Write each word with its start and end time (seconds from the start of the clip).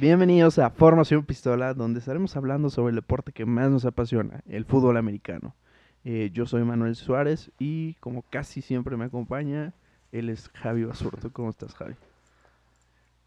Bienvenidos 0.00 0.60
a 0.60 0.70
Formación 0.70 1.24
Pistola, 1.24 1.74
donde 1.74 1.98
estaremos 1.98 2.36
hablando 2.36 2.70
sobre 2.70 2.90
el 2.90 2.94
deporte 2.94 3.32
que 3.32 3.44
más 3.44 3.68
nos 3.68 3.84
apasiona, 3.84 4.44
el 4.48 4.64
fútbol 4.64 4.96
americano. 4.96 5.56
Eh, 6.04 6.30
yo 6.32 6.46
soy 6.46 6.62
Manuel 6.62 6.94
Suárez 6.94 7.50
y 7.58 7.94
como 7.94 8.22
casi 8.22 8.62
siempre 8.62 8.96
me 8.96 9.06
acompaña, 9.06 9.72
él 10.12 10.28
es 10.30 10.50
Javi 10.50 10.84
Basurto. 10.84 11.32
¿Cómo 11.32 11.50
estás, 11.50 11.74
Javi? 11.74 11.94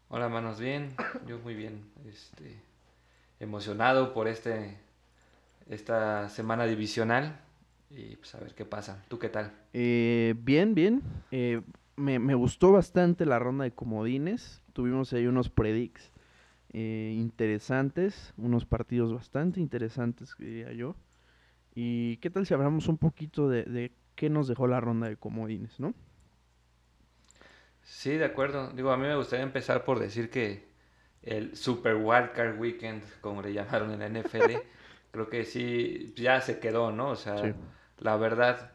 Hola, 0.08 0.30
manos, 0.30 0.58
bien. 0.58 0.94
Yo 1.28 1.38
muy 1.40 1.54
bien. 1.54 1.84
Este, 2.08 2.58
emocionado 3.38 4.14
por 4.14 4.26
este, 4.26 4.78
esta 5.68 6.30
semana 6.30 6.64
divisional 6.64 7.38
y 7.90 8.16
pues 8.16 8.34
a 8.34 8.38
ver 8.38 8.54
qué 8.54 8.64
pasa. 8.64 9.04
¿Tú 9.08 9.18
qué 9.18 9.28
tal? 9.28 9.52
Eh, 9.74 10.34
bien, 10.38 10.74
bien. 10.74 11.02
Eh, 11.32 11.60
me, 11.96 12.18
me 12.18 12.34
gustó 12.34 12.72
bastante 12.72 13.26
la 13.26 13.38
ronda 13.38 13.64
de 13.64 13.72
comodines. 13.72 14.62
Tuvimos 14.72 15.12
ahí 15.12 15.26
unos 15.26 15.50
predicts 15.50 16.11
eh, 16.72 17.14
interesantes, 17.16 18.34
unos 18.36 18.66
partidos 18.66 19.12
bastante 19.14 19.60
interesantes, 19.60 20.34
diría 20.38 20.72
yo. 20.72 20.96
¿Y 21.74 22.18
qué 22.18 22.30
tal 22.30 22.46
si 22.46 22.54
hablamos 22.54 22.88
un 22.88 22.98
poquito 22.98 23.48
de, 23.48 23.64
de 23.64 23.92
qué 24.16 24.30
nos 24.30 24.48
dejó 24.48 24.68
la 24.68 24.80
ronda 24.80 25.08
de 25.08 25.16
comodines, 25.16 25.80
no? 25.80 25.94
Sí, 27.82 28.16
de 28.16 28.24
acuerdo. 28.24 28.70
Digo, 28.72 28.90
a 28.92 28.96
mí 28.96 29.06
me 29.06 29.16
gustaría 29.16 29.44
empezar 29.44 29.84
por 29.84 29.98
decir 29.98 30.30
que 30.30 30.68
el 31.22 31.56
Super 31.56 31.96
Wildcard 31.96 32.58
Weekend, 32.58 33.02
como 33.20 33.42
le 33.42 33.52
llamaron 33.54 33.92
en 33.92 34.00
la 34.00 34.06
NFL, 34.06 34.62
creo 35.10 35.28
que 35.28 35.44
sí, 35.44 36.14
ya 36.16 36.40
se 36.40 36.58
quedó, 36.60 36.92
¿no? 36.92 37.10
O 37.10 37.16
sea, 37.16 37.40
Sí. 37.40 37.52
la 37.98 38.16
verdad, 38.16 38.72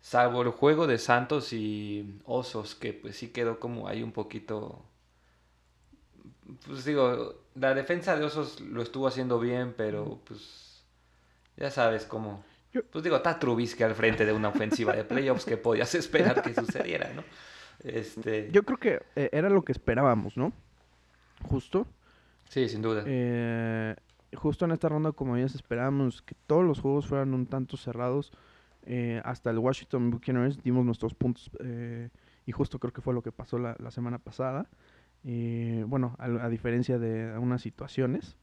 salvo 0.00 0.42
el 0.42 0.50
juego 0.50 0.86
de 0.86 0.98
Santos 0.98 1.52
y 1.52 2.20
Osos, 2.24 2.74
que 2.74 2.92
pues 2.94 3.16
sí 3.18 3.30
quedó 3.32 3.60
como 3.60 3.88
ahí 3.88 4.02
un 4.02 4.12
poquito... 4.12 4.84
Pues 6.66 6.84
digo, 6.84 7.34
la 7.54 7.74
defensa 7.74 8.16
de 8.16 8.24
Osos 8.24 8.60
lo 8.60 8.82
estuvo 8.82 9.06
haciendo 9.06 9.38
bien, 9.38 9.74
pero 9.76 10.20
pues 10.24 10.84
ya 11.56 11.70
sabes 11.70 12.04
cómo... 12.04 12.44
Pues 12.90 13.02
digo, 13.02 13.16
está 13.16 13.38
Trubisky 13.38 13.82
al 13.82 13.94
frente 13.94 14.24
de 14.24 14.32
una 14.32 14.48
ofensiva 14.48 14.94
de 14.94 15.04
playoffs 15.04 15.44
que 15.44 15.56
podías 15.56 15.94
esperar 15.94 16.42
que 16.42 16.54
sucediera, 16.54 17.10
¿no? 17.14 17.24
Este... 17.82 18.48
Yo 18.52 18.62
creo 18.62 18.78
que 18.78 19.02
eh, 19.16 19.28
era 19.32 19.50
lo 19.50 19.62
que 19.62 19.72
esperábamos, 19.72 20.36
¿no? 20.36 20.52
Justo. 21.42 21.86
Sí, 22.48 22.68
sin 22.68 22.82
duda. 22.82 23.02
Eh, 23.06 23.96
justo 24.34 24.64
en 24.64 24.70
esta 24.70 24.88
ronda, 24.88 25.12
como 25.12 25.36
ya 25.36 25.46
esperábamos, 25.46 26.22
que 26.22 26.36
todos 26.46 26.64
los 26.64 26.80
juegos 26.80 27.06
fueran 27.06 27.34
un 27.34 27.46
tanto 27.46 27.76
cerrados. 27.76 28.32
eh, 28.82 29.20
hasta 29.24 29.50
el 29.50 29.58
Washington 29.58 30.10
Buccaneers 30.10 30.62
dimos 30.62 30.84
nuestros 30.84 31.14
puntos 31.14 31.50
eh, 31.60 32.08
y 32.46 32.52
justo 32.52 32.78
creo 32.78 32.92
que 32.92 33.00
fue 33.02 33.14
lo 33.14 33.22
que 33.22 33.32
pasó 33.32 33.58
la, 33.58 33.76
la 33.78 33.90
semana 33.90 34.18
pasada. 34.18 34.66
Eh, 35.24 35.84
bueno, 35.86 36.16
a, 36.18 36.24
a 36.26 36.48
diferencia 36.48 36.98
de 36.98 37.36
unas 37.38 37.62
situaciones 37.62 38.36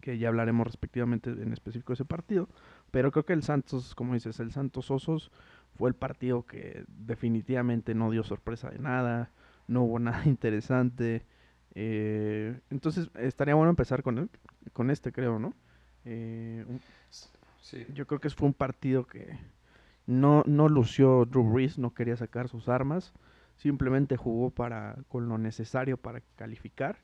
que 0.00 0.18
ya 0.18 0.28
hablaremos 0.28 0.66
respectivamente 0.66 1.30
en 1.30 1.52
específico 1.52 1.92
de 1.92 1.94
ese 1.94 2.04
partido, 2.04 2.48
pero 2.90 3.10
creo 3.12 3.24
que 3.26 3.34
el 3.34 3.42
Santos, 3.42 3.94
como 3.94 4.14
dices, 4.14 4.40
el 4.40 4.50
Santos 4.52 4.90
Osos 4.90 5.30
fue 5.76 5.90
el 5.90 5.94
partido 5.94 6.46
que 6.46 6.84
definitivamente 6.88 7.94
no 7.94 8.10
dio 8.10 8.22
sorpresa 8.22 8.70
de 8.70 8.78
nada, 8.78 9.30
no 9.68 9.82
hubo 9.82 9.98
nada 9.98 10.22
interesante. 10.26 11.24
eh, 11.74 12.58
entonces 12.70 13.10
estaría 13.14 13.54
bueno 13.54 13.70
empezar 13.70 14.02
con, 14.02 14.18
el- 14.18 14.30
con 14.72 14.90
este, 14.90 15.12
creo, 15.12 15.38
¿no? 15.38 15.54
Eh, 16.04 16.64
un- 16.68 16.80
Sí. 17.60 17.84
yo 17.92 18.06
creo 18.06 18.20
que 18.20 18.30
fue 18.30 18.48
un 18.48 18.54
partido 18.54 19.06
que 19.06 19.38
no, 20.06 20.42
no 20.46 20.68
lució 20.68 21.26
Drew 21.26 21.44
Brees, 21.44 21.78
no 21.78 21.92
quería 21.94 22.16
sacar 22.16 22.48
sus 22.48 22.68
armas, 22.68 23.12
simplemente 23.60 24.16
jugó 24.16 24.50
para, 24.50 24.96
con 25.08 25.28
lo 25.28 25.36
necesario 25.36 25.98
para 25.98 26.22
calificar. 26.36 26.98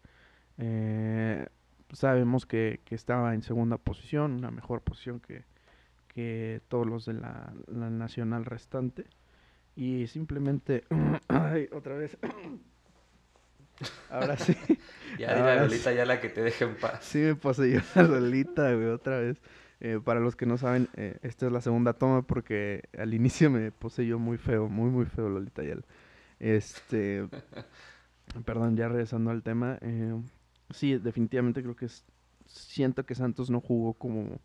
Eh, 0.57 1.47
sabemos 1.93 2.47
que, 2.47 2.81
que 2.85 2.95
estaba 2.95 3.35
en 3.35 3.43
segunda 3.43 3.77
posición, 3.77 4.33
una 4.33 4.51
mejor 4.51 4.81
posición 4.81 5.21
que, 5.21 5.45
que 6.09 6.63
todos 6.69 6.87
los 6.87 7.05
de 7.05 7.13
la, 7.13 7.53
la 7.67 7.91
nacional 7.91 8.47
restante. 8.47 9.05
Y 9.75 10.07
simplemente... 10.07 10.85
Ay, 11.29 11.69
otra 11.73 11.95
vez. 11.97 12.17
Ahora 14.11 14.37
sí. 14.37 14.57
Ya 15.19 15.35
dile 15.35 15.49
a 15.49 15.53
Ahora 15.53 15.63
Lolita 15.63 15.93
ya 15.95 16.05
la 16.05 16.21
que 16.21 16.29
te 16.29 16.43
deje 16.43 16.65
en 16.65 16.77
paz. 16.77 17.03
Sí 17.03 17.19
me 17.19 17.35
poseyó 17.37 17.81
la 17.95 18.03
rolita, 18.07 18.73
güey, 18.75 18.89
otra 18.89 19.19
vez. 19.19 19.41
Eh, 19.81 20.01
para 20.03 20.21
los 20.21 20.37
que 20.37 20.47
no 20.47 20.59
saben, 20.59 20.89
eh, 20.95 21.19
esta 21.23 21.47
es 21.47 21.53
la 21.53 21.61
segunda 21.61 21.95
toma 21.95 22.23
porque 22.23 22.83
al 22.99 23.15
inicio 23.15 23.51
me 23.51 23.73
poseyó 23.73 24.19
muy 24.19 24.37
feo, 24.39 24.69
muy, 24.69 24.91
muy 24.91 25.07
feo 25.07 25.29
Lolita 25.29 25.63
Yal. 25.63 25.85
Este, 26.39 27.29
perdón, 28.45 28.77
ya 28.77 28.89
regresando 28.89 29.31
al 29.31 29.43
tema. 29.43 29.79
eh, 29.83 30.15
sí, 30.71 30.99
definitivamente 30.99 31.63
creo 31.63 31.77
que 31.77 31.87
es, 31.87 32.05
siento 32.47 33.07
que 33.07 33.15
Santos 33.15 33.51
no 33.51 33.61
jugó 33.61 33.95
como, 33.95 34.41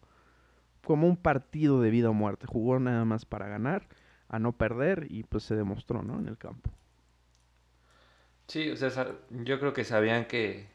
como 0.86 1.08
un 1.08 1.18
partido 1.18 1.82
de 1.82 1.92
vida 1.92 2.10
o 2.10 2.14
muerte. 2.14 2.48
Jugó 2.48 2.80
nada 2.80 3.06
más 3.06 3.26
para 3.26 3.48
ganar, 3.48 3.88
a 4.30 4.40
no 4.40 4.54
perder 4.58 5.08
y 5.10 5.24
pues 5.24 5.44
se 5.44 5.56
demostró, 5.56 6.04
¿no? 6.04 6.20
En 6.20 6.28
el 6.28 6.38
campo. 6.38 6.72
Sí, 8.48 8.70
o 8.72 8.76
sea, 8.78 9.18
yo 9.30 9.60
creo 9.60 9.74
que 9.74 9.84
sabían 9.86 10.26
que 10.26 10.68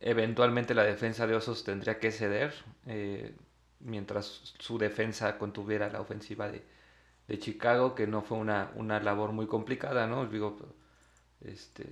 eventualmente 0.00 0.74
la 0.74 0.84
defensa 0.84 1.26
de 1.26 1.34
Osos 1.34 1.64
tendría 1.64 1.98
que 1.98 2.10
ceder 2.12 2.52
eh, 2.86 3.34
mientras 3.80 4.54
su 4.58 4.78
defensa 4.78 5.38
contuviera 5.38 5.88
la 5.90 6.00
ofensiva 6.00 6.48
de, 6.50 6.62
de 7.28 7.38
Chicago, 7.38 7.94
que 7.94 8.06
no 8.06 8.22
fue 8.22 8.38
una, 8.38 8.70
una 8.76 9.00
labor 9.00 9.32
muy 9.32 9.46
complicada, 9.46 10.06
¿no? 10.06 10.26
Digo, 10.26 10.56
este, 11.42 11.86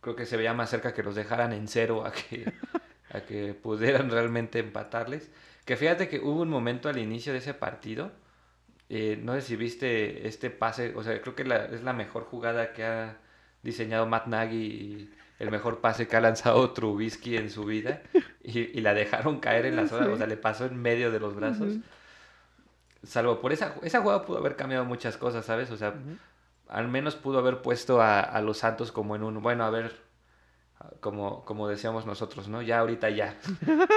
creo 0.00 0.16
que 0.16 0.26
se 0.26 0.36
veía 0.36 0.54
más 0.54 0.70
cerca 0.70 0.94
que 0.94 1.02
los 1.02 1.14
dejaran 1.14 1.52
en 1.52 1.68
cero 1.68 2.04
a 2.06 2.12
que, 2.12 2.52
a 3.12 3.20
que 3.22 3.54
pudieran 3.54 4.10
realmente 4.10 4.58
empatarles. 4.58 5.30
Que 5.64 5.76
fíjate 5.76 6.08
que 6.08 6.20
hubo 6.20 6.42
un 6.42 6.48
momento 6.48 6.88
al 6.88 6.98
inicio 6.98 7.32
de 7.32 7.38
ese 7.40 7.54
partido, 7.54 8.12
eh, 8.90 9.20
no 9.22 9.34
sé 9.34 9.42
si 9.42 9.56
viste 9.56 10.28
este 10.28 10.50
pase, 10.50 10.94
o 10.96 11.02
sea, 11.04 11.20
creo 11.22 11.34
que 11.36 11.44
la- 11.44 11.66
es 11.66 11.82
la 11.84 11.92
mejor 11.94 12.24
jugada 12.24 12.72
que 12.72 12.84
ha 12.84 13.18
diseñado 13.62 14.06
Matt 14.06 14.26
Nagy 14.28 14.56
y 14.56 15.14
el 15.40 15.50
mejor 15.50 15.80
pase 15.80 16.08
que 16.08 16.16
ha 16.16 16.20
lanzado 16.20 16.70
Trubisky 16.74 17.36
en 17.36 17.50
su 17.50 17.64
vida 17.64 18.02
y, 18.44 18.60
y 18.60 18.80
la 18.82 18.94
dejaron 18.94 19.40
caer 19.40 19.66
en 19.66 19.76
la 19.76 19.86
zona, 19.88 20.10
o 20.10 20.16
sea, 20.18 20.26
le 20.26 20.36
pasó 20.38 20.66
en 20.66 20.76
medio 20.82 21.10
de 21.12 21.20
los 21.20 21.34
brazos. 21.36 21.80
Salvo 23.06 23.40
por 23.40 23.52
esa, 23.52 23.74
esa 23.82 24.00
jugada 24.00 24.24
pudo 24.24 24.38
haber 24.38 24.56
cambiado 24.56 24.84
muchas 24.84 25.16
cosas, 25.16 25.44
¿sabes? 25.44 25.70
O 25.70 25.76
sea, 25.76 25.94
al 26.68 26.88
menos 26.88 27.16
pudo 27.16 27.38
haber 27.38 27.62
puesto 27.62 28.00
a, 28.00 28.20
a 28.20 28.40
los 28.40 28.58
Santos 28.58 28.92
como 28.92 29.16
en 29.16 29.22
un, 29.22 29.42
bueno, 29.42 29.64
a 29.64 29.70
ver, 29.70 30.06
como, 31.00 31.44
como 31.44 31.68
decíamos 31.68 32.06
nosotros, 32.06 32.48
¿no? 32.48 32.62
Ya 32.62 32.80
ahorita 32.80 33.10
ya, 33.10 33.38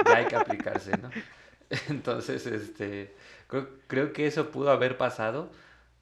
ya 0.06 0.16
hay 0.16 0.26
que 0.26 0.36
aplicarse, 0.36 0.96
¿no? 0.96 1.10
Entonces, 1.88 2.46
este, 2.46 3.14
creo, 3.46 3.68
creo 3.86 4.12
que 4.12 4.26
eso 4.26 4.50
pudo 4.50 4.70
haber 4.70 4.96
pasado, 4.96 5.50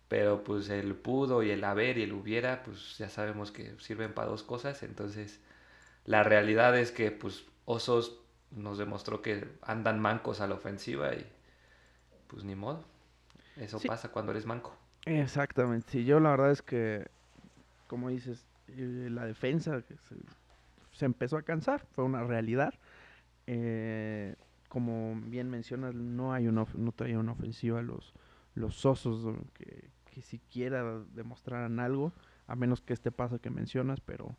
pero 0.08 0.42
pues 0.44 0.70
el 0.70 0.94
pudo 0.94 1.42
y 1.42 1.50
el 1.50 1.64
haber 1.64 1.98
y 1.98 2.02
el 2.02 2.12
hubiera, 2.12 2.62
pues 2.62 2.96
ya 2.98 3.08
sabemos 3.10 3.52
que 3.52 3.78
sirven 3.78 4.14
para 4.14 4.28
dos 4.28 4.42
cosas, 4.42 4.82
entonces 4.82 5.40
la 6.04 6.22
realidad 6.22 6.78
es 6.78 6.90
que 6.90 7.10
pues 7.10 7.44
Osos 7.66 8.20
nos 8.50 8.78
demostró 8.78 9.20
que 9.20 9.46
andan 9.60 10.00
mancos 10.00 10.40
a 10.40 10.46
la 10.46 10.54
ofensiva 10.54 11.12
y 11.14 11.30
pues 12.28 12.44
ni 12.44 12.54
modo, 12.54 12.84
eso 13.60 13.78
Sí. 13.78 13.88
pasa 13.88 14.10
cuando 14.10 14.32
eres 14.32 14.46
manco. 14.46 14.76
Exactamente, 15.06 15.90
sí, 15.90 16.04
yo 16.04 16.20
la 16.20 16.30
verdad 16.30 16.50
es 16.50 16.62
que, 16.62 17.06
como 17.86 18.08
dices, 18.10 18.44
eh, 18.68 19.08
la 19.10 19.24
defensa 19.26 19.80
se, 19.82 19.96
se 20.92 21.04
empezó 21.04 21.36
a 21.36 21.42
cansar, 21.42 21.86
fue 21.92 22.04
una 22.04 22.24
realidad. 22.24 22.74
Eh, 23.46 24.36
como 24.68 25.18
bien 25.26 25.48
mencionas, 25.48 25.94
no 25.94 26.32
hay 26.34 26.46
una, 26.46 26.66
no 26.76 26.92
traía 26.92 27.18
una 27.18 27.32
ofensiva 27.32 27.80
los, 27.80 28.12
los 28.54 28.84
osos 28.84 29.34
que, 29.54 29.90
que 30.12 30.20
siquiera 30.22 30.84
demostraran 31.14 31.80
algo, 31.80 32.12
a 32.46 32.54
menos 32.56 32.82
que 32.82 32.92
este 32.92 33.10
paso 33.10 33.40
que 33.40 33.50
mencionas, 33.50 34.00
pero 34.00 34.36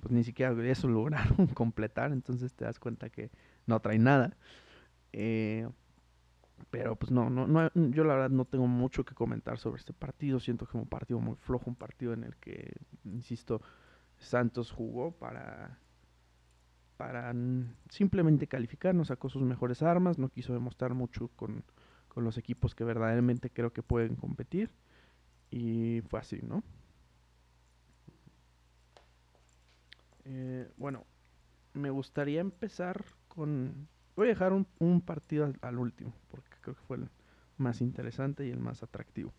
pues 0.00 0.12
ni 0.12 0.22
siquiera 0.22 0.52
eso 0.64 0.86
lograron 0.88 1.46
completar, 1.54 2.12
entonces 2.12 2.52
te 2.54 2.64
das 2.64 2.78
cuenta 2.78 3.10
que 3.10 3.30
no 3.66 3.80
trae 3.80 3.98
nada. 3.98 4.36
Eh, 5.12 5.68
pero 6.70 6.96
pues 6.96 7.10
no, 7.10 7.30
no, 7.30 7.46
no, 7.46 7.70
yo 7.74 8.04
la 8.04 8.14
verdad 8.14 8.30
no 8.30 8.44
tengo 8.44 8.66
mucho 8.66 9.04
que 9.04 9.14
comentar 9.14 9.58
sobre 9.58 9.78
este 9.78 9.92
partido. 9.92 10.40
Siento 10.40 10.66
que 10.66 10.72
fue 10.72 10.80
un 10.80 10.88
partido 10.88 11.20
muy 11.20 11.36
flojo, 11.36 11.70
un 11.70 11.76
partido 11.76 12.12
en 12.12 12.24
el 12.24 12.36
que, 12.36 12.72
insisto, 13.04 13.60
Santos 14.18 14.70
jugó 14.70 15.12
para, 15.12 15.78
para 16.96 17.34
simplemente 17.88 18.46
calificar, 18.46 18.94
no 18.94 19.04
sacó 19.04 19.28
sus 19.28 19.42
mejores 19.42 19.82
armas, 19.82 20.18
no 20.18 20.28
quiso 20.28 20.52
demostrar 20.52 20.94
mucho 20.94 21.28
con, 21.36 21.64
con 22.08 22.24
los 22.24 22.38
equipos 22.38 22.74
que 22.74 22.84
verdaderamente 22.84 23.50
creo 23.50 23.72
que 23.72 23.82
pueden 23.82 24.16
competir. 24.16 24.70
Y 25.50 26.02
fue 26.08 26.20
así, 26.20 26.40
¿no? 26.42 26.62
Eh, 30.24 30.70
bueno, 30.76 31.04
me 31.74 31.90
gustaría 31.90 32.40
empezar 32.40 33.04
con... 33.28 33.88
Voy 34.16 34.26
a 34.26 34.30
dejar 34.30 34.52
un, 34.52 34.66
un 34.78 35.00
partido 35.00 35.44
al, 35.44 35.56
al 35.62 35.78
último, 35.78 36.12
porque 36.30 36.56
creo 36.60 36.74
que 36.74 36.82
fue 36.82 36.96
el 36.98 37.08
más 37.56 37.80
interesante 37.80 38.46
y 38.46 38.50
el 38.50 38.60
más 38.60 38.82
atractivo. 38.82 39.32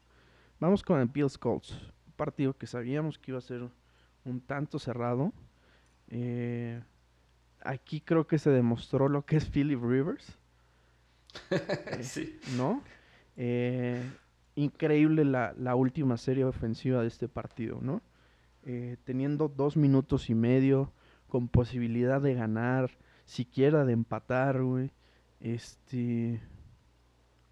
Vamos 0.60 0.84
con 0.84 1.00
el 1.00 1.08
Bills 1.08 1.38
Colts, 1.38 1.72
un 2.08 2.14
partido 2.16 2.58
que 2.58 2.68
sabíamos 2.68 3.20
que 3.20 3.32
iba 3.32 3.38
a 3.38 3.42
ser 3.42 3.70
un 4.26 4.42
tanto 4.42 4.80
cerrado. 4.80 5.34
Eh, 6.08 6.82
aquí 7.62 8.02
creo 8.02 8.28
que 8.28 8.38
se 8.38 8.50
demostró 8.50 9.10
lo 9.10 9.26
que 9.26 9.38
es 9.38 9.46
Philip 9.50 9.82
Rivers. 9.82 10.38
sí. 12.02 12.40
¿No? 12.56 12.84
Eh, 13.36 14.02
increíble 14.56 15.26
la, 15.26 15.54
la, 15.58 15.76
última 15.76 16.18
serie 16.18 16.46
ofensiva 16.46 17.02
de 17.02 17.08
este 17.08 17.28
partido, 17.28 17.80
¿no? 17.82 18.02
Eh, 18.64 18.98
teniendo 19.04 19.50
dos 19.50 19.76
minutos 19.76 20.30
y 20.30 20.36
medio, 20.36 20.94
con 21.28 21.48
posibilidad 21.48 22.22
de 22.22 22.36
ganar, 22.36 22.92
siquiera 23.26 23.86
de 23.86 23.94
empatar, 23.94 24.62
güey. 24.62 24.92
Este. 25.40 26.42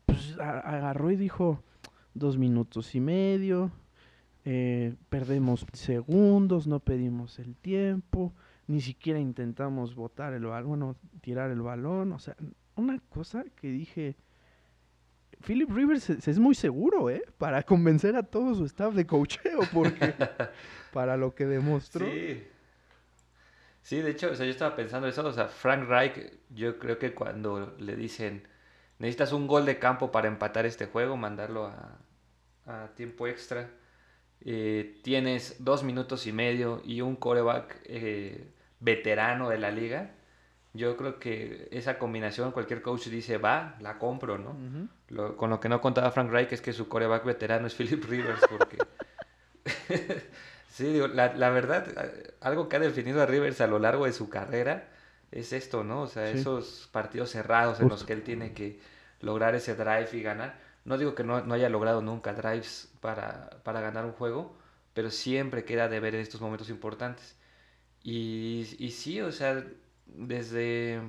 Pues 0.06 0.38
agarró 0.40 1.12
y 1.12 1.16
dijo: 1.16 1.64
dos 2.14 2.38
minutos 2.38 2.96
y 2.96 3.00
medio. 3.00 3.72
Eh, 4.44 4.96
perdemos 5.10 5.66
segundos, 5.74 6.66
no 6.66 6.80
pedimos 6.80 7.38
el 7.38 7.56
tiempo, 7.56 8.34
ni 8.66 8.82
siquiera 8.82 9.20
intentamos 9.20 9.94
botar 9.94 10.34
el 10.34 10.46
balón, 10.46 10.68
bueno, 10.68 10.96
tirar 11.22 11.52
el 11.52 11.62
balón, 11.62 12.12
o 12.12 12.18
sea, 12.18 12.36
una 12.76 12.98
cosa 13.10 13.46
que 13.56 13.68
dije, 13.68 14.16
Philip 15.46 15.70
Rivers 15.70 16.10
es, 16.10 16.40
muy 16.40 16.56
seguro, 16.56 17.12
¿eh? 17.12 17.24
Para 17.38 17.62
convencer 17.62 18.16
a 18.16 18.24
todo 18.24 18.56
su 18.56 18.66
staff 18.66 18.96
de 18.96 19.06
cocheo, 19.06 19.60
porque 19.72 20.16
para 20.94 21.18
lo 21.18 21.36
que 21.36 21.46
demostró. 21.46 22.08
Sí. 22.08 22.44
Sí, 23.82 24.02
de 24.02 24.12
hecho, 24.12 24.32
o 24.32 24.36
sea, 24.36 24.46
yo 24.46 24.52
estaba 24.52 24.76
pensando 24.76 25.08
eso, 25.08 25.26
o 25.26 25.34
sea, 25.34 25.48
Frank 25.48 25.88
Reich, 25.88 26.32
yo 26.50 26.78
creo 26.78 27.00
que 27.00 27.14
cuando 27.14 27.76
le 27.80 27.96
dicen, 27.96 28.48
necesitas 29.00 29.34
un 29.34 29.48
gol 29.48 29.66
de 29.66 29.80
campo 29.80 30.12
para 30.12 30.28
empatar 30.28 30.66
este 30.66 30.86
juego, 30.86 31.18
mandarlo 31.18 31.66
a, 31.66 31.98
a 32.66 32.90
tiempo 32.96 33.28
extra, 33.28 33.70
eh, 34.44 35.00
tienes 35.04 35.64
dos 35.64 35.84
minutos 35.84 36.26
y 36.28 36.32
medio 36.32 36.82
y 36.84 37.02
un 37.02 37.16
coreback 37.16 37.82
eh, 37.86 38.52
veterano 38.80 39.50
de 39.50 39.60
la 39.60 39.72
liga, 39.72 40.12
yo 40.74 40.96
creo 40.96 41.20
que 41.20 41.68
esa 41.72 41.98
combinación 41.98 42.52
cualquier 42.52 42.82
coach 42.82 43.08
dice, 43.08 43.38
va, 43.38 43.76
la 43.82 44.00
compro, 44.00 44.38
¿no? 44.38 44.56
con 45.36 45.50
lo 45.50 45.60
que 45.60 45.70
no 45.70 45.82
contaba 45.82 46.12
Frank 46.12 46.32
Reich 46.32 46.54
es 46.54 46.62
que 46.62 46.72
su 46.72 46.88
coreback 46.88 47.26
veterano 47.26 47.68
es 47.68 47.76
Philip 47.76 48.04
Rivers, 48.06 48.42
porque... 48.50 48.78
sí, 50.72 50.86
digo, 50.86 51.08
la, 51.08 51.34
la, 51.36 51.50
verdad, 51.50 51.86
algo 52.42 52.68
que 52.68 52.78
ha 52.78 52.80
definido 52.80 53.22
a 53.22 53.26
Rivers 53.26 53.62
a 53.62 53.68
lo 53.68 53.78
largo 53.80 54.06
de 54.06 54.14
su 54.14 54.30
carrera 54.30 54.90
es 55.32 55.54
esto, 55.54 55.84
¿no? 55.84 56.02
O 56.02 56.08
sea, 56.08 56.30
esos 56.30 56.90
partidos 56.92 57.32
cerrados 57.32 57.80
en 57.80 57.90
los 57.90 58.04
que 58.04 58.14
él 58.14 58.24
tiene 58.24 58.54
que 58.54 58.80
lograr 59.22 59.56
ese 59.56 59.76
drive 59.76 60.10
y 60.14 60.22
ganar. 60.22 60.60
No 60.84 60.98
digo 60.98 61.16
que 61.16 61.24
no, 61.24 61.36
haya 61.54 61.70
logrado 61.70 62.02
nunca 62.02 62.34
drives 62.34 62.92
para, 63.00 63.50
para, 63.64 63.82
ganar 63.82 64.06
un 64.06 64.14
juego, 64.14 64.58
pero 64.94 65.12
siempre 65.12 65.64
queda 65.64 65.88
de 65.88 66.00
ver 66.00 66.16
en 66.16 66.22
estos 66.22 66.42
momentos 66.42 66.70
importantes. 66.70 67.38
Y, 68.04 68.68
y 68.80 68.92
sí, 68.92 69.22
o 69.22 69.32
sea, 69.32 69.64
desde... 70.06 71.02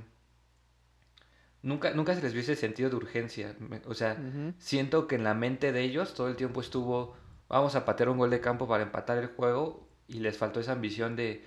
Nunca, 1.63 1.93
nunca 1.93 2.15
se 2.15 2.23
les 2.23 2.33
vio 2.33 2.43
ese 2.43 2.57
sentido 2.57 2.91
de 2.91 2.97
urgencia. 2.97 3.57
O 3.87 3.95
sea, 3.95 4.17
siento 4.59 5.07
que 5.07 5.15
en 5.15 5.25
la 5.25 5.35
mente 5.35 5.73
de 5.73 5.83
ellos 5.83 6.13
todo 6.13 6.29
el 6.29 6.37
tiempo 6.37 6.61
estuvo, 6.61 7.17
vamos 7.53 7.77
a 7.77 7.85
patear 7.85 8.09
un 8.09 8.19
gol 8.19 8.31
de 8.31 8.41
campo 8.41 8.67
para 8.67 8.83
empatar 8.83 9.19
el 9.19 9.29
juego 9.29 9.87
y 10.09 10.21
les 10.21 10.39
faltó 10.39 10.61
esa 10.61 10.73
ambición 10.73 11.17
de, 11.17 11.45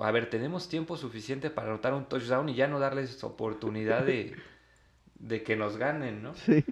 a 0.00 0.10
ver, 0.10 0.30
tenemos 0.30 0.68
tiempo 0.68 0.96
suficiente 0.96 1.50
para 1.50 1.68
anotar 1.68 1.92
un 1.94 2.06
touchdown 2.06 2.48
y 2.48 2.54
ya 2.54 2.66
no 2.66 2.80
darles 2.80 3.22
oportunidad 3.22 4.04
de, 4.04 4.34
de 5.16 5.42
que 5.42 5.54
nos 5.54 5.76
ganen, 5.76 6.22
¿no? 6.22 6.34
Sí. 6.34 6.64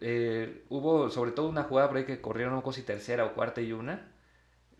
Eh, 0.00 0.64
hubo 0.68 1.08
sobre 1.08 1.30
todo 1.30 1.48
una 1.48 1.62
jugada 1.62 1.88
por 1.88 1.96
ahí 1.96 2.04
que 2.04 2.20
corrieron 2.20 2.52
no 2.52 2.72
si 2.72 2.82
tercera 2.82 3.24
o 3.24 3.32
cuarta 3.32 3.60
y 3.60 3.72
una. 3.72 4.12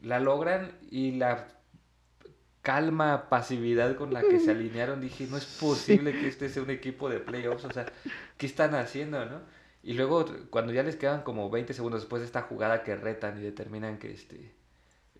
La 0.02 0.20
logran 0.20 0.72
y 0.90 1.12
la 1.12 1.46
calma, 2.62 3.28
pasividad 3.30 3.94
con 3.96 4.12
la 4.12 4.22
que 4.22 4.40
se 4.40 4.50
alinearon, 4.50 5.00
dije, 5.00 5.28
no 5.30 5.36
es 5.36 5.46
posible 5.46 6.12
que 6.12 6.26
este 6.26 6.48
sea 6.48 6.62
un 6.62 6.70
equipo 6.70 7.08
de 7.08 7.20
playoffs, 7.20 7.64
o 7.64 7.72
sea, 7.72 7.86
¿qué 8.36 8.46
están 8.46 8.74
haciendo, 8.74 9.24
no? 9.24 9.40
Y 9.86 9.94
luego, 9.94 10.24
cuando 10.50 10.72
ya 10.72 10.82
les 10.82 10.96
quedan 10.96 11.22
como 11.22 11.48
20 11.48 11.72
segundos 11.72 12.00
después 12.00 12.18
de 12.20 12.26
esta 12.26 12.42
jugada 12.42 12.82
que 12.82 12.96
retan 12.96 13.38
y 13.38 13.42
determinan 13.42 13.98
que 13.98 14.10
este, 14.10 14.52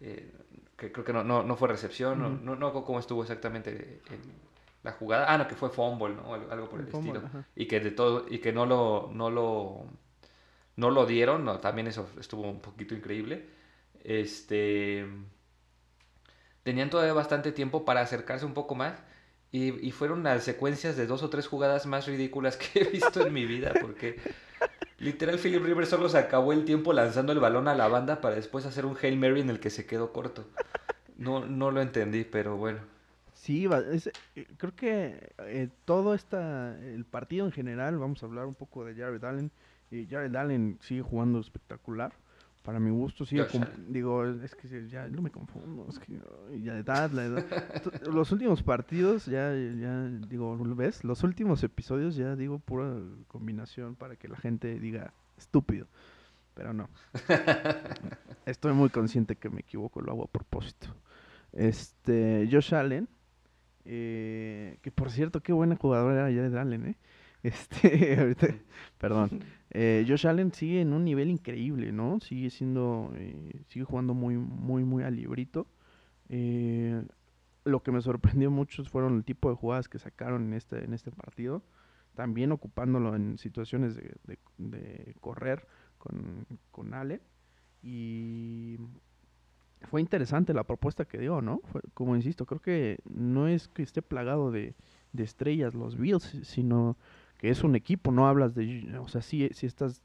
eh, 0.00 0.32
que 0.76 0.90
creo 0.90 1.04
que 1.04 1.12
no, 1.12 1.22
no, 1.22 1.44
no 1.44 1.54
fue 1.54 1.68
recepción, 1.68 2.18
no, 2.20 2.30
no, 2.30 2.56
no, 2.56 2.84
cómo 2.84 2.98
estuvo 2.98 3.22
exactamente 3.22 4.00
la 4.82 4.90
jugada, 4.90 5.32
ah, 5.32 5.38
no, 5.38 5.46
que 5.46 5.54
fue 5.54 5.70
fumble, 5.70 6.16
¿no? 6.16 6.34
Algo 6.34 6.68
por 6.68 6.80
el, 6.80 6.88
estilo, 6.88 7.22
y 7.54 7.66
que 7.66 7.78
de 7.78 7.92
todo, 7.92 8.26
y 8.28 8.40
que 8.40 8.52
no 8.52 8.66
lo, 8.66 9.08
no 9.14 9.30
lo, 9.30 9.84
no 10.74 10.90
lo 10.90 11.06
dieron, 11.06 11.44
no, 11.44 11.60
también 11.60 11.86
eso 11.86 12.10
estuvo 12.18 12.42
un 12.42 12.60
poquito 12.60 12.96
increíble, 12.96 13.46
este 14.02 15.06
tenían 16.64 16.90
todavía 16.90 17.12
bastante 17.12 17.52
tiempo 17.52 17.84
para 17.84 18.00
acercarse 18.00 18.44
un 18.44 18.54
poco 18.54 18.74
más. 18.74 18.98
Y, 19.52 19.90
fueron 19.92 20.22
las 20.22 20.44
secuencias 20.44 20.96
de 20.98 21.06
dos 21.06 21.22
o 21.22 21.30
tres 21.30 21.46
jugadas 21.46 21.86
más 21.86 22.06
ridículas 22.06 22.58
que 22.58 22.80
he 22.80 22.84
visto 22.90 23.24
en 23.24 23.32
mi 23.32 23.46
vida, 23.46 23.72
porque 23.80 24.20
literal 24.98 25.38
Philip 25.38 25.62
Rivers 25.62 25.88
solo 25.88 26.08
se 26.08 26.18
acabó 26.18 26.52
el 26.52 26.64
tiempo 26.64 26.92
lanzando 26.92 27.32
el 27.32 27.40
balón 27.40 27.68
a 27.68 27.74
la 27.74 27.88
banda 27.88 28.20
para 28.20 28.36
después 28.36 28.66
hacer 28.66 28.86
un 28.86 28.96
Hail 29.00 29.18
Mary 29.18 29.40
en 29.40 29.50
el 29.50 29.60
que 29.60 29.70
se 29.70 29.86
quedó 29.86 30.12
corto. 30.12 30.46
No, 31.16 31.46
no 31.46 31.70
lo 31.70 31.80
entendí, 31.80 32.24
pero 32.24 32.56
bueno. 32.56 32.80
Sí, 33.32 33.66
eh, 33.66 34.46
creo 34.56 34.74
que 34.74 35.32
eh, 35.38 35.68
todo 35.84 36.14
esta, 36.14 36.76
el 36.80 37.04
partido 37.04 37.46
en 37.46 37.52
general, 37.52 37.98
vamos 37.98 38.22
a 38.22 38.26
hablar 38.26 38.46
un 38.46 38.54
poco 38.54 38.84
de 38.84 38.94
Jared 38.94 39.22
Allen. 39.24 39.50
Y 39.90 40.06
Jared 40.06 40.34
Allen 40.34 40.78
sigue 40.82 41.02
jugando 41.02 41.38
espectacular 41.40 42.12
para 42.66 42.80
mi 42.80 42.90
gusto, 42.90 43.24
sí, 43.24 43.38
digo, 43.86 44.26
es 44.26 44.56
que 44.56 44.88
ya 44.88 45.06
no 45.06 45.22
me 45.22 45.30
confundo, 45.30 45.86
es 45.88 46.00
que 46.00 46.18
ya 46.60 46.74
de 46.74 46.80
edad, 46.80 47.12
la 47.12 47.24
edad. 47.24 47.44
Los 48.12 48.32
últimos 48.32 48.64
partidos, 48.64 49.26
ya, 49.26 49.52
ya, 49.54 50.08
digo, 50.28 50.58
¿ves? 50.74 51.04
Los 51.04 51.22
últimos 51.22 51.62
episodios 51.62 52.16
ya 52.16 52.34
digo 52.34 52.58
pura 52.58 52.92
combinación 53.28 53.94
para 53.94 54.16
que 54.16 54.26
la 54.26 54.36
gente 54.36 54.80
diga 54.80 55.12
estúpido, 55.38 55.86
pero 56.54 56.72
no. 56.72 56.90
Estoy 58.46 58.72
muy 58.72 58.90
consciente 58.90 59.36
que 59.36 59.48
me 59.48 59.60
equivoco, 59.60 60.00
lo 60.00 60.10
hago 60.10 60.24
a 60.24 60.26
propósito. 60.26 60.88
Este, 61.52 62.48
Josh 62.50 62.74
Allen, 62.74 63.08
eh, 63.84 64.78
que 64.82 64.90
por 64.90 65.12
cierto, 65.12 65.40
qué 65.40 65.52
buena 65.52 65.76
jugadora 65.76 66.28
era 66.28 66.50
de 66.50 66.58
Allen, 66.58 66.86
¿eh? 66.86 66.96
Este, 67.46 68.16
ahorita, 68.18 68.48
perdón. 68.98 69.44
Eh, 69.70 70.04
Josh 70.08 70.26
Allen 70.26 70.52
sigue 70.52 70.80
en 70.80 70.92
un 70.92 71.04
nivel 71.04 71.30
increíble, 71.30 71.92
¿no? 71.92 72.18
Sigue 72.20 72.50
siendo, 72.50 73.12
eh, 73.14 73.62
sigue 73.68 73.84
jugando 73.84 74.14
muy, 74.14 74.36
muy, 74.36 74.82
muy 74.82 75.04
al 75.04 75.14
librito. 75.14 75.68
Eh, 76.28 77.04
lo 77.64 77.82
que 77.84 77.92
me 77.92 78.00
sorprendió 78.00 78.50
mucho 78.50 78.84
fueron 78.84 79.16
el 79.16 79.24
tipo 79.24 79.48
de 79.48 79.54
jugadas 79.54 79.88
que 79.88 80.00
sacaron 80.00 80.46
en 80.46 80.54
este, 80.54 80.84
en 80.84 80.92
este 80.92 81.12
partido. 81.12 81.62
También 82.16 82.50
ocupándolo 82.50 83.14
en 83.14 83.38
situaciones 83.38 83.94
de, 83.94 85.14
correr 85.20 85.68
con, 85.98 86.46
con 86.72 86.94
Allen. 86.94 87.20
Y 87.80 88.78
fue 89.82 90.00
interesante 90.00 90.52
la 90.52 90.64
propuesta 90.64 91.04
que 91.04 91.18
dio, 91.18 91.42
¿no? 91.42 91.60
como 91.94 92.16
insisto, 92.16 92.46
creo 92.46 92.60
que 92.60 92.98
no 93.04 93.46
es 93.46 93.68
que 93.68 93.82
esté 93.82 94.02
plagado 94.02 94.50
de, 94.50 94.74
de 95.12 95.22
estrellas 95.22 95.74
los 95.74 95.96
Bills, 95.96 96.24
sino 96.42 96.96
que 97.38 97.50
es 97.50 97.62
un 97.64 97.76
equipo, 97.76 98.12
no 98.12 98.28
hablas 98.28 98.54
de, 98.54 98.98
o 98.98 99.08
sea, 99.08 99.22
sí, 99.22 99.48
si 99.52 99.66
estás, 99.66 100.02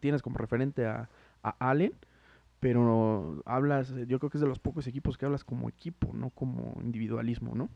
tienes 0.00 0.22
como 0.22 0.38
referente 0.38 0.86
a, 0.86 1.08
a 1.42 1.70
Allen, 1.70 1.92
pero 2.60 3.42
hablas, 3.46 3.92
yo 4.06 4.18
creo 4.18 4.30
que 4.30 4.36
es 4.36 4.42
de 4.42 4.46
los 4.46 4.58
pocos 4.58 4.86
equipos 4.86 5.16
que 5.16 5.26
hablas 5.26 5.44
como 5.44 5.68
equipo, 5.68 6.12
no 6.12 6.30
como 6.30 6.78
individualismo, 6.82 7.54
¿no? 7.54 7.68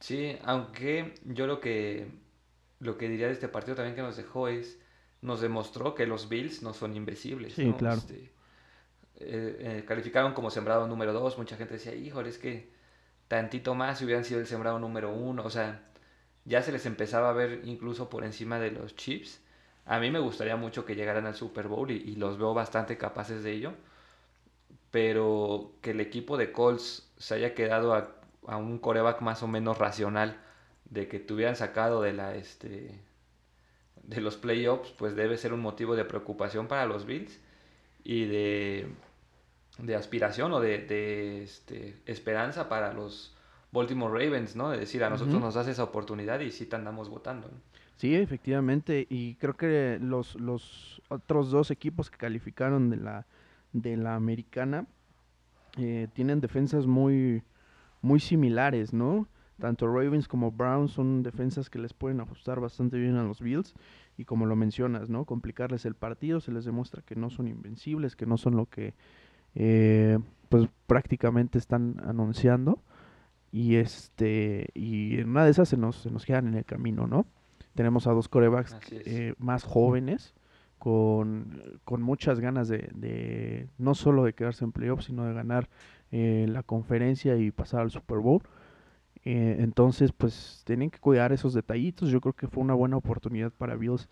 Sí, 0.00 0.36
aunque 0.44 1.14
yo 1.24 1.46
lo 1.46 1.60
que 1.60 2.08
lo 2.80 2.98
que 2.98 3.08
diría 3.08 3.28
de 3.28 3.32
este 3.32 3.48
partido 3.48 3.76
también 3.76 3.96
que 3.96 4.02
nos 4.02 4.16
dejó 4.16 4.48
es 4.48 4.78
nos 5.22 5.40
demostró 5.40 5.94
que 5.94 6.06
los 6.06 6.28
Bills 6.28 6.62
no 6.62 6.74
son 6.74 6.94
invencibles. 6.94 7.54
Sí, 7.54 7.72
claro. 7.78 7.96
Este, 7.96 8.32
eh, 9.16 9.56
eh, 9.60 9.84
calificaron 9.86 10.34
como 10.34 10.50
sembrado 10.50 10.86
número 10.86 11.12
2, 11.12 11.38
mucha 11.38 11.56
gente 11.56 11.74
decía, 11.74 11.94
híjole, 11.94 12.28
es 12.28 12.38
que 12.38 12.70
tantito 13.28 13.74
más 13.74 13.98
si 13.98 14.04
hubieran 14.04 14.24
sido 14.24 14.40
el 14.40 14.46
sembrado 14.46 14.78
número 14.78 15.12
1, 15.12 15.42
o 15.42 15.50
sea, 15.50 15.88
ya 16.46 16.62
se 16.62 16.72
les 16.72 16.86
empezaba 16.86 17.30
a 17.30 17.32
ver 17.32 17.62
incluso 17.64 18.08
por 18.08 18.24
encima 18.24 18.58
de 18.60 18.70
los 18.70 18.94
Chips. 18.96 19.40
A 19.84 19.98
mí 19.98 20.10
me 20.10 20.20
gustaría 20.20 20.56
mucho 20.56 20.84
que 20.84 20.94
llegaran 20.94 21.26
al 21.26 21.34
Super 21.34 21.68
Bowl 21.68 21.90
y, 21.90 22.16
los 22.16 22.38
veo 22.38 22.54
bastante 22.54 22.96
capaces 22.96 23.42
de 23.42 23.52
ello. 23.52 23.72
Pero 24.90 25.72
que 25.82 25.90
el 25.90 26.00
equipo 26.00 26.36
de 26.36 26.52
Colts 26.52 27.10
se 27.18 27.34
haya 27.34 27.54
quedado 27.54 27.94
a, 27.94 28.56
un 28.56 28.78
coreback 28.78 29.20
más 29.22 29.42
o 29.42 29.48
menos 29.48 29.78
racional 29.78 30.40
de 30.84 31.08
que 31.08 31.18
tuvieran 31.18 31.56
sacado 31.56 32.00
de 32.02 32.12
la 32.12 32.36
este 32.36 33.00
de 34.04 34.20
los 34.20 34.36
playoffs, 34.36 34.92
pues 34.92 35.16
debe 35.16 35.36
ser 35.36 35.52
un 35.52 35.60
motivo 35.60 35.96
de 35.96 36.04
preocupación 36.04 36.68
para 36.68 36.86
los 36.86 37.06
Bills 37.06 37.40
y 38.04 38.26
de, 38.26 38.88
de 39.78 39.96
aspiración 39.96 40.52
o 40.52 40.60
de, 40.60 40.78
de 40.78 41.42
este, 41.42 41.96
esperanza 42.06 42.68
para 42.68 42.92
los 42.92 43.35
Baltimore 43.76 44.12
Ravens, 44.12 44.56
¿no? 44.56 44.70
De 44.70 44.78
decir, 44.78 45.04
a 45.04 45.10
nosotros 45.10 45.40
nos 45.40 45.54
das 45.54 45.68
esa 45.68 45.84
oportunidad 45.84 46.40
y 46.40 46.50
sí 46.50 46.66
te 46.66 46.76
andamos 46.76 47.08
votando. 47.08 47.50
Sí, 47.96 48.14
efectivamente, 48.14 49.06
y 49.08 49.36
creo 49.36 49.56
que 49.56 49.98
los, 50.00 50.34
los 50.34 51.02
otros 51.08 51.50
dos 51.50 51.70
equipos 51.70 52.10
que 52.10 52.18
calificaron 52.18 52.90
de 52.90 52.96
la, 52.98 53.26
de 53.72 53.96
la 53.96 54.14
americana 54.16 54.86
eh, 55.78 56.08
tienen 56.12 56.40
defensas 56.40 56.86
muy, 56.86 57.42
muy 58.02 58.20
similares, 58.20 58.92
¿no? 58.92 59.28
Tanto 59.58 59.86
Ravens 59.86 60.28
como 60.28 60.52
Browns 60.52 60.92
son 60.92 61.22
defensas 61.22 61.70
que 61.70 61.78
les 61.78 61.94
pueden 61.94 62.20
ajustar 62.20 62.60
bastante 62.60 62.98
bien 62.98 63.16
a 63.16 63.22
los 63.22 63.40
Bills 63.40 63.74
y 64.18 64.26
como 64.26 64.44
lo 64.44 64.56
mencionas, 64.56 65.08
¿no? 65.08 65.24
Complicarles 65.24 65.86
el 65.86 65.94
partido, 65.94 66.40
se 66.40 66.52
les 66.52 66.66
demuestra 66.66 67.00
que 67.00 67.16
no 67.16 67.30
son 67.30 67.48
invencibles, 67.48 68.16
que 68.16 68.26
no 68.26 68.36
son 68.36 68.56
lo 68.56 68.66
que 68.66 68.92
eh, 69.54 70.18
pues 70.50 70.68
prácticamente 70.86 71.56
están 71.56 72.02
anunciando 72.04 72.82
y 73.56 73.76
este 73.76 74.68
y 74.74 75.18
en 75.18 75.30
una 75.30 75.46
de 75.46 75.50
esas 75.50 75.70
se 75.70 75.78
nos, 75.78 75.96
se 75.96 76.10
nos 76.10 76.26
quedan 76.26 76.48
en 76.48 76.54
el 76.56 76.66
camino, 76.66 77.06
¿no? 77.06 77.24
Tenemos 77.74 78.06
a 78.06 78.12
dos 78.12 78.28
corebacks 78.28 78.76
eh, 78.90 79.32
más 79.38 79.64
jóvenes 79.64 80.34
con, 80.78 81.80
con 81.84 82.02
muchas 82.02 82.38
ganas 82.38 82.68
de, 82.68 82.90
de, 82.94 83.70
no 83.78 83.94
solo 83.94 84.24
de 84.24 84.34
quedarse 84.34 84.62
en 84.62 84.72
playoffs, 84.72 85.06
sino 85.06 85.24
de 85.24 85.32
ganar 85.32 85.70
eh, 86.12 86.44
la 86.50 86.62
conferencia 86.62 87.36
y 87.36 87.50
pasar 87.50 87.80
al 87.80 87.90
Super 87.90 88.18
Bowl. 88.18 88.42
Eh, 89.24 89.56
entonces, 89.60 90.12
pues 90.12 90.62
tienen 90.66 90.90
que 90.90 90.98
cuidar 90.98 91.32
esos 91.32 91.54
detallitos. 91.54 92.10
Yo 92.10 92.20
creo 92.20 92.34
que 92.34 92.48
fue 92.48 92.62
una 92.62 92.74
buena 92.74 92.98
oportunidad 92.98 93.52
para 93.52 93.74
Bills 93.74 94.06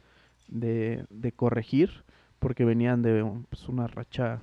de, 0.48 1.04
de 1.10 1.32
corregir, 1.32 2.04
porque 2.38 2.64
venían 2.64 3.02
de 3.02 3.22
pues, 3.50 3.68
una 3.68 3.88
racha 3.88 4.40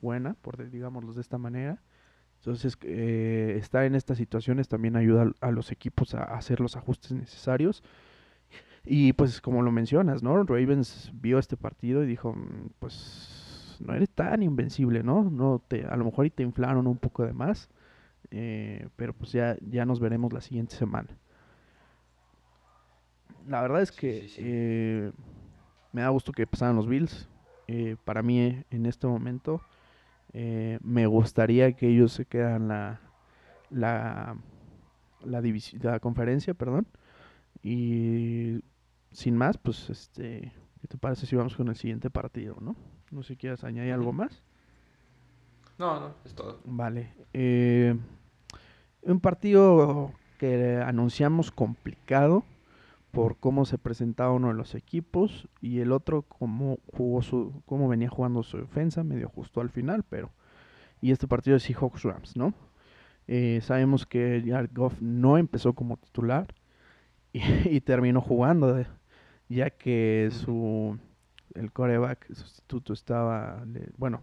buena, 0.00 0.34
por 0.34 0.70
digámoslo 0.70 1.12
de 1.12 1.22
esta 1.22 1.38
manera. 1.38 1.82
Entonces, 2.44 2.76
eh, 2.82 3.56
estar 3.58 3.84
en 3.84 3.94
estas 3.94 4.18
situaciones 4.18 4.68
también 4.68 4.96
ayuda 4.96 5.32
a, 5.40 5.50
los 5.50 5.72
equipos 5.72 6.14
a, 6.14 6.24
hacer 6.24 6.60
los 6.60 6.76
ajustes 6.76 7.12
necesarios. 7.12 7.82
Y 8.84 9.14
pues 9.14 9.40
como 9.40 9.62
lo 9.62 9.72
mencionas, 9.72 10.22
¿no? 10.22 10.42
Ravens 10.42 11.10
vio 11.14 11.38
este 11.38 11.56
partido 11.56 12.04
y 12.04 12.06
dijo, 12.06 12.34
mm, 12.34 12.68
pues 12.80 13.78
no 13.80 13.94
eres 13.94 14.10
tan 14.10 14.42
invencible, 14.42 15.02
¿no? 15.02 15.24
no 15.24 15.62
te, 15.66 15.86
a 15.86 15.96
lo 15.96 16.04
mejor 16.04 16.26
y 16.26 16.30
te 16.30 16.42
inflaron 16.42 16.86
un 16.86 16.98
poco 16.98 17.24
de 17.24 17.32
más, 17.32 17.70
eh, 18.30 18.88
pero 18.96 19.14
pues 19.14 19.32
ya, 19.32 19.56
ya 19.62 19.86
nos 19.86 19.98
veremos 19.98 20.34
la 20.34 20.42
siguiente 20.42 20.76
semana. 20.76 21.08
La 23.48 23.62
verdad 23.62 23.80
es 23.80 23.90
que 23.90 24.28
eh, 24.36 25.12
me 25.92 26.02
da 26.02 26.10
gusto 26.10 26.30
que 26.32 26.46
pasaran 26.46 26.76
los 26.76 26.86
Bills. 26.86 27.26
para 28.04 28.22
mí 28.22 28.62
en 28.70 28.84
este 28.84 29.06
momento 29.06 29.62
eh, 30.34 30.78
me 30.82 31.06
gustaría 31.06 31.72
que 31.72 31.88
ellos 31.88 32.12
se 32.12 32.26
quedan 32.26 32.66
la, 32.68 33.00
la, 33.70 34.36
la, 35.24 35.42
la 35.80 36.00
conferencia, 36.00 36.54
perdón. 36.54 36.86
Y 37.62 38.60
sin 39.12 39.36
más, 39.36 39.56
pues, 39.56 39.88
este, 39.88 40.52
¿qué 40.80 40.88
te 40.88 40.98
parece 40.98 41.26
si 41.26 41.36
vamos 41.36 41.56
con 41.56 41.68
el 41.68 41.76
siguiente 41.76 42.10
partido, 42.10 42.56
no? 42.60 42.74
No 43.12 43.22
sé 43.22 43.34
si 43.34 43.36
quieres 43.36 43.62
añadir 43.62 43.92
algo 43.92 44.12
más. 44.12 44.42
No, 45.78 46.00
no, 46.00 46.14
es 46.24 46.34
todo. 46.34 46.60
Vale. 46.64 47.14
Eh, 47.32 47.96
un 49.02 49.20
partido 49.20 50.12
que 50.38 50.82
anunciamos 50.84 51.52
complicado 51.52 52.44
por 53.14 53.38
cómo 53.38 53.64
se 53.64 53.78
presentaba 53.78 54.32
uno 54.32 54.48
de 54.48 54.54
los 54.54 54.74
equipos 54.74 55.48
y 55.60 55.80
el 55.80 55.92
otro 55.92 56.22
cómo 56.22 56.78
jugó 56.92 57.22
su 57.22 57.62
cómo 57.64 57.88
venía 57.88 58.08
jugando 58.08 58.42
su 58.42 58.58
defensa 58.58 59.04
medio 59.04 59.28
justo 59.28 59.60
al 59.60 59.70
final 59.70 60.02
pero 60.02 60.32
y 61.00 61.12
este 61.12 61.28
partido 61.28 61.56
es 61.56 61.62
Seahawks 61.62 62.02
Rams 62.02 62.36
no 62.36 62.52
eh, 63.26 63.60
sabemos 63.62 64.04
que 64.04 64.42
Jared 64.46 64.70
Goff 64.74 65.00
no 65.00 65.38
empezó 65.38 65.72
como 65.72 65.96
titular 65.96 66.54
y, 67.32 67.80
terminó 67.80 68.20
jugando 68.20 68.84
ya 69.48 69.70
que 69.70 70.28
su 70.32 70.98
el 71.54 71.72
coreback 71.72 72.32
sustituto 72.34 72.92
estaba 72.92 73.64
bueno 73.96 74.20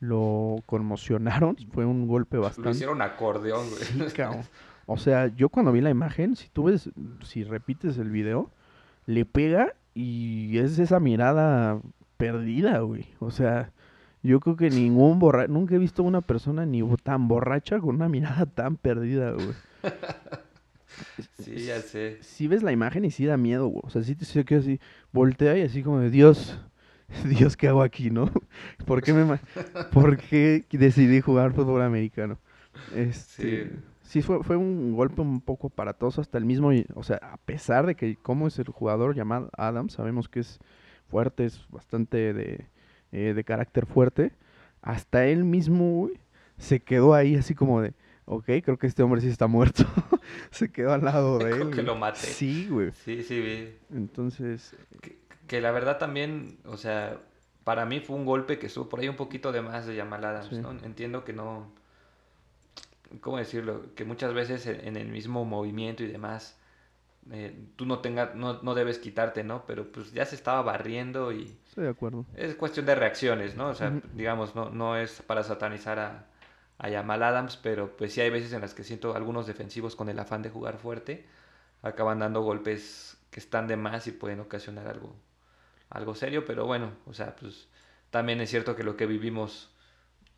lo 0.00 0.56
conmocionaron 0.64 1.56
fue 1.72 1.84
un 1.84 2.08
golpe 2.08 2.38
bastante 2.38 2.70
lo 2.70 2.74
hicieron 2.74 3.02
acordeón 3.02 3.68
güey. 3.68 3.82
Sí, 3.82 3.98
o 4.92 4.96
sea, 4.96 5.28
yo 5.28 5.50
cuando 5.50 5.70
vi 5.70 5.80
la 5.80 5.90
imagen, 5.90 6.34
si 6.34 6.48
tú 6.48 6.64
ves, 6.64 6.90
si 7.22 7.44
repites 7.44 7.96
el 7.96 8.10
video, 8.10 8.50
le 9.06 9.24
pega 9.24 9.76
y 9.94 10.58
es 10.58 10.80
esa 10.80 10.98
mirada 10.98 11.80
perdida, 12.16 12.80
güey. 12.80 13.06
O 13.20 13.30
sea, 13.30 13.70
yo 14.24 14.40
creo 14.40 14.56
que 14.56 14.68
ningún 14.68 15.20
borracho, 15.20 15.52
nunca 15.52 15.76
he 15.76 15.78
visto 15.78 16.02
una 16.02 16.22
persona 16.22 16.66
ni 16.66 16.82
tan 17.04 17.28
borracha 17.28 17.78
con 17.78 17.94
una 17.94 18.08
mirada 18.08 18.46
tan 18.54 18.76
perdida, 18.76 19.30
güey. 19.30 19.52
sí, 21.38 21.66
ya 21.66 21.80
sé. 21.82 22.18
Si 22.20 22.48
ves 22.48 22.64
la 22.64 22.72
imagen 22.72 23.04
y 23.04 23.12
sí 23.12 23.26
da 23.26 23.36
miedo, 23.36 23.68
güey. 23.68 23.82
O 23.84 23.90
sea, 23.90 24.02
sí 24.02 24.16
te 24.16 24.24
se 24.24 24.44
queda 24.44 24.58
así, 24.58 24.80
voltea 25.12 25.56
y 25.56 25.62
así 25.62 25.84
como 25.84 26.00
de 26.00 26.10
Dios, 26.10 26.58
Dios, 27.26 27.56
¿qué 27.56 27.68
hago 27.68 27.82
aquí, 27.82 28.10
no? 28.10 28.28
¿Por 28.86 29.02
qué, 29.02 29.12
me, 29.12 29.38
¿por 29.92 30.16
qué 30.16 30.64
decidí 30.68 31.20
jugar 31.20 31.52
fútbol 31.52 31.82
americano? 31.82 32.40
Este, 32.92 33.68
sí 33.68 33.70
sí 34.10 34.22
fue, 34.22 34.42
fue 34.42 34.56
un 34.56 34.92
golpe 34.96 35.20
un 35.20 35.40
poco 35.40 35.68
aparatoso 35.68 36.20
hasta 36.20 36.36
el 36.36 36.44
mismo, 36.44 36.72
o 36.96 37.02
sea, 37.04 37.18
a 37.22 37.36
pesar 37.36 37.86
de 37.86 37.94
que 37.94 38.16
como 38.16 38.48
es 38.48 38.58
el 38.58 38.68
jugador 38.68 39.14
llamado 39.14 39.50
Adams, 39.56 39.92
sabemos 39.92 40.28
que 40.28 40.40
es 40.40 40.58
fuerte, 41.06 41.44
es 41.44 41.64
bastante 41.70 42.32
de, 42.34 42.66
eh, 43.12 43.34
de 43.34 43.44
carácter 43.44 43.86
fuerte, 43.86 44.32
hasta 44.82 45.26
él 45.26 45.44
mismo 45.44 46.10
se 46.58 46.80
quedó 46.80 47.14
ahí 47.14 47.36
así 47.36 47.54
como 47.54 47.80
de, 47.82 47.94
ok, 48.24 48.46
creo 48.64 48.78
que 48.78 48.88
este 48.88 49.04
hombre 49.04 49.20
sí 49.20 49.28
está 49.28 49.46
muerto, 49.46 49.84
se 50.50 50.72
quedó 50.72 50.92
al 50.92 51.04
lado 51.04 51.38
de 51.38 51.50
él. 51.62 51.70
que 51.70 51.84
lo 51.84 51.94
maté. 51.94 52.18
Sí, 52.18 52.66
güey. 52.68 52.90
Sí, 52.90 53.22
sí, 53.22 53.40
vi. 53.40 53.96
Entonces... 53.96 54.74
Que, 55.46 55.60
la 55.60 55.70
verdad 55.70 55.98
también, 55.98 56.58
o 56.64 56.76
sea, 56.76 57.20
para 57.62 57.84
mí 57.84 58.00
fue 58.00 58.16
un 58.16 58.24
golpe 58.24 58.58
que 58.58 58.66
estuvo 58.66 58.88
por 58.88 58.98
ahí 58.98 59.08
un 59.08 59.16
poquito 59.16 59.52
de 59.52 59.62
más 59.62 59.86
de 59.86 59.96
Jamal 59.96 60.24
Adams, 60.24 60.52
¿no? 60.58 60.72
Entiendo 60.84 61.24
que 61.24 61.32
no 61.32 61.72
¿cómo 63.20 63.38
decirlo? 63.38 63.94
Que 63.94 64.04
muchas 64.04 64.32
veces 64.34 64.66
en, 64.66 64.96
el 64.96 65.08
mismo 65.08 65.44
movimiento 65.44 66.02
y 66.02 66.06
demás, 66.06 66.58
eh, 67.30 67.54
tú 67.76 67.86
no, 67.86 67.98
tengas, 67.98 68.34
no, 68.34 68.62
no, 68.62 68.74
debes 68.74 68.98
quitarte, 68.98 69.44
¿no? 69.44 69.64
Pero 69.66 69.90
pues 69.90 70.12
ya 70.12 70.24
se 70.24 70.34
estaba 70.34 70.62
barriendo 70.62 71.32
y... 71.32 71.58
Estoy 71.68 71.84
de 71.84 71.90
acuerdo. 71.90 72.26
Es 72.36 72.54
cuestión 72.54 72.86
de 72.86 72.94
reacciones, 72.94 73.56
¿no? 73.56 73.68
O 73.68 73.74
sea, 73.74 73.92
digamos, 74.14 74.54
no, 74.54 74.70
no 74.70 74.96
es 74.96 75.22
para 75.22 75.42
satanizar 75.42 75.98
a, 75.98 76.26
a 76.78 76.88
Yamal 76.88 77.22
Adams, 77.22 77.56
pero 77.56 77.96
pues 77.96 78.14
sí 78.14 78.20
hay 78.20 78.30
veces 78.30 78.52
en 78.52 78.62
las 78.62 78.74
que 78.74 78.84
siento 78.84 79.14
algunos 79.14 79.46
defensivos 79.46 79.96
con 79.96 80.08
el 80.08 80.18
afán 80.18 80.42
de 80.42 80.50
jugar 80.50 80.78
fuerte, 80.78 81.26
acaban 81.82 82.20
dando 82.20 82.40
golpes 82.40 83.18
que 83.30 83.38
están 83.38 83.68
de 83.68 83.76
más 83.76 84.06
y 84.06 84.12
pueden 84.12 84.40
ocasionar 84.40 84.88
algo, 84.88 85.14
algo 85.90 86.14
serio, 86.14 86.44
pero 86.46 86.66
bueno, 86.66 86.92
o 87.06 87.12
sea, 87.12 87.36
pues 87.36 87.68
también 88.10 88.40
es 88.40 88.50
cierto 88.50 88.76
que 88.76 88.82
lo 88.82 88.96
que 88.96 89.06
vivimos 89.06 89.70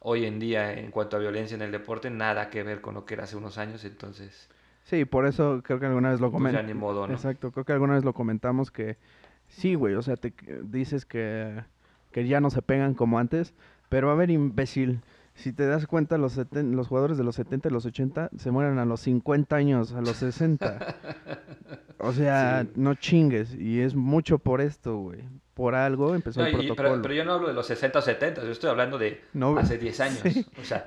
hoy 0.05 0.25
en 0.25 0.39
día 0.39 0.73
en 0.73 0.91
cuanto 0.91 1.17
a 1.17 1.21
violencia 1.21 1.55
en 1.55 1.63
el 1.63 1.73
deporte, 1.73 2.11
nada 2.11 2.51
que 2.51 2.63
ver 2.63 2.81
con 2.81 2.95
lo 2.95 3.05
que 3.05 3.15
era 3.15 3.25
hace 3.25 3.37
unos 3.37 3.59
años, 3.59 3.85
entonces... 3.85 4.49
Sí, 4.85 5.05
por 5.05 5.27
eso 5.27 5.63
creo 5.65 5.79
que 5.79 5.87
alguna 5.87 6.11
vez 6.11 6.21
lo 6.21 6.31
pues 6.31 6.43
comentamos. 6.43 6.75
modo, 6.75 7.07
¿no? 7.07 7.15
Exacto, 7.15 7.53
creo 7.53 7.65
que 7.65 7.73
alguna 7.73 7.95
vez 7.95 8.05
lo 8.05 8.13
comentamos 8.13 8.71
que 8.71 8.99
sí, 9.47 9.75
güey, 9.75 9.95
o 9.95 10.03
sea, 10.03 10.17
te 10.17 10.35
dices 10.65 11.07
que, 11.07 11.63
que 12.11 12.27
ya 12.27 12.41
no 12.41 12.51
se 12.51 12.63
pegan 12.63 12.95
como 12.95 13.19
antes, 13.19 13.55
pero 13.89 14.11
a 14.11 14.15
ver, 14.17 14.31
imbécil, 14.31 15.03
si 15.35 15.53
te 15.53 15.67
das 15.67 15.87
cuenta, 15.87 16.19
los, 16.19 16.39
los 16.53 16.89
jugadores 16.89 17.17
de 17.17 17.25
los 17.25 17.37
70 17.37 17.69
y 17.69 17.73
los 17.73 17.87
80 17.87 18.31
se 18.37 18.51
mueren 18.51 18.79
a 18.79 18.85
los 18.85 19.01
50 19.01 19.57
años, 19.57 19.93
a 19.93 20.01
los 20.01 20.17
60. 20.17 20.97
o 21.99 22.13
sea, 22.13 22.67
no 22.75 22.95
chingues. 22.95 23.55
Y 23.55 23.81
es 23.81 23.95
mucho 23.95 24.39
por 24.39 24.61
esto, 24.61 24.97
güy. 24.99 25.25
Por 25.55 25.75
algo 25.75 26.15
empezó 26.15 26.45
el 26.45 26.53
protocolo. 26.53 27.03
Pero, 27.03 27.15
yo 27.15 27.25
no 27.25 27.35
hablo 27.35 27.49
de 27.49 27.55
los 27.55 27.67
60 27.67 27.99
o 27.99 28.03
70, 28.03 28.43
yo 28.43 28.51
estoy 28.51 28.71
hablando 28.71 28.99
de 28.99 29.23
hace 29.59 29.79
10 29.79 30.01
años. 30.01 30.23
O 30.61 30.65
sea, 30.65 30.87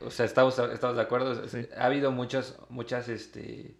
o 0.00 0.10
sea 0.10 0.26
estamos, 0.26 0.58
estamos 0.58 0.96
de 0.96 1.02
acuerdo. 1.02 1.42
Ha 1.76 1.86
habido 1.86 2.12
muchas, 2.12 2.58
muchas 2.68 3.08
este, 3.08 3.74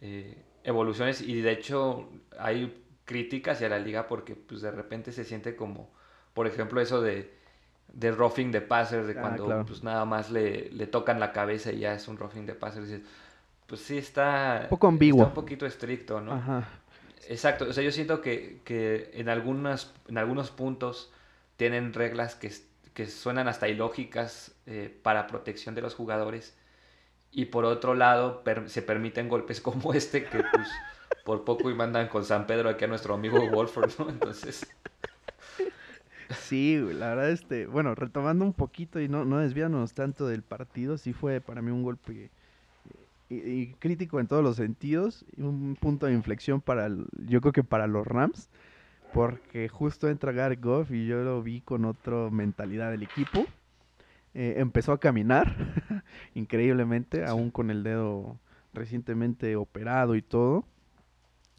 eh, 0.00 0.42
evoluciones 0.64 1.20
y 1.20 1.42
de 1.42 1.52
hecho 1.52 2.08
hay 2.38 2.82
críticas 3.04 3.56
hacia 3.56 3.68
la 3.68 3.78
liga 3.78 4.08
porque 4.08 4.34
pues 4.34 4.62
de 4.62 4.70
repente 4.70 5.12
se 5.12 5.24
siente 5.24 5.54
como, 5.54 5.90
por 6.32 6.46
ejemplo, 6.46 6.80
eso 6.80 7.02
de 7.02 7.42
de 7.92 8.10
roughing 8.10 8.50
de 8.52 8.60
passer, 8.60 9.06
de 9.06 9.12
ah, 9.18 9.20
cuando 9.20 9.64
pues 9.66 9.82
nada 9.82 10.04
más 10.04 10.30
le, 10.30 10.70
le, 10.70 10.86
tocan 10.86 11.20
la 11.20 11.32
cabeza 11.32 11.72
y 11.72 11.80
ya 11.80 11.94
es 11.94 12.08
un 12.08 12.16
roughing 12.16 12.46
de 12.46 12.54
passer. 12.54 13.02
pues 13.66 13.80
sí 13.80 13.98
está... 13.98 14.60
Un 14.64 14.68
poco 14.70 14.88
ambiguo. 14.88 15.26
un 15.26 15.34
poquito 15.34 15.66
estricto, 15.66 16.20
¿no? 16.20 16.32
Ajá. 16.32 16.68
Exacto, 17.28 17.66
o 17.68 17.72
sea, 17.72 17.84
yo 17.84 17.92
siento 17.92 18.20
que, 18.20 18.60
que 18.64 19.10
en, 19.14 19.28
algunas, 19.28 19.92
en 20.08 20.18
algunos 20.18 20.50
puntos 20.50 21.12
tienen 21.56 21.92
reglas 21.92 22.34
que, 22.34 22.52
que 22.94 23.06
suenan 23.06 23.48
hasta 23.48 23.68
ilógicas 23.68 24.54
eh, 24.66 24.96
para 25.02 25.26
protección 25.26 25.74
de 25.74 25.82
los 25.82 25.94
jugadores 25.94 26.56
y 27.30 27.46
por 27.46 27.64
otro 27.64 27.94
lado 27.94 28.42
se 28.66 28.82
permiten 28.82 29.28
golpes 29.28 29.60
como 29.62 29.94
este 29.94 30.24
que 30.24 30.42
pues 30.52 30.68
por 31.24 31.44
poco 31.44 31.70
y 31.70 31.74
mandan 31.74 32.08
con 32.08 32.24
San 32.24 32.46
Pedro 32.46 32.68
aquí 32.68 32.84
a 32.84 32.88
nuestro 32.88 33.14
amigo 33.14 33.48
Wolford, 33.50 33.92
¿no? 33.98 34.08
Entonces... 34.10 34.66
Sí, 36.40 36.78
la 36.78 37.10
verdad, 37.10 37.30
este, 37.30 37.66
bueno, 37.66 37.94
retomando 37.94 38.44
un 38.44 38.54
poquito 38.54 38.98
y 39.00 39.08
no, 39.08 39.24
no 39.26 39.38
desviándonos 39.38 39.92
tanto 39.92 40.26
del 40.26 40.42
partido, 40.42 40.96
sí 40.96 41.12
fue 41.12 41.42
para 41.42 41.60
mí 41.60 41.70
un 41.70 41.82
golpe 41.82 42.30
y, 43.32 43.74
crítico 43.78 44.20
en 44.20 44.26
todos 44.26 44.42
los 44.42 44.56
sentidos, 44.56 45.24
y 45.36 45.42
un 45.42 45.76
punto 45.80 46.06
de 46.06 46.12
inflexión 46.12 46.60
para, 46.60 46.88
yo 47.26 47.40
creo 47.40 47.52
que 47.52 47.64
para 47.64 47.86
los 47.86 48.06
Rams, 48.06 48.48
porque 49.12 49.68
justo 49.68 50.08
entra 50.08 50.32
Gareth 50.32 50.62
Goff 50.62 50.90
y 50.90 51.06
yo 51.06 51.22
lo 51.22 51.42
vi 51.42 51.60
con 51.60 51.84
otra 51.84 52.30
mentalidad 52.30 52.90
del 52.90 53.02
equipo. 53.02 53.46
eh, 54.34 54.54
empezó 54.58 54.92
a 54.92 55.00
caminar 55.00 55.54
increíblemente, 56.34 57.24
aún 57.24 57.50
con 57.50 57.70
el 57.70 57.82
dedo 57.82 58.38
recientemente 58.72 59.56
operado 59.56 60.14
y 60.14 60.22
todo. 60.22 60.64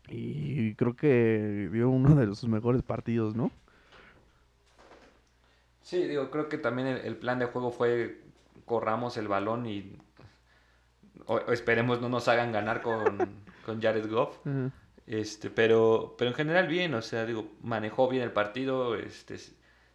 Y 0.09 0.75
creo 0.75 0.95
que 0.95 1.69
dio 1.71 1.89
uno 1.89 2.15
de 2.15 2.25
sus 2.27 2.49
mejores 2.49 2.83
partidos, 2.83 3.35
¿no? 3.35 3.51
Sí, 5.81 6.07
digo, 6.07 6.29
creo 6.29 6.49
que 6.49 6.57
también 6.57 6.87
el, 6.87 7.17
plan 7.17 7.39
de 7.39 7.45
juego 7.45 7.71
fue 7.71 8.21
corramos 8.65 9.17
el 9.17 9.27
balón 9.27 9.65
y 9.65 9.97
esperemos 11.49 12.01
no 12.01 12.09
nos 12.09 12.27
hagan 12.27 12.51
ganar 12.51 12.81
con, 12.81 13.17
con 13.65 13.81
Jared 13.81 14.09
Goff. 14.09 14.37
Este, 15.05 15.49
pero, 15.49 16.15
pero 16.17 16.31
en 16.31 16.35
general 16.35 16.67
bien, 16.67 16.93
o 16.93 17.01
sea, 17.01 17.25
digo, 17.25 17.51
manejó 17.61 18.07
bien 18.07 18.23
el 18.23 18.31
partido, 18.31 18.95
este, 18.95 19.37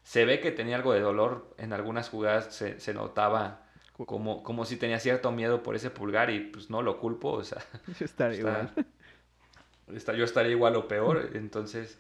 se 0.03 0.25
ve 0.25 0.41
que 0.41 0.51
tenía 0.51 0.77
algo 0.77 0.93
de 0.93 1.01
dolor 1.01 1.55
en 1.57 1.73
algunas 1.73 2.11
jugadas, 2.11 2.55
se, 2.55 2.79
se 2.79 2.93
notaba 2.93 3.69
como, 4.07 4.43
como 4.43 4.65
si 4.65 4.77
tenía 4.77 5.01
cierto 5.01 5.33
miedo 5.33 5.63
por 5.63 5.75
ese 5.75 5.91
pulgar 5.91 6.31
y 6.31 6.41
pues 6.41 6.71
no 6.71 6.83
lo 6.83 6.99
culpo, 6.99 7.33
o 7.33 7.45
sea, 7.45 7.65
yo 7.99 8.05
estaría 8.05 8.39
igual. 8.39 8.73
yo 10.17 10.25
estaría 10.25 10.53
igual 10.53 10.77
o 10.77 10.87
peor, 10.87 11.31
entonces, 11.35 11.99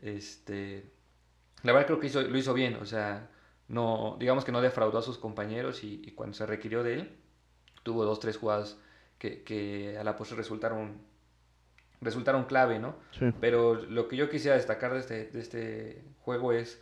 este, 0.00 0.84
la 1.62 1.72
verdad 1.72 1.86
creo 1.86 2.00
que 2.00 2.06
hizo, 2.08 2.22
lo 2.22 2.36
hizo 2.36 2.54
bien, 2.54 2.76
o 2.76 2.84
sea, 2.84 3.30
no, 3.68 4.16
digamos 4.20 4.44
que 4.44 4.52
no 4.52 4.60
defraudó 4.60 4.98
a 4.98 5.02
sus 5.02 5.18
compañeros 5.18 5.82
y, 5.82 6.12
cuando 6.12 6.34
se 6.34 6.46
requirió 6.46 6.82
de 6.82 6.94
él, 6.94 7.16
tuvo 7.82 8.04
dos, 8.04 8.20
tres 8.20 8.36
jugadas 8.36 8.76
que, 9.18 9.42
que 9.42 9.96
a 9.98 10.04
la 10.04 10.16
postre 10.16 10.36
resultaron, 10.36 11.00
resultaron 12.00 12.44
clave, 12.44 12.78
¿no? 12.78 12.96
Pero 13.40 13.74
lo 13.74 14.08
que 14.08 14.16
yo 14.16 14.28
quisiera 14.30 14.56
destacar 14.56 14.92
de 14.92 15.00
este, 15.00 15.26
de 15.26 15.40
este 15.40 16.04
juego 16.20 16.52
es 16.52 16.80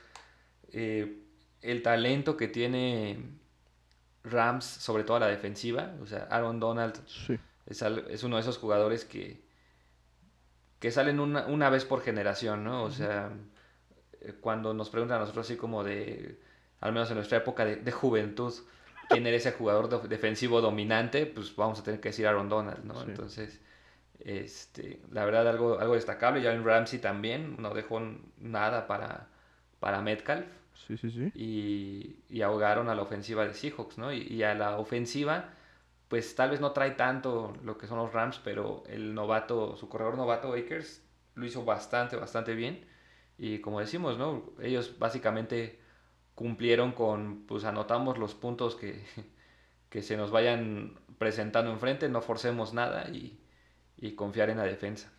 eh, 0.73 1.23
el 1.63 1.83
talento 1.83 2.37
que 2.37 2.49
tiene 2.49 3.19
Rams, 4.25 4.65
sobre 4.65 5.05
todo 5.05 5.17
a 5.19 5.21
la 5.21 5.29
defensiva. 5.29 5.95
O 6.03 6.07
sea, 6.07 6.27
Aaron 6.31 6.61
Donald 6.61 7.01
es, 7.67 7.83
es, 7.83 8.23
uno 8.23 8.37
de 8.37 8.43
esos 8.43 8.59
jugadores 8.59 9.05
que, 9.05 9.43
que 10.79 10.91
salen 10.91 11.21
una, 11.21 11.47
una 11.47 11.71
vez 11.71 11.85
por 11.85 12.03
generación, 12.03 12.65
¿no? 12.65 12.85
O 12.85 12.91
sea, 12.91 13.31
cuando 14.41 14.75
nos 14.75 14.91
preguntan 14.91 15.19
a 15.19 15.21
nosotros 15.21 15.47
así 15.47 15.57
como 15.57 15.85
de, 15.85 16.39
al 16.81 16.93
menos 16.93 17.11
en 17.11 17.17
nuestra 17.17 17.39
época 17.39 17.65
de, 17.65 17.93
juventud, 17.93 18.53
quién 19.11 19.27
era 19.27 19.37
ese 19.37 19.53
jugador 19.53 20.09
defensivo 20.09 20.61
dominante, 20.61 21.27
pues 21.27 21.55
vamos 21.55 21.81
a 21.81 21.83
tener 21.83 22.01
que 22.01 22.11
decir 22.11 22.27
Aaron 22.27 22.49
Donald, 22.49 22.85
¿no? 22.85 23.03
Entonces, 23.03 23.61
este, 24.21 25.01
la 25.11 25.25
verdad 25.25 25.49
algo, 25.49 25.79
algo 25.79 25.95
destacable. 25.95 26.41
Ya 26.41 26.53
en 26.53 26.65
Ramsey 26.65 27.01
también 27.01 27.57
no 27.59 27.75
dejó 27.75 28.01
nada 28.39 28.87
para, 28.87 29.29
para 29.81 30.01
Metcalf. 30.01 30.47
Sí, 30.87 30.97
sí, 30.97 31.11
sí. 31.11 31.33
Y, 31.35 32.17
y 32.35 32.43
ahogaron 32.43 32.89
a 32.89 32.95
la 32.95 33.03
ofensiva 33.03 33.45
de 33.45 33.53
Seahawks, 33.53 33.99
¿no? 33.99 34.13
Y, 34.13 34.23
y, 34.23 34.43
a 34.45 34.55
la 34.55 34.79
ofensiva, 34.79 35.51
pues 36.09 36.35
tal 36.35 36.51
vez 36.51 36.61
no 36.61 36.73
trae 36.73 36.93
tanto 36.93 37.57
lo 37.65 37.77
que 37.77 37.87
son 37.87 37.99
los 37.99 38.13
Rams, 38.13 38.41
pero 38.43 38.85
el 38.87 39.15
novato, 39.15 39.77
su 39.77 39.89
corredor 39.89 40.17
novato 40.17 40.55
Akers, 40.55 41.03
lo 41.35 41.45
hizo 41.45 41.65
bastante, 41.65 42.17
bastante 42.17 42.55
bien. 42.55 42.87
Y 43.37 43.59
como 43.59 43.81
decimos, 43.81 44.19
¿no? 44.19 44.53
Ellos 44.61 44.99
básicamente 44.99 45.80
cumplieron 46.41 46.93
con, 46.93 47.45
pues 47.47 47.65
anotamos 47.65 48.17
los 48.17 48.35
puntos 48.35 48.75
que, 48.75 49.05
que 49.91 50.01
se 50.01 50.17
nos 50.17 50.31
vayan 50.31 50.95
presentando 51.19 51.71
enfrente, 51.71 52.09
no 52.09 52.23
forcemos 52.23 52.73
nada 52.73 53.11
y, 53.11 53.39
y 53.99 54.13
confiar 54.13 54.49
en 54.49 54.57
la 54.57 54.65
defensa. 54.65 55.13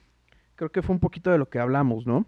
Creo 0.55 0.71
que 0.71 0.81
fue 0.81 0.95
un 0.95 0.99
poquito 0.99 1.29
de 1.29 1.37
lo 1.37 1.47
que 1.47 1.59
hablamos, 1.59 2.07
¿no? 2.07 2.25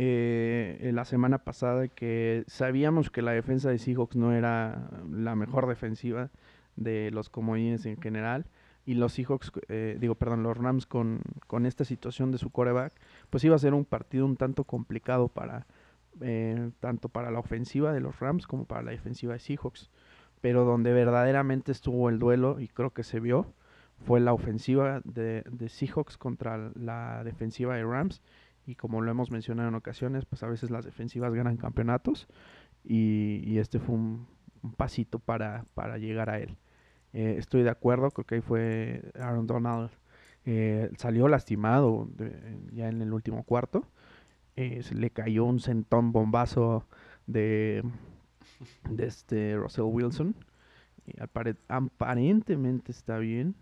eh, 0.00 0.92
la 0.94 1.04
semana 1.04 1.38
pasada 1.38 1.88
que 1.88 2.44
sabíamos 2.46 3.10
que 3.10 3.20
la 3.20 3.32
defensa 3.32 3.68
de 3.70 3.78
Seahawks 3.78 4.14
no 4.14 4.32
era 4.32 4.88
la 5.10 5.34
mejor 5.34 5.66
defensiva 5.66 6.30
de 6.76 7.10
los 7.10 7.28
comodines 7.28 7.84
en 7.84 8.00
general 8.00 8.46
y 8.86 8.94
los 8.94 9.14
Seahawks, 9.14 9.50
eh, 9.68 9.96
digo, 9.98 10.14
perdón, 10.14 10.44
los 10.44 10.56
Rams 10.56 10.86
con, 10.86 11.22
con, 11.48 11.66
esta 11.66 11.84
situación 11.84 12.30
de 12.30 12.38
su 12.38 12.50
coreback, 12.50 12.92
pues 13.28 13.42
iba 13.42 13.56
a 13.56 13.58
ser 13.58 13.74
un 13.74 13.84
partido 13.84 14.24
un 14.24 14.36
tanto 14.36 14.62
complicado 14.62 15.26
para 15.26 15.66
eh, 16.20 16.70
tanto 16.80 17.08
para 17.08 17.30
la 17.30 17.38
ofensiva 17.38 17.92
de 17.92 18.00
los 18.00 18.18
Rams 18.20 18.46
como 18.46 18.64
para 18.64 18.82
la 18.82 18.90
defensiva 18.90 19.34
de 19.34 19.40
Seahawks. 19.40 19.90
Pero 20.40 20.64
donde 20.64 20.92
verdaderamente 20.92 21.72
estuvo 21.72 22.08
el 22.08 22.18
duelo 22.18 22.60
y 22.60 22.68
creo 22.68 22.92
que 22.92 23.02
se 23.02 23.20
vio 23.20 23.54
fue 24.06 24.20
la 24.20 24.32
ofensiva 24.32 25.00
de, 25.04 25.44
Seahawks 25.68 26.16
contra 26.16 26.70
la 26.74 27.24
defensiva 27.24 27.76
de 27.76 27.84
Rams 27.84 28.22
y 28.66 28.74
como 28.74 29.00
lo 29.00 29.10
hemos 29.10 29.30
mencionado 29.30 29.68
en 29.68 29.74
ocasiones, 29.74 30.24
pues 30.24 30.42
a 30.42 30.46
veces 30.46 30.70
las 30.70 30.84
defensivas 30.84 31.32
ganan 31.34 31.56
campeonatos 31.56 32.28
y, 32.84 33.58
este 33.58 33.80
fue 33.80 33.94
un, 33.96 34.26
pasito 34.76 35.18
para, 35.18 35.64
para, 35.74 35.98
llegar 35.98 36.30
a 36.30 36.38
él. 36.38 36.56
Eh, 37.12 37.36
estoy 37.38 37.62
de 37.62 37.70
acuerdo, 37.70 38.10
creo 38.10 38.26
que 38.26 38.34
ahí 38.36 38.40
fue 38.40 39.10
Aaron 39.18 39.46
Donald, 39.46 39.90
eh, 40.44 40.90
salió 40.96 41.28
lastimado 41.28 42.08
ya 42.72 42.88
en 42.88 43.02
el 43.02 43.12
último 43.12 43.42
cuarto, 43.44 43.86
eh, 44.58 44.82
le 44.92 45.10
cayó 45.10 45.44
un 45.44 45.60
centón 45.60 46.12
bombazo 46.12 46.86
de, 47.26 47.82
de 48.90 49.06
este 49.06 49.56
Russell 49.56 49.84
Wilson. 49.84 50.34
aparentemente 51.18 52.92
está 52.92 53.18
bien, 53.18 53.54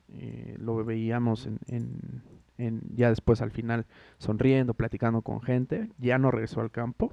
lo 0.59 0.85
veíamos 0.85 1.49
en 1.67 2.23
ya 2.59 3.11
después 3.11 3.43
al 3.43 3.51
final 3.51 3.87
sonriendo, 4.19 4.75
platicando 4.75 5.23
con 5.23 5.41
gente. 5.43 5.91
Ya 5.99 6.19
no 6.19 6.31
regresó 6.31 6.61
al 6.61 6.71
campo, 6.71 7.13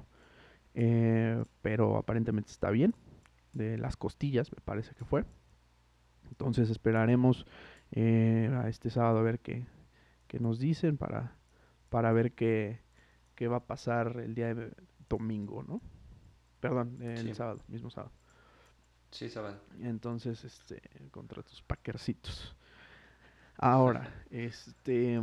eh, 0.74 1.44
pero 1.62 1.96
aparentemente 1.96 2.50
está 2.50 2.70
bien. 2.70 2.94
De 3.52 3.78
las 3.78 3.96
costillas, 3.96 4.50
me 4.52 4.60
parece 4.64 4.94
que 4.94 5.04
fue. 5.04 5.24
Entonces 6.28 6.70
esperaremos 6.70 7.46
eh, 7.92 8.50
a 8.54 8.68
este 8.68 8.90
sábado 8.90 9.18
a 9.18 9.22
ver 9.22 9.40
qué, 9.40 9.66
nos 10.40 10.58
dicen 10.58 10.96
para, 10.96 11.36
para 11.90 12.10
ver 12.12 12.32
qué, 12.32 12.80
qué, 13.34 13.48
va 13.48 13.58
a 13.58 13.66
pasar 13.66 14.20
el 14.20 14.34
día 14.34 14.54
de 14.54 14.72
domingo, 15.08 15.62
¿no? 15.62 15.80
Perdón, 16.60 17.00
el 17.02 17.34
sábado, 17.34 17.60
mismo 17.68 17.90
sábado. 17.90 18.12
Sí, 19.10 19.28
sábado. 19.28 19.60
Entonces, 19.80 20.44
este, 20.44 20.82
contra 21.10 21.42
tus 21.42 21.62
packercitos. 21.62 22.56
Ahora, 23.56 24.12
este, 24.30 25.20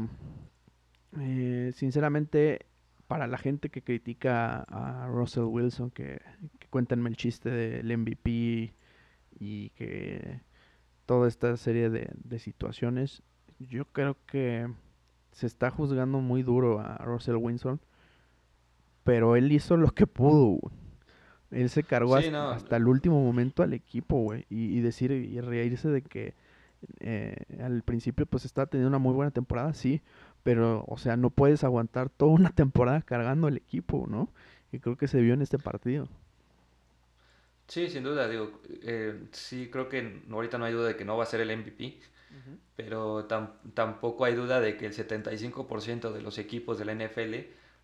eh, 1.19 1.71
sinceramente, 1.75 2.67
para 3.07 3.27
la 3.27 3.37
gente 3.37 3.69
que 3.69 3.81
critica 3.81 4.61
a 4.69 5.07
Russell 5.07 5.43
Wilson, 5.43 5.91
que, 5.91 6.21
que 6.59 6.67
cuéntenme 6.69 7.09
el 7.09 7.17
chiste 7.17 7.49
del 7.49 7.97
MVP 7.97 8.73
y 9.39 9.69
que 9.71 10.41
toda 11.05 11.27
esta 11.27 11.57
serie 11.57 11.89
de, 11.89 12.09
de 12.13 12.39
situaciones, 12.39 13.23
yo 13.59 13.85
creo 13.85 14.15
que 14.25 14.71
se 15.31 15.47
está 15.47 15.69
juzgando 15.69 16.19
muy 16.19 16.43
duro 16.43 16.79
a 16.79 16.97
Russell 16.99 17.35
Wilson, 17.35 17.81
pero 19.03 19.35
él 19.35 19.51
hizo 19.51 19.77
lo 19.77 19.91
que 19.91 20.07
pudo. 20.07 20.59
Él 21.51 21.69
se 21.69 21.83
cargó 21.83 22.15
hasta, 22.15 22.77
el 22.77 22.87
último 22.87 23.21
momento 23.21 23.61
al 23.63 23.73
equipo, 23.73 24.17
güey, 24.17 24.45
y, 24.49 24.77
y, 24.77 24.81
decir 24.81 25.11
y 25.11 25.39
reírse 25.41 25.89
de 25.89 26.01
que 26.01 26.33
eh, 26.99 27.35
al 27.61 27.83
principio 27.83 28.25
pues 28.25 28.45
estaba 28.45 28.65
teniendo 28.65 28.87
una 28.87 28.97
muy 28.97 29.13
buena 29.13 29.31
temporada, 29.31 29.73
sí, 29.73 30.01
pero 30.43 30.83
o 30.87 30.97
sea, 30.97 31.17
no 31.17 31.29
puedes 31.29 31.63
aguantar 31.63 32.09
toda 32.09 32.31
una 32.31 32.49
temporada 32.55 33.01
cargando 33.01 33.47
el 33.47 33.57
equipo, 33.57 34.05
¿no? 34.07 34.29
Y 34.71 34.79
creo 34.79 34.97
que 34.97 35.07
se 35.07 35.21
vio 35.21 35.33
en 35.33 35.41
este 35.41 35.59
partido. 35.59 36.07
Sí, 37.67 37.89
sin 37.89 38.03
duda, 38.03 38.27
digo, 38.27 38.61
eh, 38.83 39.27
sí 39.31 39.69
creo 39.71 39.87
que 39.87 40.21
ahorita 40.29 40.57
no 40.57 40.65
hay 40.65 40.73
duda 40.73 40.87
de 40.87 40.95
que 40.95 41.05
no 41.05 41.15
va 41.15 41.23
a 41.23 41.27
ser 41.27 41.39
el 41.39 41.57
MVP, 41.57 41.99
pero 42.75 43.27
tampoco 43.73 44.25
hay 44.25 44.35
duda 44.35 44.59
de 44.59 44.75
que 44.77 44.85
el 44.85 44.93
75% 44.93 46.11
de 46.11 46.21
los 46.21 46.37
equipos 46.37 46.79
de 46.79 46.85
la 46.85 46.95
NFL 46.95 47.35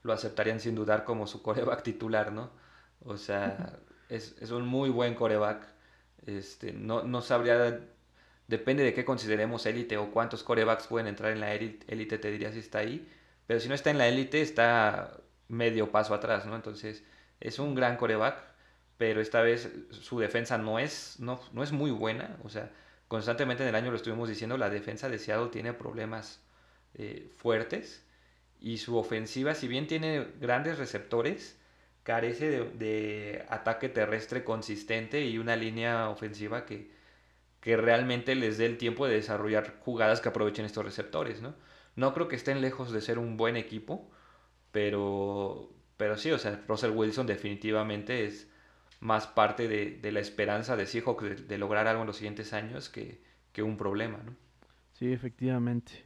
lo 0.07 0.13
aceptarían 0.13 0.59
sin 0.59 0.75
dudar 0.75 1.03
como 1.03 1.27
su 1.27 1.41
coreback 1.43 1.83
titular, 1.83 2.31
¿no? 2.31 2.49
O 3.05 3.17
sea, 3.17 3.79
es, 4.09 4.35
es, 4.41 4.51
un 4.51 4.65
muy 4.65 4.89
buen 4.89 5.13
coreback. 5.13 5.67
Este, 6.25 6.73
no, 6.73 7.03
no 7.03 7.21
sabría 7.21 7.79
Depende 8.47 8.83
de 8.83 8.93
qué 8.93 9.03
consideremos 9.03 9.65
élite 9.65 9.97
o 9.97 10.11
cuántos 10.11 10.41
corebacks 10.43 10.87
pueden 10.87 11.07
entrar 11.07 11.33
en 11.33 11.41
la 11.41 11.53
élite, 11.53 12.17
te 12.17 12.31
diría 12.31 12.51
si 12.53 12.59
está 12.59 12.79
ahí. 12.79 13.07
Pero 13.45 13.59
si 13.59 13.67
no 13.67 13.75
está 13.75 13.89
en 13.91 13.97
la 13.97 14.07
élite, 14.07 14.41
está 14.41 15.19
medio 15.49 15.91
paso 15.91 16.13
atrás, 16.13 16.45
¿no? 16.45 16.55
Entonces, 16.55 17.03
es 17.41 17.59
un 17.59 17.75
gran 17.75 17.97
coreback, 17.97 18.41
pero 18.97 19.19
esta 19.21 19.41
vez 19.41 19.69
su 19.91 20.19
defensa 20.19 20.57
no 20.57 20.79
es, 20.79 21.19
no, 21.19 21.41
no 21.51 21.61
es 21.61 21.73
muy 21.73 21.91
buena. 21.91 22.37
O 22.43 22.49
sea, 22.49 22.71
constantemente 23.09 23.63
en 23.63 23.69
el 23.69 23.75
año 23.75 23.91
lo 23.91 23.97
estuvimos 23.97 24.29
diciendo, 24.29 24.57
la 24.57 24.69
defensa 24.69 25.09
de 25.09 25.19
Seattle 25.19 25.49
tiene 25.49 25.73
problemas 25.73 26.39
eh, 26.93 27.29
fuertes. 27.37 28.05
Y 28.59 28.77
su 28.77 28.97
ofensiva, 28.97 29.53
si 29.53 29.67
bien 29.67 29.87
tiene 29.87 30.27
grandes 30.39 30.77
receptores, 30.77 31.57
carece 32.03 32.49
de 32.49 33.45
ataque 33.49 33.89
terrestre 33.89 34.43
consistente 34.43 35.25
y 35.25 35.37
una 35.37 35.55
línea 35.55 36.09
ofensiva 36.09 36.65
que 36.65 36.97
que 37.67 37.75
realmente 37.75 38.33
les 38.35 38.57
dé 38.57 38.65
el 38.65 38.77
tiempo 38.77 39.07
de 39.07 39.15
desarrollar 39.15 39.79
jugadas 39.81 40.21
que 40.21 40.29
aprovechen 40.29 40.65
estos 40.65 40.85
receptores, 40.85 41.41
¿no? 41.41 41.53
No 41.97 42.13
creo 42.13 42.29
que 42.29 42.37
estén 42.37 42.61
lejos 42.61 42.93
de 42.93 43.01
ser 43.01 43.19
un 43.19 43.35
buen 43.35 43.57
equipo, 43.57 44.09
pero, 44.71 45.69
pero 45.97 46.15
sí, 46.15 46.31
o 46.31 46.37
sea, 46.37 46.63
Russell 46.65 46.91
Wilson 46.91 47.27
definitivamente 47.27 48.25
es 48.25 48.49
más 49.01 49.27
parte 49.27 49.67
de, 49.67 50.11
la 50.13 50.21
esperanza 50.21 50.77
de 50.77 50.85
Seahawks 50.85 51.47
de, 51.47 51.57
lograr 51.57 51.87
algo 51.87 52.03
en 52.03 52.07
los 52.07 52.15
siguientes 52.15 52.53
años 52.53 52.87
que, 52.87 53.19
un 53.61 53.75
problema, 53.75 54.19
¿no? 54.23 54.33
Sí, 54.93 55.11
efectivamente. 55.11 56.05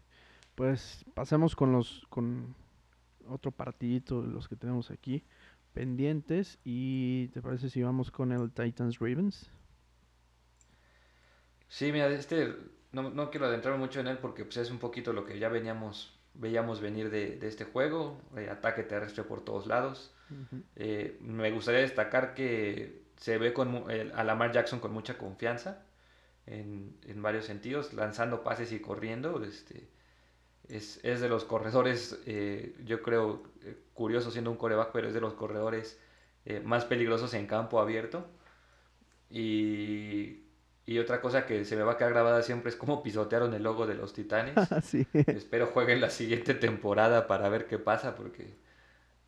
Pues 0.61 1.03
pasemos 1.15 1.55
con 1.55 1.71
los 1.71 2.05
con 2.09 2.53
otro 3.27 3.49
partidito 3.49 4.21
de 4.21 4.27
los 4.27 4.47
que 4.47 4.55
tenemos 4.55 4.91
aquí 4.91 5.23
pendientes 5.73 6.59
y 6.63 7.29
¿te 7.29 7.41
parece 7.41 7.67
si 7.67 7.81
vamos 7.81 8.11
con 8.11 8.31
el 8.31 8.51
Titans 8.51 8.99
Ravens? 8.99 9.49
Sí, 11.67 11.91
mira, 11.91 12.09
este 12.09 12.55
no, 12.91 13.09
no 13.09 13.31
quiero 13.31 13.47
adentrar 13.47 13.79
mucho 13.79 14.01
en 14.01 14.05
él 14.05 14.19
porque 14.19 14.45
pues, 14.45 14.57
es 14.57 14.69
un 14.69 14.77
poquito 14.77 15.13
lo 15.13 15.25
que 15.25 15.39
ya 15.39 15.49
veníamos 15.49 16.15
veíamos 16.35 16.79
venir 16.79 17.09
de, 17.09 17.39
este 17.41 17.63
juego, 17.63 18.21
eh, 18.37 18.47
ataque 18.51 18.83
terrestre 18.83 19.23
por 19.23 19.43
todos 19.43 19.65
lados. 19.65 20.13
Eh, 20.75 21.17
me 21.21 21.49
gustaría 21.49 21.81
destacar 21.81 22.35
que 22.35 23.01
se 23.17 23.39
ve 23.39 23.51
con, 23.51 23.85
a 24.13 24.23
Lamar 24.23 24.51
Jackson 24.51 24.79
con 24.79 24.93
mucha 24.93 25.17
confianza 25.17 25.81
en, 26.45 26.99
varios 27.15 27.45
sentidos, 27.45 27.93
lanzando 27.93 28.43
pases 28.43 28.71
y 28.71 28.79
corriendo. 28.79 29.43
Este, 29.43 29.89
es, 30.67 31.01
de 31.03 31.29
los 31.29 31.43
corredores, 31.43 32.19
eh, 32.25 32.75
yo 32.85 33.01
creo, 33.01 33.43
curioso 33.93 34.31
siendo 34.31 34.51
un 34.51 34.57
coreback, 34.57 34.91
pero 34.91 35.07
es 35.07 35.13
de 35.13 35.21
los 35.21 35.33
corredores 35.33 35.99
más 36.63 36.85
peligrosos 36.85 37.33
en 37.35 37.45
campo 37.45 37.79
abierto. 37.79 38.25
Y 39.29 40.41
y 40.85 40.99
otra 40.99 41.21
cosa 41.21 41.45
que 41.45 41.63
se 41.63 41.75
me 41.75 41.83
va 41.83 41.93
a 41.93 41.97
quedar 41.97 42.11
grabada 42.11 42.41
siempre 42.41 42.69
es 42.69 42.75
cómo 42.75 43.03
pisotearon 43.03 43.53
el 43.53 43.63
logo 43.63 43.85
de 43.85 43.95
los 43.95 44.13
Titanes. 44.13 44.55
Espero 45.13 45.67
jueguen 45.67 46.01
la 46.01 46.09
siguiente 46.09 46.53
temporada 46.53 47.27
para 47.27 47.47
ver 47.49 47.67
qué 47.67 47.77
pasa, 47.77 48.15
porque 48.15 48.53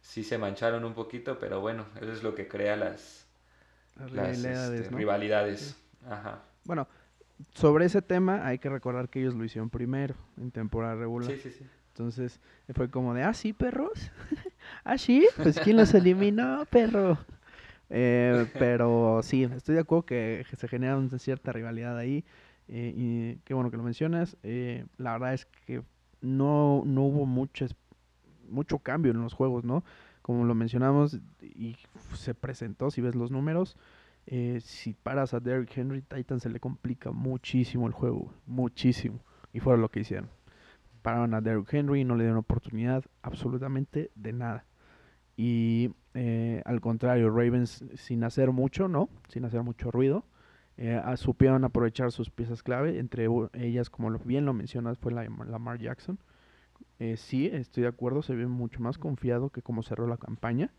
sí 0.02 0.24
se 0.24 0.38
mancharon 0.38 0.84
un 0.84 0.93
poquito, 0.93 1.38
pero 1.39 1.62
bueno, 1.62 1.86
eso 2.02 2.12
es 2.12 2.24
lo 2.24 2.34
que 2.34 2.48
crea 2.48 2.76
las, 2.76 3.28
rivalidades. 4.91 5.62
Este, 5.62 5.78
bueno, 6.65 6.88
sobre 7.53 7.86
ese 7.86 8.01
tema 8.01 8.45
hay 8.45 8.60
que 8.60 8.69
recordar 8.69 9.10
que 9.10 9.19
ellos 9.19 9.36
lo 9.36 9.43
hicieron 9.43 9.69
primero 9.69 10.15
en 10.38 10.51
temporada 10.51 10.95
regular. 10.95 11.32
Sí, 11.32 11.38
sí, 11.38 11.51
sí. 11.51 11.65
Entonces 11.89 12.39
fue 12.73 12.89
como 12.89 13.13
de, 13.13 13.23
ah, 13.23 13.34
sí, 13.34 13.53
perros. 13.53 14.12
ah, 14.84 14.97
sí, 14.97 15.27
pues 15.41 15.60
¿quién 15.60 15.77
los 15.77 15.93
eliminó, 15.93 16.65
perro? 16.69 17.19
Eh, 17.89 18.47
pero 18.58 19.21
sí, 19.21 19.43
estoy 19.43 19.75
de 19.75 19.82
acuerdo 19.82 20.08
que 20.08 20.43
se 20.58 20.67
genera 20.67 20.97
una 20.97 21.19
cierta 21.19 21.51
rivalidad 21.51 21.97
ahí. 21.97 22.25
Eh, 22.67 22.93
y 22.95 23.36
qué 23.43 23.53
bueno 23.53 23.69
que 23.69 23.77
lo 23.77 23.84
mencionas. 23.84 24.38
Eh, 24.43 24.86
la 24.97 25.13
verdad 25.13 25.34
es 25.34 25.45
que 25.45 25.84
no, 26.21 26.84
no 26.86 27.03
hubo 27.03 27.25
mucho, 27.25 27.67
mucho 28.49 28.79
cambio 28.79 29.12
en 29.12 29.21
los 29.21 29.34
juegos, 29.34 29.63
¿no? 29.63 29.84
Como 30.21 30.45
lo 30.45 30.56
mencionamos 30.56 31.19
y 31.41 31.75
se 32.15 32.34
presentó, 32.34 32.89
si 32.89 33.01
ves 33.01 33.13
los 33.13 33.29
números, 33.29 33.77
si 34.62 34.93
paras 34.93 35.33
a 35.33 35.39
Derrick 35.39 35.77
Henry, 35.77 36.01
Titan 36.01 36.39
se 36.39 36.49
le 36.49 36.59
complica 36.59 37.12
muchísimo 37.12 37.88
el 37.88 37.93
juego, 37.93 38.33
muchísimo. 38.45 39.19
Y 39.51 39.59
fue 39.59 39.77
lo 39.77 39.89
que 39.89 40.01
hicieron. 40.01 40.29
Pararon 41.01 41.33
a 41.33 41.41
Derrick 41.41 41.73
Henry 41.73 42.01
y 42.01 42.03
no 42.05 42.15
le 42.15 42.23
dieron 42.23 42.39
oportunidad 42.39 43.03
absolutamente 43.21 44.12
de 44.15 44.33
nada. 44.33 44.65
Y 45.36 45.91
eh, 46.13 46.62
al 46.65 46.79
contrario, 46.81 47.29
Ravens 47.29 47.83
sin 47.95 48.23
hacer 48.23 48.51
mucho, 48.51 48.88
¿no? 48.88 49.09
Sin 49.29 49.45
hacer 49.45 49.63
mucho 49.63 49.91
ruido. 49.91 50.25
Eh, 50.77 51.01
supieron 51.17 51.63
aprovechar 51.65 52.12
sus 52.12 52.29
piezas 52.31 52.63
clave, 52.63 52.99
entre 52.99 53.27
ellas, 53.53 53.89
como 53.89 54.12
bien 54.19 54.45
lo 54.45 54.53
mencionas, 54.53 54.97
fue 54.97 55.12
la 55.12 55.23
Lamar 55.23 55.79
Jackson. 55.79 56.19
Eh, 56.99 57.17
sí, 57.17 57.47
estoy 57.47 57.83
de 57.83 57.89
acuerdo, 57.89 58.21
se 58.21 58.36
ve 58.36 58.47
mucho 58.47 58.79
más 58.79 58.97
confiado 58.97 59.49
que 59.49 59.62
como 59.62 59.83
cerró 59.83 60.07
la 60.07 60.17
campaña. 60.17 60.71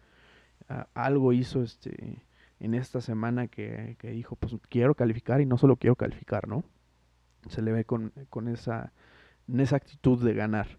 Algo 0.94 1.32
hizo 1.32 1.62
este 1.62 2.24
en 2.64 2.74
esta 2.74 3.00
semana 3.00 3.48
que, 3.48 3.96
dijo, 4.02 4.36
pues 4.36 4.54
quiero 4.70 4.94
calificar 4.94 5.40
y 5.40 5.46
no 5.46 5.58
solo 5.58 5.76
quiero 5.76 5.96
calificar, 5.96 6.48
¿no? 6.48 6.64
Se 7.48 7.60
le 7.60 7.72
ve 7.72 7.84
con, 7.84 8.12
con 8.30 8.48
esa, 8.48 8.92
en 9.48 9.60
esa 9.60 9.76
actitud 9.76 10.24
de 10.24 10.32
ganar 10.32 10.78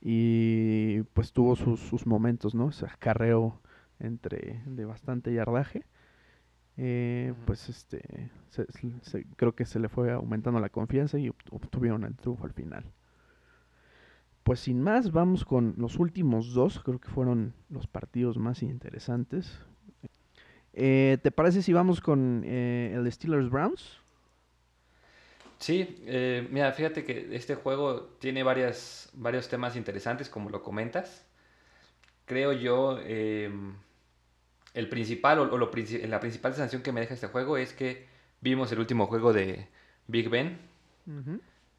y 0.00 1.02
pues 1.12 1.32
tuvo 1.32 1.56
sus, 1.56 1.78
sus 1.80 2.06
momentos, 2.06 2.54
¿no? 2.54 2.70
Ese 2.70 2.86
acarreo 2.86 3.60
entre 3.98 4.62
de 4.64 4.84
bastante 4.86 5.34
yardaje. 5.34 5.84
Eh, 6.78 7.34
pues 7.44 7.68
este 7.68 8.30
creo 9.36 9.54
que 9.54 9.66
se 9.66 9.78
le 9.78 9.90
fue 9.90 10.12
aumentando 10.12 10.60
la 10.60 10.70
confianza 10.70 11.18
y 11.18 11.28
obtuvieron 11.50 12.04
el 12.04 12.16
triunfo 12.16 12.46
al 12.46 12.54
final. 12.54 12.84
Pues 14.42 14.60
sin 14.60 14.80
más, 14.80 15.12
vamos 15.12 15.44
con 15.44 15.74
los 15.76 15.98
últimos 15.98 16.54
dos, 16.54 16.80
creo 16.82 16.98
que 16.98 17.10
fueron 17.10 17.52
los 17.68 17.86
partidos 17.86 18.38
más 18.38 18.62
interesantes. 18.62 19.66
Eh, 20.74 21.18
¿Te 21.22 21.30
parece 21.30 21.62
si 21.62 21.72
vamos 21.72 22.00
con 22.00 22.42
eh, 22.44 22.92
el 22.94 23.10
Steelers 23.10 23.50
Browns? 23.50 23.98
Sí, 25.58 26.02
eh, 26.06 26.46
mira, 26.50 26.72
fíjate 26.72 27.04
que 27.04 27.34
este 27.36 27.54
juego 27.54 28.14
tiene 28.18 28.42
varias, 28.42 29.10
varios 29.12 29.48
temas 29.48 29.76
interesantes, 29.76 30.30
como 30.30 30.48
lo 30.48 30.62
comentas. 30.62 31.26
Creo 32.24 32.52
yo, 32.52 32.98
em, 33.04 33.74
el 34.72 34.88
principal 34.88 35.40
o, 35.40 35.44
lo, 35.44 35.58
la 35.58 36.20
principal 36.20 36.54
sensación 36.54 36.82
que 36.82 36.92
me 36.92 37.00
deja 37.00 37.12
este 37.14 37.26
juego 37.26 37.58
es 37.58 37.74
que 37.74 38.06
vimos 38.40 38.72
el 38.72 38.78
último 38.78 39.06
juego 39.06 39.32
de 39.34 39.66
Big 40.06 40.30
Ben. 40.30 40.58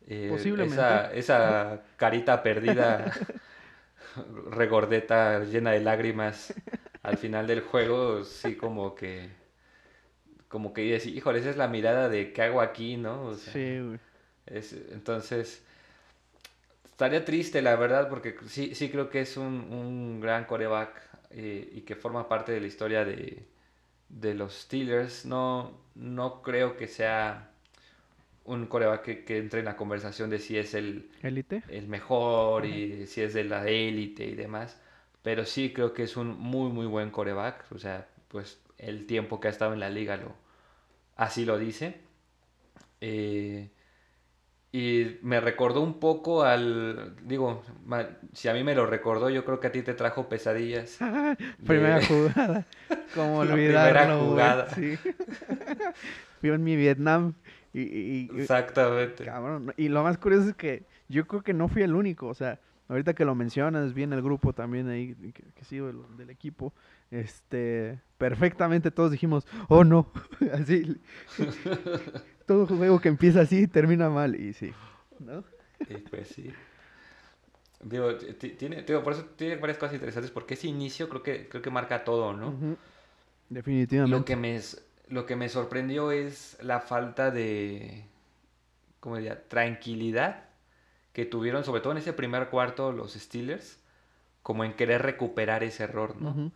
Eh, 0.08 0.28
Posiblemente. 0.30 0.76
Esa, 0.76 1.14
esa 1.14 1.82
carita 1.98 2.44
perdida, 2.44 3.12
regordeta, 4.52 5.44
llena 5.44 5.72
de 5.72 5.80
lágrimas 5.80 6.54
al 7.04 7.18
final 7.18 7.48
del 7.48 7.62
juego, 7.62 8.24
sí 8.24 8.56
como 8.56 8.96
que 8.96 9.42
como 10.52 10.74
que 10.74 10.82
dices, 10.82 11.08
híjole, 11.08 11.40
esa 11.40 11.50
es 11.50 11.58
la 11.58 11.70
mirada 11.70 12.10
de 12.10 12.34
qué 12.34 12.42
hago 12.42 12.60
aquí, 12.60 12.98
¿no? 12.98 13.36
sí, 13.36 13.80
güey. 13.80 14.00
entonces, 14.92 15.64
estaría 16.84 17.24
triste, 17.24 17.62
la 17.62 17.78
verdad, 17.78 18.10
porque 18.10 18.36
sí, 18.48 18.76
sí 18.76 18.90
creo 18.90 19.10
que 19.10 19.22
es 19.22 19.38
un, 19.38 20.20
gran 20.20 20.44
coreback 20.44 21.02
eh, 21.30 21.70
y 21.74 21.82
que 21.82 21.96
forma 21.96 22.28
parte 22.28 22.52
de 22.52 22.60
la 22.60 22.68
historia 22.68 23.06
de, 23.06 23.46
los 24.36 24.54
Steelers. 24.54 25.26
No, 25.26 25.80
no 25.96 26.42
creo 26.42 26.76
que 26.76 26.88
sea 26.88 27.52
un 28.44 28.68
coreback 28.68 29.24
que, 29.24 29.38
entre 29.38 29.60
en 29.60 29.66
la 29.66 29.78
conversación 29.78 30.30
de 30.30 30.40
si 30.40 30.58
es 30.58 30.74
el, 30.74 31.10
el 31.24 31.88
mejor 31.88 32.66
y 32.66 33.08
si 33.08 33.22
es 33.22 33.34
de 33.34 33.46
la 33.46 33.66
élite 33.70 34.26
y 34.26 34.36
demás. 34.36 34.78
Pero 35.22 35.46
sí 35.46 35.72
creo 35.74 35.94
que 35.94 36.04
es 36.04 36.18
un 36.18 36.38
muy, 36.40 36.72
muy 36.72 36.86
buen 36.86 37.12
coreback. 37.12 37.66
O 37.72 37.80
sea, 37.80 38.08
pues 38.28 38.62
el 38.78 39.06
tiempo 39.06 39.40
que 39.40 39.48
ha 39.48 39.52
estado 39.52 39.74
en 39.74 39.80
la 39.80 39.90
liga 39.90 40.18
lo, 40.18 40.34
así 41.16 41.46
lo 41.46 41.58
dice. 41.58 42.02
Eh, 43.02 43.70
y 44.74 45.18
me 45.22 45.42
recordó 45.42 45.82
un 45.82 46.00
poco 46.00 46.44
al, 46.44 47.16
digo, 47.24 47.62
si 48.34 48.48
a 48.48 48.54
mí 48.54 48.64
me 48.64 48.74
lo 48.74 48.86
recordó, 48.86 49.30
yo 49.30 49.44
creo 49.44 49.60
que 49.60 49.68
a 49.68 49.72
ti 49.72 49.82
te 49.82 49.94
trajo 49.94 50.30
pesadillas. 50.30 50.98
primera 51.68 52.02
jugada, 52.06 52.66
como 53.14 53.40
olvidarlo. 53.40 54.00
primera 54.00 54.18
jugada. 54.18 54.70
Sí. 54.70 54.98
en 56.44 56.64
mi 56.64 56.76
Vietnam 56.76 57.34
y, 57.74 58.30
Exactamente. 58.40 59.26
y 59.78 59.90
lo 59.90 60.04
más 60.04 60.18
curioso 60.18 60.50
es 60.50 60.56
que 60.56 60.84
yo 61.08 61.28
creo 61.28 61.42
que 61.42 61.54
no 61.54 61.68
fui 61.68 61.84
el 61.84 61.94
único, 61.94 62.28
o 62.28 62.34
sea, 62.34 62.60
ahorita 62.92 63.14
que 63.14 63.24
lo 63.24 63.36
mencionas, 63.36 63.94
bien 63.94 64.12
el 64.12 64.22
grupo 64.22 64.52
también 64.52 64.90
ahí, 64.90 65.16
que, 65.34 65.44
que 65.44 65.64
sigo 65.64 65.92
del 66.18 66.30
equipo, 66.30 66.74
este, 67.10 68.00
perfectamente 68.18 68.92
todos 68.92 69.12
dijimos, 69.12 69.48
oh 69.70 69.86
no, 69.86 70.12
así. 70.54 71.00
Todo 72.46 72.68
juego 72.68 73.00
que 73.00 73.08
empieza 73.08 73.42
así 73.42 73.66
termina 73.66 74.10
mal, 74.10 74.36
y 74.36 74.52
sí, 74.52 74.74
¿no? 75.20 75.46
pues 76.10 76.28
sí. 76.28 76.52
Digo, 77.82 78.14
tiene, 78.16 78.84
por 78.84 79.14
eso 79.14 79.26
tiene 79.38 79.56
varias 79.56 79.78
cosas 79.78 79.94
interesantes, 79.94 80.32
porque 80.32 80.56
ese 80.56 80.68
inicio 80.68 81.08
creo 81.08 81.24
que, 81.24 81.48
creo 81.48 81.62
que 81.62 81.70
marca 81.70 82.04
todo, 82.04 82.34
¿no? 82.34 82.54
Definitivamente. 83.50 84.18
Lo 84.18 84.26
que, 84.26 84.36
me, 84.36 84.60
lo 85.08 85.26
que 85.26 85.36
me 85.38 85.48
sorprendió 85.48 86.12
es 86.12 86.58
la 86.62 86.82
falta 86.82 87.32
de, 87.32 88.04
¿cómo 89.00 89.16
diría? 89.16 89.48
Tranquilidad 89.48 90.51
que 91.14 91.26
tuvieron, 91.26 91.64
sobre 91.64 91.82
todo 91.82 91.92
en 91.92 92.00
ese 92.00 92.14
primer 92.14 92.50
cuarto, 92.50 92.92
los 92.92 93.14
Steelers, 93.14 93.80
como 94.44 94.64
en 94.64 94.74
querer 94.74 95.02
recuperar 95.02 95.64
ese 95.64 95.84
error, 95.84 96.20
¿no? 96.22 96.52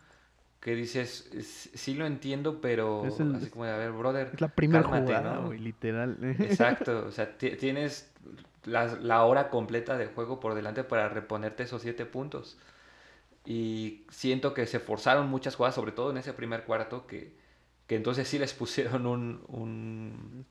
que 0.66 0.74
dices, 0.76 1.30
sí 1.76 1.94
lo 1.94 2.08
entiendo, 2.08 2.60
pero 2.60 3.06
así 3.06 3.52
como 3.52 3.66
de, 3.66 3.72
a 3.72 3.78
ver, 3.78 3.92
brother, 3.92 4.32
es 4.34 4.42
la 4.42 4.48
primera 4.48 4.84
jugada, 4.84 5.36
¿no? 5.36 5.54
literal. 5.54 6.18
Exacto, 6.40 7.06
o 7.06 7.12
sea, 7.12 7.38
tienes 7.38 8.12
la, 8.64 9.24
hora 9.26 9.52
completa 9.52 9.96
de 9.96 10.08
juego 10.08 10.40
por 10.40 10.56
delante 10.56 10.84
para 10.84 11.08
reponerte 11.08 11.62
esos 11.62 11.84
siete 11.84 12.08
puntos. 12.08 12.58
Y 13.46 14.06
siento 14.10 14.56
que 14.56 14.66
se 14.66 14.80
forzaron 14.80 15.30
muchas 15.30 15.56
jugadas, 15.56 15.76
sobre 15.76 15.92
todo 15.92 16.10
en 16.10 16.18
ese 16.18 16.34
primer 16.34 16.64
cuarto, 16.64 17.06
que, 17.06 17.36
que 17.86 17.96
entonces 17.96 18.28
sí 18.28 18.40
les 18.40 18.56
pusieron 18.56 19.06
un, 19.06 19.44
un 19.48 20.48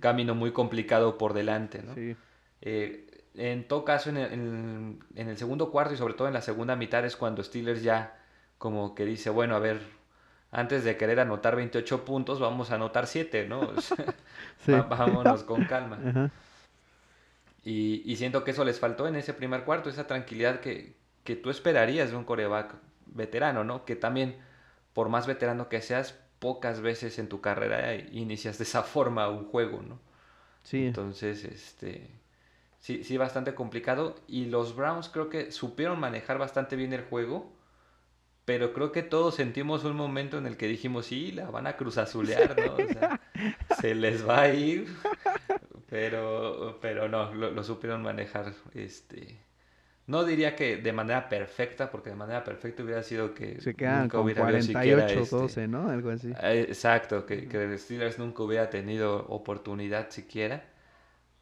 camino 0.00 0.36
muy 0.36 0.52
complicado 0.52 1.18
por 1.18 1.34
delante, 1.34 1.82
¿no? 1.82 1.92
Sí. 1.94 2.14
Eh, 2.60 3.15
en 3.36 3.68
todo 3.68 3.84
caso, 3.84 4.10
en 4.10 4.16
el, 4.16 4.98
en 5.14 5.28
el 5.28 5.36
segundo 5.36 5.70
cuarto 5.70 5.94
y 5.94 5.96
sobre 5.96 6.14
todo 6.14 6.28
en 6.28 6.34
la 6.34 6.42
segunda 6.42 6.76
mitad 6.76 7.04
es 7.04 7.16
cuando 7.16 7.42
Steelers 7.42 7.82
ya 7.82 8.18
como 8.58 8.94
que 8.94 9.04
dice, 9.04 9.30
bueno, 9.30 9.54
a 9.54 9.58
ver, 9.58 9.80
antes 10.50 10.84
de 10.84 10.96
querer 10.96 11.20
anotar 11.20 11.56
28 11.56 12.04
puntos, 12.04 12.40
vamos 12.40 12.70
a 12.70 12.76
anotar 12.76 13.06
7, 13.06 13.46
¿no? 13.46 13.72
vámonos 14.88 15.44
con 15.44 15.64
calma. 15.66 16.30
Y, 17.62 18.14
siento 18.16 18.44
que 18.44 18.52
eso 18.52 18.64
les 18.64 18.78
faltó 18.78 19.08
en 19.08 19.16
ese 19.16 19.34
primer 19.34 19.64
cuarto, 19.64 19.90
esa 19.90 20.06
tranquilidad 20.06 20.60
que, 20.60 20.94
que 21.24 21.36
tú 21.36 21.50
esperarías 21.50 22.10
de 22.10 22.16
un 22.16 22.24
coreback 22.24 22.74
veterano, 23.06 23.64
¿no? 23.64 23.84
Que 23.84 23.96
también, 23.96 24.36
por 24.94 25.08
más 25.08 25.26
veterano 25.26 25.68
que 25.68 25.82
seas, 25.82 26.18
pocas 26.38 26.80
veces 26.80 27.18
en 27.18 27.28
tu 27.28 27.40
carrera 27.40 27.94
inicias 27.94 28.58
de 28.58 28.64
esa 28.64 28.82
forma 28.82 29.28
un 29.28 29.46
juego, 29.46 29.82
¿no? 29.82 29.98
Sí. 30.62 30.86
Entonces, 30.86 31.44
este, 31.44 32.08
sí, 32.86 33.02
sí, 33.02 33.16
bastante 33.16 33.52
complicado. 33.56 34.14
Y 34.28 34.44
los 34.44 34.76
Browns 34.76 35.08
creo 35.08 35.28
que 35.28 35.50
supieron 35.50 35.98
manejar 35.98 36.38
bastante 36.38 36.76
bien 36.76 36.92
el 36.92 37.02
juego, 37.02 37.52
pero 38.44 38.72
creo 38.72 38.92
que 38.92 39.02
todos 39.02 39.34
sentimos 39.34 39.82
un 39.82 39.96
momento 39.96 40.38
en 40.38 40.46
el 40.46 40.56
que 40.56 40.68
dijimos, 40.68 41.06
sí, 41.06 41.32
la 41.32 41.50
van 41.50 41.66
a 41.66 41.76
cruzazulear, 41.76 42.56
¿no? 42.56 42.74
O 42.74 42.88
sea, 42.88 43.20
se 43.80 43.96
les 43.96 44.26
va 44.26 44.42
a 44.42 44.54
ir, 44.54 44.86
pero, 45.90 46.78
pero 46.80 47.08
no, 47.08 47.34
lo, 47.34 47.50
lo 47.50 47.64
supieron 47.64 48.02
manejar, 48.02 48.52
este 48.72 49.40
no 50.06 50.24
diría 50.24 50.54
que 50.54 50.76
de 50.76 50.92
manera 50.92 51.28
perfecta, 51.28 51.90
porque 51.90 52.10
de 52.10 52.16
manera 52.16 52.44
perfecta 52.44 52.84
hubiera 52.84 53.02
sido 53.02 53.34
que 53.34 53.60
Se 53.60 53.74
quedan 53.74 54.02
nunca 54.02 54.20
hubiera 54.20 54.42
48, 54.42 55.26
12, 55.28 55.44
este, 55.46 55.66
¿no? 55.66 55.90
Algo 55.90 56.10
así. 56.10 56.32
Eh, 56.40 56.66
exacto, 56.68 57.26
que, 57.26 57.48
que 57.48 57.76
Steelers 57.76 58.16
nunca 58.16 58.44
hubiera 58.44 58.70
tenido 58.70 59.26
oportunidad 59.28 60.10
siquiera. 60.10 60.62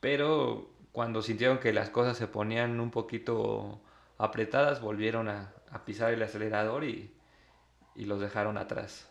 Pero 0.00 0.73
cuando 0.94 1.22
sintieron 1.22 1.58
que 1.58 1.72
las 1.72 1.90
cosas 1.90 2.16
se 2.16 2.28
ponían 2.28 2.78
un 2.78 2.92
poquito 2.92 3.80
apretadas, 4.16 4.80
volvieron 4.80 5.28
a, 5.28 5.52
pisar 5.84 6.12
el 6.12 6.22
acelerador 6.22 6.84
y, 6.84 7.12
los 7.96 8.20
dejaron 8.20 8.56
atrás. 8.56 9.10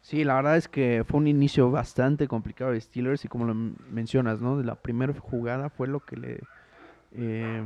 Sí, 0.00 0.22
la 0.22 0.36
verdad 0.36 0.56
es 0.56 0.68
que 0.68 1.02
fue 1.04 1.18
un 1.18 1.26
inicio 1.26 1.72
bastante 1.72 2.28
complicado 2.28 2.70
de 2.70 2.80
Steelers 2.80 3.24
y 3.24 3.28
como 3.28 3.46
lo 3.46 3.54
mencionas, 3.54 4.40
¿no? 4.40 4.62
La 4.62 4.76
primera 4.76 5.12
jugada 5.18 5.70
fue 5.70 5.88
lo 5.88 5.98
que 5.98 6.16
le 6.18 6.38
eh, 7.10 7.64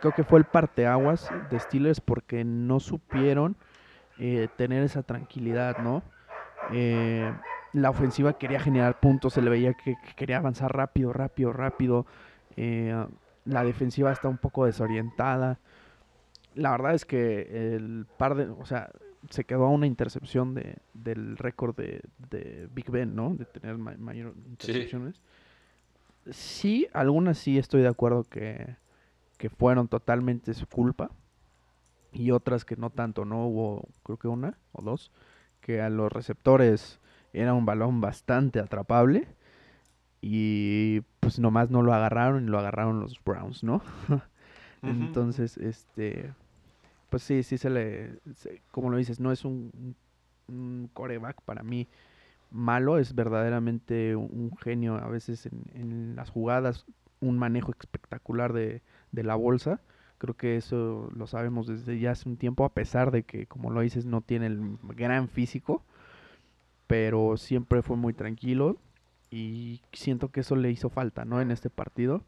creo 0.00 0.12
que 0.14 0.24
fue 0.24 0.38
el 0.38 0.46
parteaguas 0.46 1.28
de 1.50 1.60
Steelers 1.60 2.00
porque 2.00 2.42
no 2.42 2.80
supieron 2.80 3.54
eh, 4.18 4.48
tener 4.56 4.82
esa 4.82 5.02
tranquilidad, 5.02 5.76
¿no? 5.76 6.02
Eh, 6.72 7.30
la 7.74 7.90
ofensiva 7.90 8.32
quería 8.32 8.60
generar 8.60 8.98
puntos, 8.98 9.34
se 9.34 9.42
le 9.42 9.50
veía 9.50 9.74
que, 9.74 9.94
quería 10.16 10.38
avanzar 10.38 10.74
rápido, 10.74 11.12
rápido, 11.12 11.52
rápido. 11.52 12.06
La 12.56 13.64
defensiva 13.64 14.12
está 14.12 14.28
un 14.28 14.38
poco 14.38 14.66
desorientada. 14.66 15.58
La 16.54 16.72
verdad 16.72 16.94
es 16.94 17.04
que 17.04 17.74
el 17.74 18.06
par 18.18 18.34
de, 18.34 18.48
o 18.48 18.64
sea, 18.66 18.90
se 19.30 19.44
quedó 19.44 19.64
a 19.64 19.70
una 19.70 19.86
intercepción 19.86 20.54
de, 20.54 20.76
del 20.94 21.36
récord 21.36 21.76
de, 21.76 22.68
Big 22.74 22.90
Ben, 22.90 23.14
¿no? 23.14 23.34
De 23.34 23.44
tener 23.44 23.78
mayor 23.78 24.34
intercepciones. 24.46 25.20
Sí. 26.26 26.32
sí, 26.32 26.88
algunas 26.92 27.38
sí 27.38 27.58
estoy 27.58 27.82
de 27.82 27.88
acuerdo 27.88 28.24
que, 28.24 28.76
que 29.38 29.48
fueron 29.48 29.88
totalmente 29.88 30.54
su 30.54 30.66
culpa 30.66 31.10
y 32.12 32.30
otras 32.30 32.64
que 32.64 32.76
no 32.76 32.90
tanto, 32.90 33.24
no 33.24 33.46
hubo 33.46 33.88
creo 34.02 34.18
que 34.18 34.28
una 34.28 34.58
o 34.72 34.82
dos, 34.82 35.10
que 35.60 35.80
a 35.80 35.88
los 35.88 36.12
receptores 36.12 37.00
era 37.32 37.54
un 37.54 37.64
balón 37.64 38.00
bastante 38.00 38.60
atrapable 38.60 39.26
y 40.22 41.00
pues 41.18 41.40
nomás 41.40 41.70
no 41.70 41.82
lo 41.82 41.92
agarraron 41.92 42.44
y 42.44 42.46
lo 42.46 42.58
agarraron 42.58 43.00
los 43.00 43.22
Browns, 43.22 43.64
¿no? 43.64 43.82
Entonces, 44.82 45.58
este, 45.58 46.32
pues 47.10 47.22
sí, 47.24 47.42
sí 47.42 47.58
se 47.58 47.70
le, 47.70 48.18
como 48.70 48.90
lo 48.90 48.96
dices, 48.96 49.20
no 49.20 49.30
es 49.32 49.44
un, 49.44 49.94
un 50.48 50.88
coreback 50.92 51.42
para 51.42 51.62
mí 51.62 51.88
malo, 52.50 52.98
es 52.98 53.14
verdaderamente 53.14 54.16
un, 54.16 54.56
genio 54.58 54.96
a 54.96 55.08
veces 55.08 55.46
en, 55.46 55.62
en, 55.74 56.16
las 56.16 56.30
jugadas, 56.30 56.86
un 57.20 57.38
manejo 57.38 57.72
espectacular 57.78 58.52
de, 58.52 58.82
de 59.10 59.22
la 59.24 59.34
bolsa. 59.34 59.80
Creo 60.18 60.36
que 60.36 60.56
eso 60.56 61.10
lo 61.14 61.26
sabemos 61.26 61.66
desde 61.66 61.98
ya 61.98 62.12
hace 62.12 62.28
un 62.28 62.36
tiempo, 62.36 62.64
a 62.64 62.74
pesar 62.74 63.10
de 63.10 63.24
que, 63.24 63.46
como 63.46 63.70
lo 63.70 63.80
dices, 63.80 64.04
no 64.04 64.20
tiene 64.20 64.46
el 64.46 64.78
gran 64.82 65.28
físico, 65.28 65.82
pero 66.86 67.36
siempre 67.36 67.82
fue 67.82 67.96
muy 67.96 68.12
tranquilo 68.12 68.78
y 69.32 69.80
siento 69.94 70.30
que 70.30 70.40
eso 70.40 70.56
le 70.56 70.70
hizo 70.70 70.90
falta, 70.90 71.24
¿no? 71.24 71.40
En 71.40 71.50
este 71.50 71.70
partido. 71.70 72.22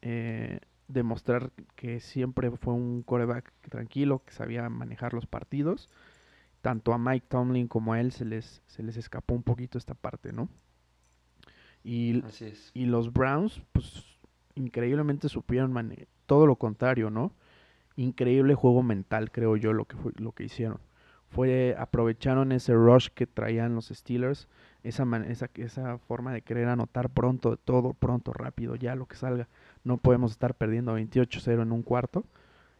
Eh, 0.00 0.60
demostrar 0.88 1.52
que 1.76 2.00
siempre 2.00 2.50
fue 2.50 2.72
un 2.72 3.02
coreback 3.02 3.52
tranquilo, 3.68 4.22
que 4.24 4.32
sabía 4.32 4.66
manejar 4.70 5.12
los 5.12 5.26
partidos. 5.26 5.90
Tanto 6.62 6.94
a 6.94 6.98
Mike 6.98 7.26
Tomlin 7.28 7.68
como 7.68 7.92
a 7.92 8.00
él 8.00 8.10
se 8.10 8.24
les, 8.24 8.62
se 8.66 8.82
les 8.82 8.96
escapó 8.96 9.34
un 9.34 9.42
poquito 9.42 9.76
esta 9.76 9.92
parte, 9.92 10.32
¿no? 10.32 10.48
Y, 11.84 12.24
y 12.72 12.86
los 12.86 13.12
Browns, 13.12 13.60
pues 13.72 14.02
increíblemente 14.54 15.28
supieron 15.28 15.74
todo 16.24 16.46
lo 16.46 16.56
contrario, 16.56 17.10
¿no? 17.10 17.34
Increíble 17.96 18.54
juego 18.54 18.82
mental, 18.82 19.30
creo 19.30 19.56
yo, 19.56 19.74
lo 19.74 19.84
que 19.84 19.96
fue, 19.96 20.12
lo 20.16 20.32
que 20.32 20.44
hicieron. 20.44 20.80
Fue 21.28 21.76
aprovecharon 21.78 22.50
ese 22.50 22.72
rush 22.72 23.08
que 23.14 23.26
traían 23.26 23.74
los 23.74 23.88
Steelers, 23.88 24.48
esa, 24.82 25.04
esa, 25.28 25.50
esa 25.54 25.98
forma 25.98 26.32
de 26.32 26.42
querer 26.42 26.68
anotar 26.68 27.10
pronto, 27.10 27.56
todo 27.56 27.94
pronto, 27.94 28.32
rápido, 28.32 28.76
ya 28.76 28.94
lo 28.94 29.06
que 29.06 29.16
salga. 29.16 29.48
No 29.84 29.98
podemos 29.98 30.32
estar 30.32 30.54
perdiendo 30.54 30.98
28-0 30.98 31.62
en 31.62 31.72
un 31.72 31.82
cuarto. 31.82 32.24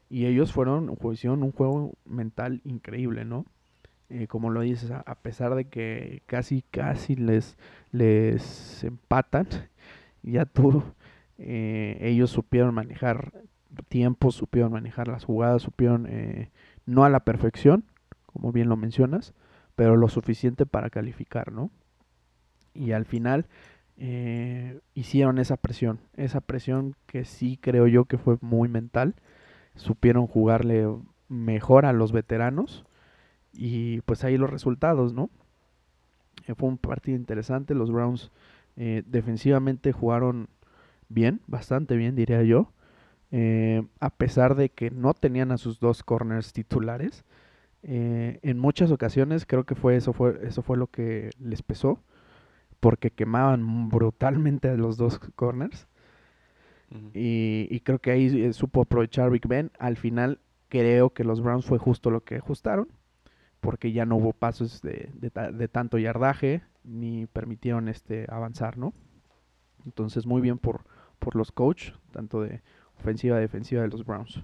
Y 0.08 0.26
ellos 0.26 0.52
fueron, 0.52 0.96
hicieron 1.12 1.42
un 1.42 1.52
juego 1.52 1.92
mental 2.04 2.60
increíble, 2.64 3.24
¿no? 3.24 3.46
Eh, 4.08 4.26
como 4.26 4.50
lo 4.50 4.62
dices, 4.62 4.90
a, 4.90 5.14
pesar 5.16 5.54
de 5.54 5.66
que 5.66 6.22
casi, 6.26 6.62
casi 6.62 7.14
les, 7.14 7.56
les 7.92 8.82
empatan, 8.82 9.46
ya 10.24 10.46
tú 10.46 10.82
eh, 11.38 11.96
ellos 12.00 12.30
supieron 12.30 12.74
manejar 12.74 13.32
tiempos, 13.88 14.34
supieron 14.34 14.72
manejar 14.72 15.06
las 15.06 15.24
jugadas, 15.24 15.62
supieron 15.62 16.06
eh, 16.08 16.50
no 16.86 17.04
a 17.04 17.08
la 17.08 17.20
perfección, 17.20 17.84
como 18.26 18.50
bien 18.50 18.68
lo 18.68 18.76
mencionas, 18.76 19.32
pero 19.76 19.96
lo 19.96 20.08
suficiente 20.08 20.66
para 20.66 20.90
calificar, 20.90 21.52
¿no? 21.52 21.70
Y 22.74 22.92
al 22.92 23.04
final 23.04 23.46
eh, 23.96 24.80
hicieron 24.94 25.38
esa 25.38 25.56
presión, 25.56 26.00
esa 26.16 26.40
presión 26.40 26.96
que 27.06 27.24
sí 27.24 27.58
creo 27.60 27.86
yo 27.86 28.04
que 28.06 28.18
fue 28.18 28.36
muy 28.40 28.68
mental, 28.68 29.14
supieron 29.74 30.26
jugarle 30.26 30.88
mejor 31.28 31.86
a 31.86 31.92
los 31.92 32.12
veteranos 32.12 32.84
y 33.52 34.00
pues 34.02 34.24
ahí 34.24 34.36
los 34.36 34.50
resultados, 34.50 35.12
¿no? 35.12 35.30
fue 36.56 36.68
un 36.68 36.78
partido 36.78 37.16
interesante, 37.16 37.74
los 37.74 37.92
Browns 37.92 38.32
defensivamente 38.74 39.92
jugaron 39.92 40.48
bien, 41.10 41.42
bastante 41.46 41.96
bien 41.96 42.16
diría 42.16 42.42
yo. 42.42 42.72
Eh, 43.32 43.86
a 44.00 44.10
pesar 44.10 44.56
de 44.56 44.70
que 44.70 44.90
no 44.90 45.14
tenían 45.14 45.52
a 45.52 45.58
sus 45.58 45.78
dos 45.78 46.02
corners 46.02 46.52
titulares, 46.52 47.24
eh, 47.82 48.40
en 48.42 48.58
muchas 48.58 48.90
ocasiones 48.90 49.46
creo 49.46 49.64
que 49.64 49.74
fue 49.74 49.96
eso 49.96 50.12
fue 50.12 50.40
eso 50.42 50.62
fue 50.62 50.76
lo 50.76 50.88
que 50.88 51.30
les 51.38 51.62
pesó, 51.62 52.00
porque 52.80 53.10
quemaban 53.10 53.88
brutalmente 53.88 54.68
a 54.68 54.74
los 54.74 54.96
dos 54.96 55.18
corners. 55.36 55.86
y, 57.14 57.80
creo 57.80 58.00
que 58.00 58.10
ahí 58.10 58.44
eh, 58.44 58.52
supo 58.52 58.82
aprovechar 58.82 59.30
Big 59.30 59.46
Ben. 59.46 59.70
Al 59.78 59.96
final 59.96 60.40
creo 60.68 61.10
que 61.10 61.24
los 61.24 61.40
Browns 61.40 61.66
fue 61.66 61.78
justo 61.78 62.10
lo 62.10 62.24
que 62.24 62.36
ajustaron, 62.36 62.88
porque 63.60 63.92
ya 63.92 64.06
no 64.06 64.16
hubo 64.16 64.32
pasos 64.32 64.82
de, 64.82 65.10
de 65.14 65.68
tanto 65.68 65.98
yardaje 65.98 66.62
ni 66.84 67.26
permitieron 67.26 67.88
este 67.88 68.26
avanzar, 68.30 68.78
¿no? 68.78 68.94
Entonces 69.84 70.26
muy 70.26 70.40
bien 70.40 70.58
por, 70.58 70.84
por 71.18 71.36
los 71.36 71.52
coach, 71.52 71.92
tanto 72.12 72.42
de 72.42 72.62
ofensiva 72.98 73.38
y 73.38 73.40
defensiva 73.40 73.82
de 73.82 73.88
los 73.88 74.04
Browns. 74.04 74.42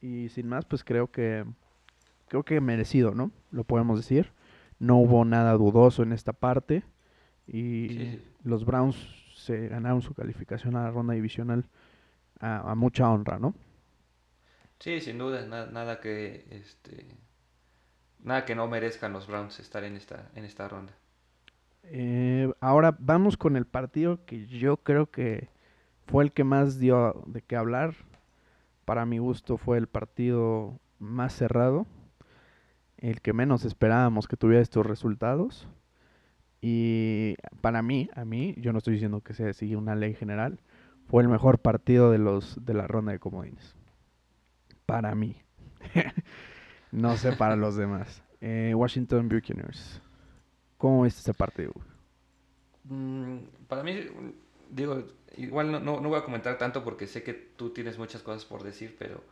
Y 0.00 0.28
sin 0.30 0.48
más, 0.48 0.64
pues 0.64 0.84
creo 0.84 1.10
que 1.10 1.44
creo 2.28 2.44
que 2.44 2.60
merecido, 2.60 3.14
¿no? 3.14 3.30
Lo 3.50 3.64
podemos 3.64 3.98
decir. 3.98 4.32
No 4.78 4.98
hubo 4.98 5.24
nada 5.24 5.52
dudoso 5.52 6.02
en 6.02 6.12
esta 6.12 6.32
parte 6.32 6.84
y 7.46 8.20
los 8.44 8.64
Browns 8.64 8.96
se 9.34 9.68
ganaron 9.68 10.02
su 10.02 10.14
calificación 10.14 10.76
a 10.76 10.84
la 10.84 10.90
ronda 10.90 11.14
divisional 11.14 11.64
a, 12.40 12.74
mucha 12.74 13.10
honra, 13.10 13.38
¿no? 13.38 13.54
Sí, 14.78 15.00
sin 15.00 15.18
duda, 15.18 15.44
nada 15.46 16.00
que 16.00 16.46
este 16.50 17.06
nada 18.22 18.44
que 18.44 18.54
no 18.54 18.68
merezcan 18.68 19.12
los 19.12 19.26
Browns 19.26 19.58
estar 19.60 19.84
en 19.84 19.96
esta 19.96 20.30
en 20.34 20.44
esta 20.44 20.68
ronda. 20.68 20.92
Eh, 21.84 22.52
ahora 22.60 22.96
vamos 22.98 23.36
con 23.36 23.56
el 23.56 23.66
partido 23.66 24.24
que 24.26 24.46
yo 24.46 24.78
creo 24.78 25.10
que 25.10 25.48
fue 26.06 26.24
el 26.24 26.32
que 26.32 26.44
más 26.44 26.78
dio 26.78 27.22
de 27.26 27.42
qué 27.42 27.56
hablar. 27.56 27.94
Para 28.84 29.06
mi 29.06 29.18
gusto 29.18 29.58
fue 29.58 29.78
el 29.78 29.86
partido 29.86 30.78
más 30.98 31.34
cerrado, 31.34 31.86
el 32.98 33.20
que 33.20 33.32
menos 33.32 33.64
esperábamos 33.64 34.28
que 34.28 34.36
tuviera 34.36 34.62
estos 34.62 34.86
resultados. 34.86 35.68
Y 36.60 37.36
para 37.60 37.82
mí, 37.82 38.10
a 38.14 38.24
mí, 38.24 38.54
yo 38.58 38.72
no 38.72 38.78
estoy 38.78 38.94
diciendo 38.94 39.20
que 39.20 39.34
sea 39.34 39.50
así 39.50 39.74
una 39.74 39.94
ley 39.94 40.14
general, 40.14 40.60
fue 41.06 41.22
el 41.22 41.28
mejor 41.28 41.60
partido 41.60 42.10
de 42.10 42.18
los 42.18 42.64
de 42.64 42.74
la 42.74 42.86
ronda 42.86 43.12
de 43.12 43.18
comodines. 43.18 43.76
Para 44.86 45.14
mí. 45.14 45.40
no 46.92 47.16
sé 47.16 47.32
para 47.32 47.56
los 47.56 47.76
demás. 47.76 48.22
Eh, 48.40 48.72
Washington 48.74 49.28
Buccaneers. 49.28 50.02
¿Cómo 50.76 51.02
viste 51.02 51.20
ese 51.20 51.34
partido? 51.34 51.72
Mm, 52.84 53.38
para 53.68 53.82
mí, 53.82 54.00
digo, 54.70 55.04
igual 55.36 55.72
no, 55.72 55.80
no, 55.80 56.00
voy 56.00 56.18
a 56.18 56.24
comentar 56.24 56.56
tanto 56.58 56.84
porque 56.84 57.06
sé 57.06 57.22
que 57.22 57.34
tú 57.34 57.70
tienes 57.70 57.98
muchas 57.98 58.22
cosas 58.22 58.44
por 58.44 58.62
decir, 58.62 58.96
pero 58.98 59.22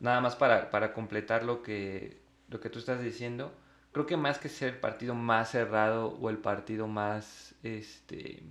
nada 0.00 0.20
más 0.20 0.36
para, 0.36 0.70
para 0.70 0.92
completar 0.92 1.44
lo 1.44 1.62
que, 1.62 2.23
lo 2.48 2.60
que 2.60 2.70
tú 2.70 2.78
estás 2.78 3.02
diciendo, 3.02 3.52
creo 3.92 4.06
que 4.06 4.16
más 4.16 4.38
que 4.38 4.48
ser 4.48 4.74
el 4.74 4.80
partido 4.80 5.14
más 5.14 5.50
cerrado 5.50 6.08
o 6.20 6.30
el 6.30 6.38
partido 6.38 6.86
más, 6.86 7.54
este, 7.62 8.42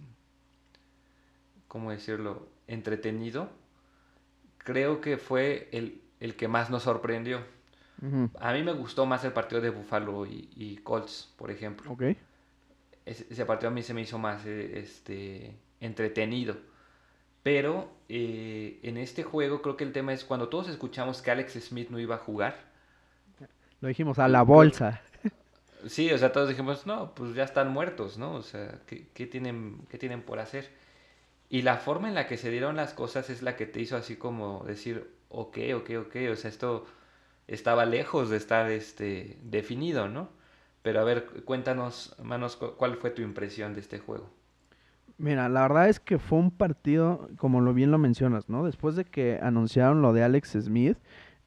¿cómo 1.67 1.91
decirlo?, 1.91 2.47
entretenido, 2.67 3.49
creo 4.58 5.01
que 5.01 5.17
fue 5.17 5.69
el, 5.71 6.01
el 6.19 6.36
que 6.36 6.47
más 6.47 6.69
nos 6.69 6.84
sorprendió. 6.84 7.41
A 8.39 8.51
mí 8.51 8.63
me 8.63 8.73
gustó 8.73 9.06
más 9.06 9.23
el 9.23 9.32
partido 9.32 9.62
de 9.62 9.69
Buffalo 9.69 10.25
y, 10.25 10.77
Colts, 10.84 11.34
por 11.38 11.51
ejemplo. 11.51 11.89
Okay. 11.93 12.17
Ese, 13.06 13.45
partido 13.45 13.69
a 13.69 13.73
mí 13.73 13.82
se 13.82 13.93
me 13.93 14.01
hizo 14.01 14.17
más 14.17 14.45
eh, 14.45 14.79
este, 14.79 15.56
entretenido. 15.79 16.58
Pero 17.43 17.89
eh, 18.10 18.79
en 18.84 18.97
este 18.97 19.23
juego 19.23 19.62
creo 19.62 19.77
que 19.77 19.86
el 19.86 19.93
tema 19.93 20.12
es 20.12 20.25
cuando 20.25 20.49
todos 20.49 20.67
escuchamos 20.67 21.21
que 21.21 21.32
Alex 21.32 21.53
Smith 21.62 21.89
no 21.89 21.99
iba 21.99 22.15
a 22.15 22.17
jugar. 22.19 22.72
Lo 23.84 23.89
dijimos 23.89 24.17
a 24.17 24.30
la 24.30 24.43
bolsa. 24.43 25.02
Sí, 25.86 26.10
o 26.13 26.17
sea, 26.17 26.32
todos 26.32 26.48
dijimos, 26.48 26.88
no, 26.88 27.13
pues 27.13 27.36
ya 27.36 27.43
están 27.43 27.74
muertos, 27.74 28.17
¿no? 28.17 28.36
O 28.36 28.41
sea, 28.41 28.80
¿qué, 28.88 29.28
tienen, 29.28 29.80
¿qué 29.89 29.98
tienen 29.98 30.22
por 30.22 30.39
hacer? 30.39 30.69
Y 31.50 31.63
la 31.63 31.76
forma 31.76 32.08
en 32.08 32.13
la 32.13 32.26
que 32.26 32.38
se 32.38 32.50
dieron 32.50 32.78
las 32.78 32.93
cosas 32.93 33.30
es 33.30 33.41
la 33.41 33.58
que 33.58 33.65
te 33.65 33.82
hizo 33.82 33.98
así 33.98 34.15
como 34.15 34.63
decir, 34.65 35.12
ok, 35.28 35.58
ok, 35.76 35.89
ok, 36.00 36.15
o 36.32 36.36
sea, 36.38 36.50
esto 36.50 36.86
estaba 37.50 37.86
lejos 37.86 38.30
de 38.30 38.38
estar 38.38 38.72
este, 38.72 39.38
definido, 39.43 40.08
¿no? 40.08 40.30
Pero 40.84 41.02
a 41.02 41.04
ver, 41.04 41.26
cuéntanos, 41.43 42.15
Manos, 42.24 42.56
¿cuál 42.56 42.96
fue 42.96 43.10
tu 43.10 43.22
impresión 43.22 43.74
de 43.74 43.82
este 43.82 44.00
juego? 44.00 44.30
Mira, 45.17 45.50
la 45.50 45.63
verdad 45.63 45.89
es 45.89 46.00
que 46.00 46.17
fue 46.17 46.39
un 46.39 46.52
partido, 46.52 47.28
como 47.36 47.60
lo 47.60 47.74
bien 47.74 47.91
lo 47.91 47.98
mencionas, 47.98 48.48
¿no? 48.48 48.63
Después 48.63 48.96
de 48.96 49.04
que 49.04 49.38
anunciaron 49.43 50.02
lo 50.02 50.13
de 50.13 50.24
Alex 50.24 50.52
Smith, 50.62 50.98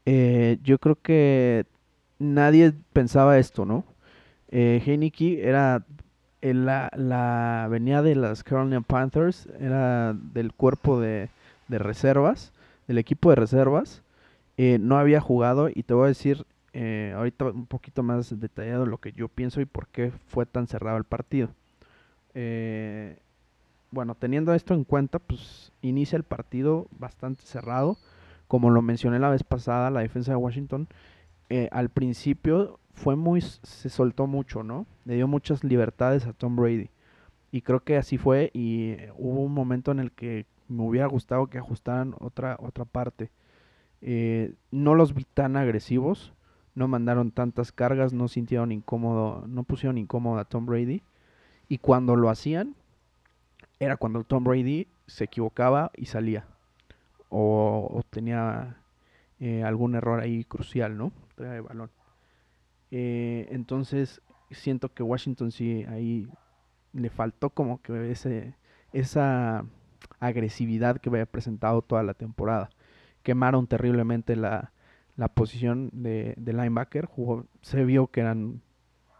eh, 0.04 0.58
yo 0.62 0.78
creo 0.78 1.00
que 1.00 1.64
nadie 2.18 2.72
pensaba 2.92 3.38
esto, 3.38 3.64
¿no? 3.64 3.84
Eh, 4.48 4.82
Heineke 4.84 5.46
era 5.46 5.84
la, 6.42 7.68
venía 7.70 8.02
de 8.02 8.14
las 8.14 8.44
Carolina 8.44 8.80
Panthers, 8.80 9.48
era 9.58 10.14
del 10.14 10.52
cuerpo 10.52 11.00
de, 11.00 11.28
de 11.68 11.78
reservas, 11.78 12.52
del 12.86 12.98
equipo 12.98 13.30
de 13.30 13.36
reservas, 13.36 14.02
eh, 14.56 14.78
no 14.80 14.96
había 14.96 15.20
jugado 15.20 15.68
y 15.68 15.82
te 15.82 15.94
voy 15.94 16.06
a 16.06 16.08
decir 16.08 16.46
eh, 16.72 17.12
ahorita 17.16 17.46
un 17.46 17.66
poquito 17.66 18.02
más 18.02 18.38
detallado 18.40 18.86
lo 18.86 18.98
que 18.98 19.12
yo 19.12 19.28
pienso 19.28 19.60
y 19.60 19.64
por 19.66 19.88
qué 19.88 20.12
fue 20.28 20.46
tan 20.46 20.66
cerrado 20.66 20.96
el 20.98 21.04
partido. 21.04 21.48
Eh, 22.34 23.18
bueno, 23.90 24.14
teniendo 24.14 24.54
esto 24.54 24.74
en 24.74 24.84
cuenta, 24.84 25.18
pues 25.18 25.72
inicia 25.82 26.16
el 26.16 26.22
partido 26.22 26.86
bastante 26.90 27.44
cerrado. 27.44 27.96
Como 28.48 28.70
lo 28.70 28.82
mencioné 28.82 29.18
la 29.18 29.30
vez 29.30 29.42
pasada, 29.42 29.90
la 29.90 30.00
defensa 30.00 30.32
de 30.32 30.36
Washington 30.36 30.86
al 31.70 31.90
principio 31.90 32.80
fue 32.92 33.16
muy, 33.16 33.40
se 33.40 33.88
soltó 33.88 34.26
mucho, 34.26 34.62
¿no? 34.62 34.86
Le 35.04 35.14
dio 35.14 35.28
muchas 35.28 35.62
libertades 35.62 36.26
a 36.26 36.32
Tom 36.32 36.56
Brady. 36.56 36.90
Y 37.52 37.62
creo 37.62 37.80
que 37.80 37.96
así 37.96 38.18
fue 38.18 38.50
y 38.52 38.96
hubo 39.16 39.42
un 39.42 39.52
momento 39.52 39.92
en 39.92 40.00
el 40.00 40.12
que 40.12 40.46
me 40.68 40.82
hubiera 40.82 41.06
gustado 41.06 41.46
que 41.46 41.58
ajustaran 41.58 42.14
otra, 42.18 42.56
otra 42.60 42.84
parte. 42.84 43.30
Eh, 44.02 44.54
no 44.70 44.94
los 44.94 45.14
vi 45.14 45.24
tan 45.24 45.56
agresivos, 45.56 46.32
no 46.74 46.88
mandaron 46.88 47.30
tantas 47.30 47.72
cargas, 47.72 48.12
no 48.12 48.28
sintieron 48.28 48.72
incómodo, 48.72 49.44
no 49.46 49.64
pusieron 49.64 49.98
incómodo 49.98 50.38
a 50.38 50.44
Tom 50.44 50.66
Brady. 50.66 51.02
Y 51.68 51.78
cuando 51.78 52.16
lo 52.16 52.30
hacían, 52.30 52.76
era 53.78 53.96
cuando 53.96 54.24
Tom 54.24 54.44
Brady 54.44 54.88
se 55.06 55.24
equivocaba 55.24 55.90
y 55.96 56.06
salía. 56.06 56.46
O, 57.28 58.02
tenía 58.10 58.76
eh, 59.40 59.62
algún 59.62 59.94
error 59.94 60.20
ahí 60.20 60.44
crucial, 60.44 60.96
¿no? 60.96 61.12
Trae 61.34 61.60
balón. 61.60 61.90
Eh, 62.90 63.48
entonces, 63.50 64.22
siento 64.50 64.92
que 64.92 65.02
Washington 65.02 65.50
sí 65.50 65.84
ahí 65.88 66.28
le 66.92 67.10
faltó 67.10 67.50
como 67.50 67.82
que 67.82 68.10
ese, 68.10 68.54
esa 68.92 69.64
agresividad 70.20 70.98
que 70.98 71.08
había 71.08 71.26
presentado 71.26 71.82
toda 71.82 72.02
la 72.02 72.14
temporada 72.14 72.70
quemaron 73.22 73.66
terriblemente 73.66 74.36
la, 74.36 74.72
posición 75.34 75.90
de, 75.92 76.34
linebacker. 76.38 77.08
se 77.60 77.84
vio 77.84 78.06
que 78.06 78.20
eran 78.20 78.62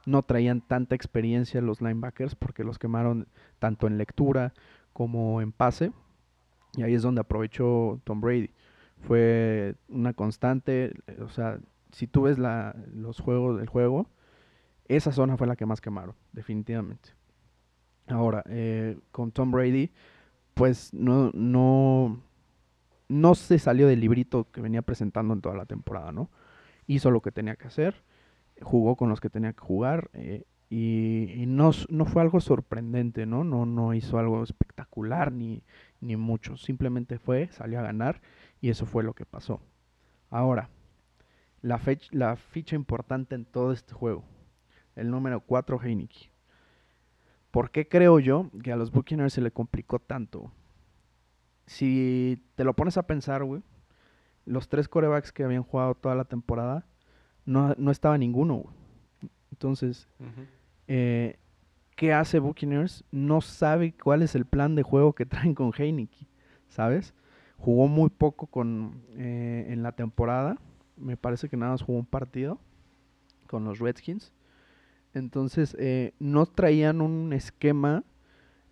no 0.06 0.22
traían 0.22 0.60
tanta 0.60 0.94
experiencia 0.94 1.60
los 1.60 1.80
linebackers 1.80 2.36
porque 2.36 2.62
los 2.62 2.78
quemaron 2.78 3.26
tanto 3.58 3.88
en 3.88 3.98
lectura 3.98 4.54
como 4.92 5.42
en 5.42 5.50
pase. 5.50 5.90
Y 6.76 6.82
ahí 6.82 6.94
es 6.94 7.02
donde 7.02 7.20
aprovechó 7.20 8.00
Tom 8.04 8.20
Brady. 8.20 8.50
Fue 9.02 9.76
una 9.88 10.14
constante, 10.14 10.94
o 11.20 11.28
sea, 11.28 11.60
si 11.92 12.06
tú 12.06 12.22
ves 12.22 12.38
la, 12.38 12.74
los 12.92 13.20
juegos 13.20 13.58
del 13.58 13.68
juego, 13.68 14.08
esa 14.88 15.12
zona 15.12 15.36
fue 15.36 15.46
la 15.46 15.56
que 15.56 15.66
más 15.66 15.80
quemaron, 15.80 16.14
definitivamente. 16.32 17.10
Ahora, 18.08 18.44
eh, 18.48 18.98
con 19.10 19.32
Tom 19.32 19.50
Brady, 19.50 19.90
pues 20.54 20.94
no, 20.94 21.30
no, 21.34 22.20
no 23.08 23.34
se 23.34 23.58
salió 23.58 23.88
del 23.88 24.00
librito 24.00 24.50
que 24.50 24.60
venía 24.60 24.82
presentando 24.82 25.34
en 25.34 25.40
toda 25.40 25.56
la 25.56 25.66
temporada, 25.66 26.12
¿no? 26.12 26.30
Hizo 26.86 27.10
lo 27.10 27.20
que 27.20 27.32
tenía 27.32 27.56
que 27.56 27.66
hacer, 27.66 28.02
jugó 28.62 28.96
con 28.96 29.08
los 29.08 29.20
que 29.20 29.30
tenía 29.30 29.52
que 29.52 29.60
jugar 29.60 30.10
eh, 30.14 30.44
y, 30.68 31.44
no, 31.46 31.70
no, 31.88 32.04
fue 32.06 32.22
algo 32.22 32.40
sorprendente, 32.40 33.26
¿no? 33.26 33.44
No, 33.44 33.66
no 33.66 33.94
hizo 33.94 34.18
algo 34.18 34.42
espectacular 34.42 35.32
ni, 35.32 35.62
ni 36.00 36.16
mucho, 36.16 36.56
simplemente 36.56 37.18
fue, 37.18 37.48
salió 37.52 37.78
a 37.80 37.82
ganar 37.82 38.20
y 38.60 38.70
eso 38.70 38.86
fue 38.86 39.02
lo 39.02 39.14
que 39.14 39.26
pasó. 39.26 39.60
Ahora, 40.30 40.70
la, 41.62 41.78
fecha, 41.78 42.08
la 42.12 42.36
ficha 42.36 42.76
importante 42.76 43.34
en 43.34 43.44
todo 43.44 43.72
este 43.72 43.92
juego, 43.92 44.24
el 44.94 45.10
número 45.10 45.40
4 45.40 45.80
Heineken. 45.82 46.30
¿Por 47.50 47.70
qué 47.70 47.88
creo 47.88 48.18
yo 48.18 48.50
que 48.62 48.72
a 48.72 48.76
los 48.76 48.90
Buccaneers 48.90 49.32
se 49.32 49.40
le 49.40 49.50
complicó 49.50 49.98
tanto? 49.98 50.52
si 51.66 52.42
te 52.54 52.64
lo 52.64 52.74
pones 52.74 52.96
a 52.96 53.06
pensar, 53.06 53.44
güey, 53.44 53.62
los 54.44 54.68
tres 54.68 54.88
corebacks 54.88 55.32
que 55.32 55.44
habían 55.44 55.64
jugado 55.64 55.94
toda 55.94 56.14
la 56.14 56.24
temporada, 56.24 56.86
no, 57.44 57.74
no 57.76 57.90
estaba 57.90 58.16
ninguno, 58.16 58.56
güey. 58.56 58.76
Entonces, 59.50 60.08
eh, 60.86 61.38
¿qué 61.96 62.12
hace 62.12 62.38
Buccaneers? 62.38 63.04
No 63.10 63.40
sabe 63.40 63.92
cuál 63.92 64.22
es 64.22 64.34
el 64.34 64.44
plan 64.44 64.74
de 64.74 64.82
juego 64.82 65.14
que 65.14 65.26
traen 65.26 65.54
con 65.54 65.72
Heineken, 65.76 66.28
¿sabes? 66.68 67.14
Jugó 67.58 67.88
muy 67.88 68.10
poco 68.10 68.46
con, 68.46 69.02
eh, 69.16 69.66
en 69.70 69.82
la 69.82 69.92
temporada. 69.92 70.58
Me 70.96 71.16
parece 71.16 71.48
que 71.48 71.56
nada 71.56 71.72
más 71.72 71.82
jugó 71.82 71.98
un 71.98 72.06
partido 72.06 72.58
con 73.46 73.64
los 73.64 73.78
Redskins. 73.78 74.32
Entonces, 75.14 75.76
eh, 75.78 76.12
no 76.18 76.46
traían 76.46 77.00
un 77.00 77.32
esquema 77.32 78.04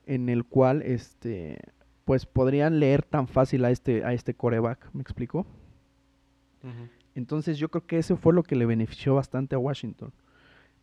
en 0.07 0.29
el 0.29 0.45
cual 0.45 0.83
este, 0.83 1.59
pues 2.05 2.27
podrían 2.27 2.81
leer 2.81 3.03
tan 3.03 3.29
fácil 3.29 3.65
a 3.65 3.71
este, 3.71 4.05
a 4.05 4.13
este 4.13 4.35
coreback, 4.35 4.91
¿me 4.93 5.03
explico? 5.03 5.47
Entonces 7.15 7.59
yo 7.59 7.69
creo 7.69 7.87
que 7.87 7.99
eso 7.99 8.17
fue 8.17 8.33
lo 8.33 8.43
que 8.43 8.57
le 8.57 8.67
benefició 8.67 9.15
bastante 9.15 9.55
a 9.55 9.59
Washington 9.59 10.13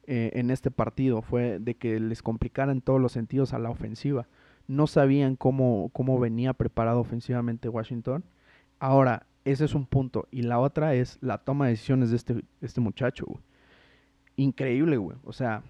eh, 0.05 0.31
en 0.33 0.51
este 0.51 0.71
partido, 0.71 1.21
fue 1.21 1.59
de 1.59 1.75
que 1.75 1.99
les 1.99 2.21
complicara 2.21 2.71
en 2.71 2.81
todos 2.81 3.01
los 3.01 3.11
sentidos 3.11 3.53
a 3.53 3.59
la 3.59 3.69
ofensiva. 3.69 4.27
No 4.71 4.87
sabían 4.87 5.35
cómo, 5.35 5.89
cómo 5.91 6.17
venía 6.17 6.53
preparado 6.53 7.01
ofensivamente 7.01 7.67
Washington. 7.67 8.23
Ahora, 8.79 9.25
ese 9.43 9.65
es 9.65 9.75
un 9.75 9.85
punto. 9.85 10.29
Y 10.31 10.43
la 10.43 10.59
otra 10.59 10.93
es 10.93 11.17
la 11.19 11.39
toma 11.39 11.65
de 11.65 11.71
decisiones 11.71 12.09
de 12.09 12.15
este, 12.15 12.41
este 12.61 12.79
muchacho, 12.79 13.25
Increíble, 14.37 14.95
güey. 14.95 15.17
O 15.25 15.33
sea, 15.33 15.61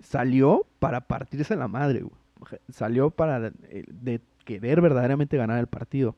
salió 0.00 0.66
para 0.80 1.02
partirse 1.02 1.54
la 1.54 1.68
madre, 1.68 2.00
güey. 2.00 2.60
Salió 2.68 3.10
para 3.10 3.52
eh, 3.68 3.84
de, 3.88 4.20
querer 4.44 4.80
verdaderamente 4.80 5.36
ganar 5.36 5.60
el 5.60 5.68
partido. 5.68 6.16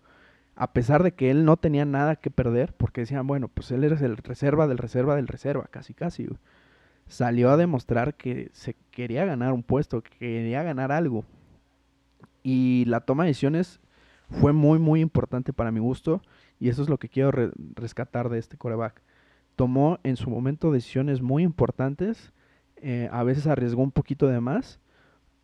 A 0.56 0.72
pesar 0.72 1.02
de 1.02 1.12
que 1.12 1.30
él 1.30 1.44
no 1.44 1.58
tenía 1.58 1.84
nada 1.84 2.16
que 2.16 2.30
perder, 2.30 2.72
porque 2.78 3.02
decían, 3.02 3.26
bueno, 3.26 3.48
pues 3.48 3.70
él 3.72 3.84
era 3.84 3.94
el 4.00 4.16
reserva 4.16 4.66
del 4.66 4.78
reserva 4.78 5.16
del 5.16 5.28
reserva, 5.28 5.68
casi 5.70 5.92
casi. 5.92 6.28
Salió 7.08 7.50
a 7.50 7.58
demostrar 7.58 8.14
que 8.14 8.48
se 8.54 8.74
quería 8.90 9.26
ganar 9.26 9.52
un 9.52 9.62
puesto, 9.62 10.02
que 10.02 10.16
quería 10.18 10.62
ganar 10.62 10.92
algo. 10.92 11.26
Y 12.42 12.84
la 12.86 13.00
toma 13.00 13.24
de 13.24 13.30
decisiones 13.30 13.80
fue 14.30 14.52
muy, 14.52 14.78
muy 14.78 15.00
importante 15.00 15.52
para 15.52 15.70
mi 15.70 15.80
gusto. 15.80 16.22
Y 16.58 16.68
eso 16.68 16.82
es 16.82 16.88
lo 16.88 16.98
que 16.98 17.08
quiero 17.08 17.30
rescatar 17.74 18.28
de 18.28 18.38
este 18.38 18.56
coreback. 18.56 19.02
Tomó 19.56 19.98
en 20.04 20.16
su 20.16 20.30
momento 20.30 20.72
decisiones 20.72 21.20
muy 21.20 21.42
importantes. 21.42 22.32
Eh, 22.76 23.08
a 23.12 23.22
veces 23.24 23.46
arriesgó 23.46 23.82
un 23.82 23.92
poquito 23.92 24.26
de 24.26 24.40
más. 24.40 24.80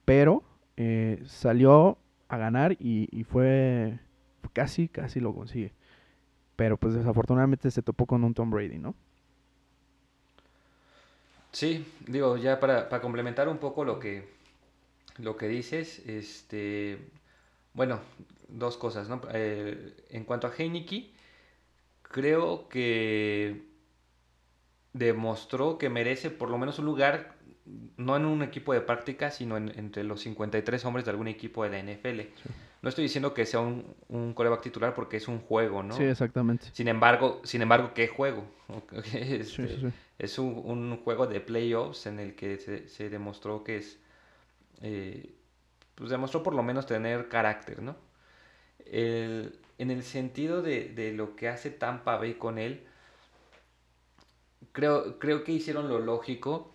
Pero 0.05 0.45
eh, 0.77 1.23
salió 1.27 1.99
a 2.29 2.37
ganar 2.37 2.77
y, 2.79 3.25
fue 3.25 3.99
casi, 4.53 4.89
casi 4.89 5.21
lo 5.21 5.35
consigue. 5.35 5.73
Pero 6.57 6.77
pues 6.77 6.95
desafortunadamente 6.95 7.71
se 7.71 7.83
topó 7.83 8.07
con 8.07 8.25
un 8.25 8.35
Tom 8.35 8.51
Brady, 8.51 8.79
¿no? 8.79 8.95
Sí, 11.53 11.87
digo, 12.07 12.37
ya 12.37 12.61
para, 12.61 12.89
para 12.89 13.01
complementar 13.01 13.49
un 13.49 13.59
poco 13.59 13.85
lo 13.85 13.99
que, 13.99 14.29
lo 15.19 15.37
que 15.37 15.49
dices, 15.49 16.01
este, 16.07 16.99
bueno, 17.73 18.01
dos 18.49 18.77
cosas, 18.77 19.09
¿no? 19.09 19.21
Eh, 19.33 19.95
en 20.11 20.25
cuanto 20.25 20.47
a 20.47 20.53
Heineke, 20.57 21.11
creo 22.03 22.69
que 22.69 23.65
demostró 24.93 25.79
que 25.79 25.91
merece 25.91 26.31
por 26.31 26.51
lo 26.51 26.59
menos 26.59 26.79
un 26.79 26.87
lugar, 26.87 27.35
no 27.97 28.17
en 28.17 28.25
un 28.25 28.43
equipo 28.43 28.73
de 28.73 28.81
práctica, 28.81 29.31
sino 29.31 29.57
entre 29.57 30.05
los 30.05 30.21
53 30.23 30.85
hombres 30.85 31.05
de 31.05 31.11
algún 31.11 31.29
equipo 31.29 31.65
de 31.65 31.71
la 31.71 31.83
NFL. 31.83 32.21
No 32.83 32.89
estoy 32.89 33.05
diciendo 33.05 33.35
que 33.35 33.47
sea 33.47 33.61
un, 33.61 33.85
un 34.09 34.33
coreback 34.33 34.63
titular 34.63 34.95
porque 34.95 35.17
es 35.17 35.29
un 35.29 35.41
juego, 35.41 35.83
¿no? 35.83 35.97
Sí, 35.97 36.05
exactamente. 36.05 36.67
Sin 36.73 36.89
embargo, 36.89 37.41
sin 37.45 37.63
embargo 37.63 37.93
¿qué 37.95 38.09
juego? 38.09 38.45
Este, 39.13 39.93
es 40.19 40.39
un, 40.39 40.63
un, 40.65 40.97
juego 40.99 41.27
de 41.27 41.41
playoffs 41.41 42.07
en 42.07 42.19
el 42.19 42.35
que 42.35 42.59
se, 42.59 42.89
se 42.89 43.11
demostró 43.11 43.65
que 43.65 43.79
es... 43.79 43.99
Eh, 44.83 45.35
pues 45.95 46.11
demostró 46.11 46.43
por 46.43 46.55
lo 46.55 46.63
menos 46.63 46.87
tener 46.87 47.29
carácter, 47.29 47.83
¿no? 47.83 47.97
El, 48.85 49.59
en 49.79 49.91
el 49.91 50.03
sentido 50.03 50.63
de, 50.63 50.89
de, 50.89 51.13
lo 51.13 51.37
que 51.37 51.49
hace 51.49 51.71
Tampa 51.71 52.17
Bay 52.17 52.35
con 52.35 52.59
él, 52.59 52.87
creo, 54.73 55.19
creo 55.19 55.43
que 55.43 55.53
hicieron 55.53 55.89
lo 55.89 55.99
lógico 55.99 56.73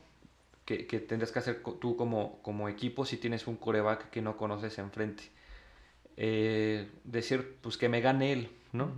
que, 0.66 0.88
que 0.88 1.00
tendrás 1.00 1.32
que 1.32 1.40
hacer 1.40 1.62
tú 1.80 1.96
como, 1.96 2.42
como 2.42 2.68
equipo 2.68 3.06
si 3.06 3.18
tienes 3.18 3.48
un 3.48 3.56
coreback 3.56 4.10
que 4.10 4.22
no 4.22 4.38
conoces 4.38 4.78
enfrente. 4.80 5.24
Eh, 6.18 6.90
decir, 7.04 7.58
pues 7.62 7.78
que 7.78 7.90
me 7.90 8.02
gane 8.02 8.34
él, 8.34 8.52
¿no? 8.74 8.94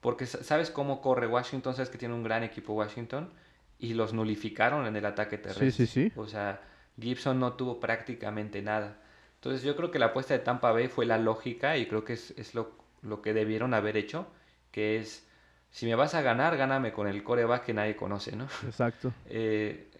Porque 0.00 0.26
sabes 0.26 0.70
cómo 0.70 1.00
corre 1.00 1.26
Washington, 1.26 1.74
sabes 1.74 1.90
que 1.90 1.98
tiene 1.98 2.14
un 2.14 2.22
gran 2.22 2.42
equipo 2.42 2.74
Washington 2.74 3.30
y 3.78 3.94
los 3.94 4.12
nulificaron 4.12 4.86
en 4.86 4.96
el 4.96 5.06
ataque 5.06 5.38
terrestre. 5.38 5.70
Sí, 5.70 5.86
sí, 5.86 6.10
sí. 6.10 6.12
O 6.16 6.26
sea, 6.26 6.60
Gibson 7.00 7.40
no 7.40 7.54
tuvo 7.54 7.80
prácticamente 7.80 8.62
nada. 8.62 8.98
Entonces 9.36 9.62
yo 9.62 9.76
creo 9.76 9.90
que 9.90 9.98
la 9.98 10.06
apuesta 10.06 10.34
de 10.34 10.40
Tampa 10.40 10.72
Bay 10.72 10.88
fue 10.88 11.06
la 11.06 11.18
lógica 11.18 11.76
y 11.76 11.86
creo 11.86 12.04
que 12.04 12.14
es, 12.14 12.32
es 12.36 12.54
lo, 12.54 12.72
lo, 13.02 13.22
que 13.22 13.32
debieron 13.32 13.74
haber 13.74 13.96
hecho, 13.96 14.26
que 14.70 14.98
es, 14.98 15.26
si 15.70 15.86
me 15.86 15.94
vas 15.94 16.14
a 16.14 16.22
ganar, 16.22 16.56
gáname 16.56 16.92
con 16.92 17.06
el 17.06 17.22
coreback 17.22 17.64
que 17.66 17.74
nadie 17.74 17.96
conoce, 17.96 18.34
¿no? 18.34 18.44
Exacto. 18.66 19.12
Eh, 19.26 19.90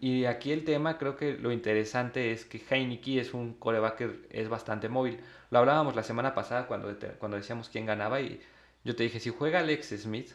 y 0.00 0.26
aquí 0.26 0.52
el 0.52 0.64
tema, 0.64 0.98
creo 0.98 1.16
que 1.16 1.34
lo 1.34 1.50
interesante 1.50 2.32
es 2.32 2.44
que 2.44 2.60
Heineke 2.70 3.20
es 3.20 3.32
un 3.32 3.54
coreback 3.54 3.96
que 3.96 4.26
es 4.30 4.48
bastante 4.48 4.88
móvil. 4.88 5.18
Lo 5.50 5.60
hablábamos 5.60 5.96
la 5.96 6.02
semana 6.02 6.34
pasada 6.34 6.66
cuando, 6.66 6.94
cuando 7.18 7.36
decíamos 7.38 7.70
quién 7.70 7.86
ganaba 7.86 8.20
y 8.20 8.40
yo 8.84 8.94
te 8.94 9.04
dije, 9.04 9.18
si 9.18 9.30
juega 9.30 9.60
Alex 9.60 9.94
Smith, 9.96 10.32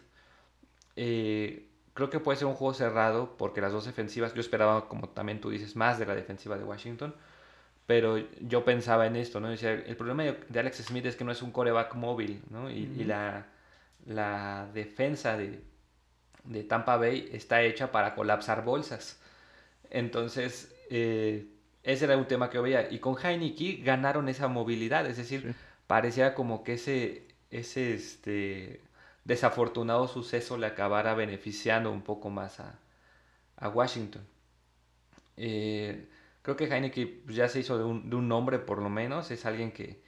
eh, 0.96 1.69
creo 2.00 2.10
que 2.10 2.22
puede 2.22 2.38
ser 2.38 2.48
un 2.48 2.54
juego 2.54 2.74
cerrado 2.74 3.36
porque 3.38 3.60
las 3.60 3.74
dos 3.74 3.86
defensivas, 3.86 4.34
yo 4.34 4.40
esperaba, 4.40 4.88
como 4.88 5.10
también 5.10 5.42
tú 5.42 5.50
dices, 5.50 5.76
más 5.76 6.00
de 6.00 6.06
la 6.06 6.16
defensiva 6.16 6.58
de 6.58 6.64
Washington, 6.64 7.14
pero 7.86 8.18
yo 8.40 8.64
pensaba 8.64 9.06
en 9.06 9.18
esto, 9.18 9.42
¿no? 9.42 9.50
Decía, 9.50 9.74
el 9.74 9.98
problema 9.98 10.24
de 10.24 10.60
Alex 10.60 10.78
Smith 10.78 11.06
es 11.06 11.18
que 11.18 11.26
no 11.26 11.34
es 11.34 11.42
un 11.42 11.52
coreback 11.52 11.96
móvil, 11.96 12.42
¿no? 12.50 12.72
Y, 12.72 12.90
y 12.98 13.04
la, 13.04 13.48
la, 14.06 14.70
defensa 14.74 15.36
de, 15.36 15.60
de, 16.46 16.64
Tampa 16.64 16.96
Bay 16.96 17.30
está 17.34 17.64
hecha 17.64 17.92
para 17.92 18.16
colapsar 18.16 18.64
bolsas. 18.64 19.20
Entonces, 19.90 20.74
eh, 20.90 21.48
ese 21.84 22.06
era 22.06 22.16
un 22.16 22.28
tema 22.28 22.50
que 22.50 22.60
veía. 22.60 22.90
Y 22.90 23.00
con 23.00 23.18
Heineke 23.18 23.82
ganaron 23.84 24.30
esa 24.30 24.48
movilidad, 24.48 25.06
es 25.06 25.18
decir, 25.18 25.42
sí. 25.42 25.56
parecía 25.86 26.34
como 26.34 26.64
que 26.64 26.76
ese, 26.76 27.28
ese 27.52 27.94
este, 27.94 28.82
desafortunado 29.30 30.08
suceso 30.08 30.58
le 30.58 30.66
acabara 30.66 31.14
beneficiando 31.14 31.92
un 31.92 32.02
poco 32.02 32.32
más 32.32 32.60
a, 32.60 32.80
a 33.58 33.70
Washington. 33.70 34.24
Eh, 35.38 36.10
creo 36.42 36.58
que 36.58 36.66
Heineke 36.66 37.22
ya 37.28 37.48
se 37.48 37.60
hizo 37.60 37.78
de 37.78 37.84
un, 37.84 38.10
de 38.10 38.16
un, 38.16 38.28
nombre 38.28 38.58
por 38.58 38.82
lo 38.82 38.90
menos, 38.90 39.30
es 39.30 39.46
alguien 39.46 39.72
que, 39.72 40.02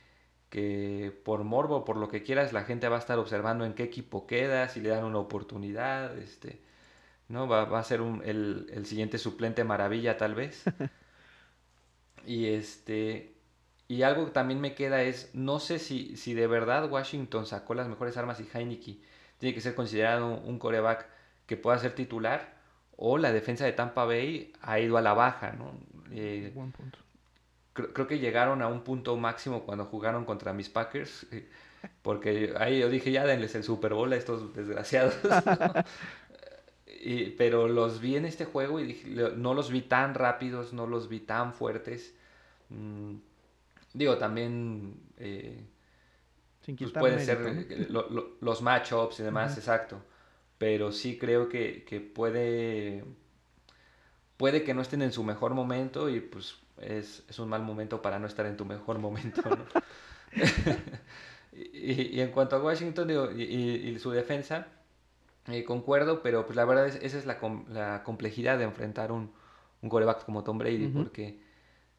que 0.49 1.13
por 1.23 1.43
morbo, 1.43 1.85
por 1.85 1.97
lo 1.97 2.09
que 2.09 2.23
quieras, 2.23 2.51
la 2.51 2.63
gente 2.63 2.89
va 2.89 2.95
a 2.97 2.99
estar 2.99 3.19
observando 3.19 3.63
en 3.63 3.73
qué 3.75 3.83
equipo 3.83 4.25
queda, 4.25 4.67
si 4.69 4.81
le 4.81 4.89
dan 4.89 5.05
una 5.05 5.19
oportunidad, 5.19 6.17
este, 6.17 6.59
¿no? 7.29 7.47
Va, 7.47 7.65
va 7.65 7.79
a 7.79 7.83
ser 7.83 8.01
un, 8.01 8.23
el, 8.25 8.71
el, 8.73 8.87
siguiente 8.87 9.19
suplente 9.19 9.63
maravilla 9.63 10.17
tal 10.17 10.35
vez. 10.35 10.63
y 12.25 12.47
este... 12.47 13.35
Y 13.87 14.03
algo 14.03 14.25
que 14.25 14.31
también 14.31 14.61
me 14.61 14.73
queda 14.73 15.03
es, 15.03 15.31
no 15.35 15.59
sé 15.59 15.77
si, 15.77 16.15
si 16.15 16.33
de 16.33 16.47
verdad 16.47 16.89
Washington 16.89 17.45
sacó 17.45 17.73
las 17.73 17.89
mejores 17.89 18.15
armas 18.15 18.39
y 18.39 18.47
Heineke 18.53 19.01
tiene 19.41 19.55
que 19.55 19.61
ser 19.61 19.73
considerado 19.73 20.37
un 20.37 20.59
coreback 20.59 21.07
que 21.47 21.57
pueda 21.57 21.77
ser 21.79 21.93
titular 21.95 22.53
o 22.95 23.17
la 23.17 23.33
defensa 23.33 23.65
de 23.65 23.73
Tampa 23.73 24.05
Bay 24.05 24.53
ha 24.61 24.79
ido 24.79 24.97
a 24.97 25.01
la 25.01 25.13
baja, 25.13 25.53
¿no? 25.53 25.73
Eh, 26.11 26.51
Buen 26.53 26.71
punto. 26.71 26.99
Creo, 27.73 27.91
creo, 27.91 28.07
que 28.07 28.19
llegaron 28.19 28.61
a 28.61 28.67
un 28.67 28.83
punto 28.83 29.17
máximo 29.17 29.63
cuando 29.63 29.85
jugaron 29.85 30.25
contra 30.25 30.53
mis 30.53 30.69
Packers, 30.69 31.25
eh, 31.31 31.49
porque 32.03 32.53
ahí 32.59 32.79
yo 32.79 32.89
dije, 32.89 33.11
ya 33.11 33.25
denles 33.25 33.55
el 33.55 33.63
Super 33.63 33.95
Bowl 33.95 34.13
a 34.13 34.15
estos 34.15 34.53
desgraciados. 34.53 35.17
¿no? 35.23 35.31
y, 37.03 37.31
pero 37.31 37.67
los 37.67 37.99
vi 37.99 38.17
en 38.17 38.25
este 38.25 38.45
juego 38.45 38.79
y 38.79 38.83
dije, 38.85 39.09
no 39.35 39.55
los 39.55 39.71
vi 39.71 39.81
tan 39.81 40.13
rápidos, 40.13 40.71
no 40.71 40.85
los 40.85 41.09
vi 41.09 41.21
tan 41.21 41.55
fuertes. 41.55 42.13
Mm, 42.69 43.15
digo, 43.93 44.17
también... 44.19 45.01
Eh, 45.17 45.65
Sin 46.61 46.75
pues 46.75 46.91
pueden 46.91 47.19
ser 47.19 47.89
lo, 47.89 48.09
lo, 48.09 48.37
los 48.39 48.61
matchups 48.61 49.19
y 49.19 49.23
demás, 49.23 49.51
uh 49.51 49.55
-huh. 49.55 49.59
exacto. 49.59 50.01
Pero 50.57 50.91
sí 50.91 51.17
creo 51.17 51.49
que, 51.49 51.83
que, 51.83 51.99
puede. 51.99 53.03
Puede 54.37 54.63
que 54.63 54.73
no 54.73 54.81
estén 54.81 55.01
en 55.01 55.11
su 55.11 55.23
mejor 55.23 55.53
momento 55.53 56.09
y 56.09 56.19
pues 56.19 56.55
es, 56.77 57.23
es 57.27 57.39
un 57.39 57.49
mal 57.49 57.63
momento 57.63 58.01
para 58.01 58.19
no 58.19 58.27
estar 58.27 58.45
en 58.45 58.57
tu 58.57 58.65
mejor 58.65 58.99
momento. 58.99 59.41
¿no? 59.49 59.65
y, 61.53 62.17
y, 62.17 62.21
en 62.21 62.31
cuanto 62.31 62.55
a 62.55 62.63
Washington 62.63 63.07
digo, 63.07 63.31
y, 63.31 63.43
y, 63.43 63.99
su 63.99 64.11
defensa, 64.11 64.67
eh, 65.47 65.63
concuerdo, 65.63 66.21
pero 66.21 66.45
pues 66.45 66.55
la 66.55 66.65
verdad 66.65 66.87
es, 66.87 66.95
esa 66.95 67.17
es 67.17 67.25
la, 67.25 67.39
la 67.69 68.03
complejidad 68.03 68.57
de 68.57 68.63
enfrentar 68.65 69.11
un, 69.11 69.31
un 69.81 69.89
coreback 69.89 70.25
como 70.25 70.43
Tom 70.43 70.57
Brady, 70.57 70.85
uh 70.85 70.89
-huh. 70.89 71.03
porque 71.03 71.39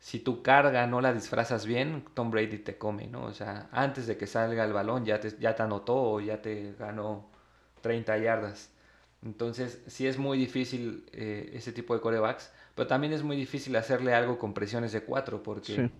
si 0.03 0.19
tu 0.19 0.43
carga 0.43 0.85
no 0.89 1.01
la 1.01 1.13
disfrazas 1.15 1.65
bien, 1.65 2.05
Tom 2.15 2.33
Brady 2.33 2.59
te 2.59 2.77
come, 2.77 3.07
¿no? 3.07 3.23
O 3.25 3.33
sea, 3.33 3.69
antes 3.71 4.09
de 4.09 4.17
que 4.17 4.27
salga 4.27 4.65
el 4.65 4.73
balón 4.73 5.05
ya 5.05 5.21
te, 5.21 5.31
ya 5.39 5.55
te 5.55 5.63
anotó 5.63 5.95
o 5.95 6.21
ya 6.21 6.43
te 6.43 6.75
ganó 6.77 7.31
30 7.83 8.19
yardas. 8.19 8.73
Entonces, 9.25 9.81
sí 9.87 10.09
es 10.09 10.19
muy 10.19 10.39
difícil 10.39 11.07
eh, 11.13 11.53
ese 11.55 11.71
tipo 11.73 11.95
de 11.95 12.01
corebacks, 12.01 12.53
pero 12.75 12.89
también 12.89 13.13
es 13.13 13.23
muy 13.23 13.37
difícil 13.37 13.77
hacerle 13.77 14.13
algo 14.13 14.39
con 14.41 14.55
presiones 14.55 14.91
de 14.91 15.05
4 15.05 15.45
porque 15.45 15.77
sí. 15.77 15.91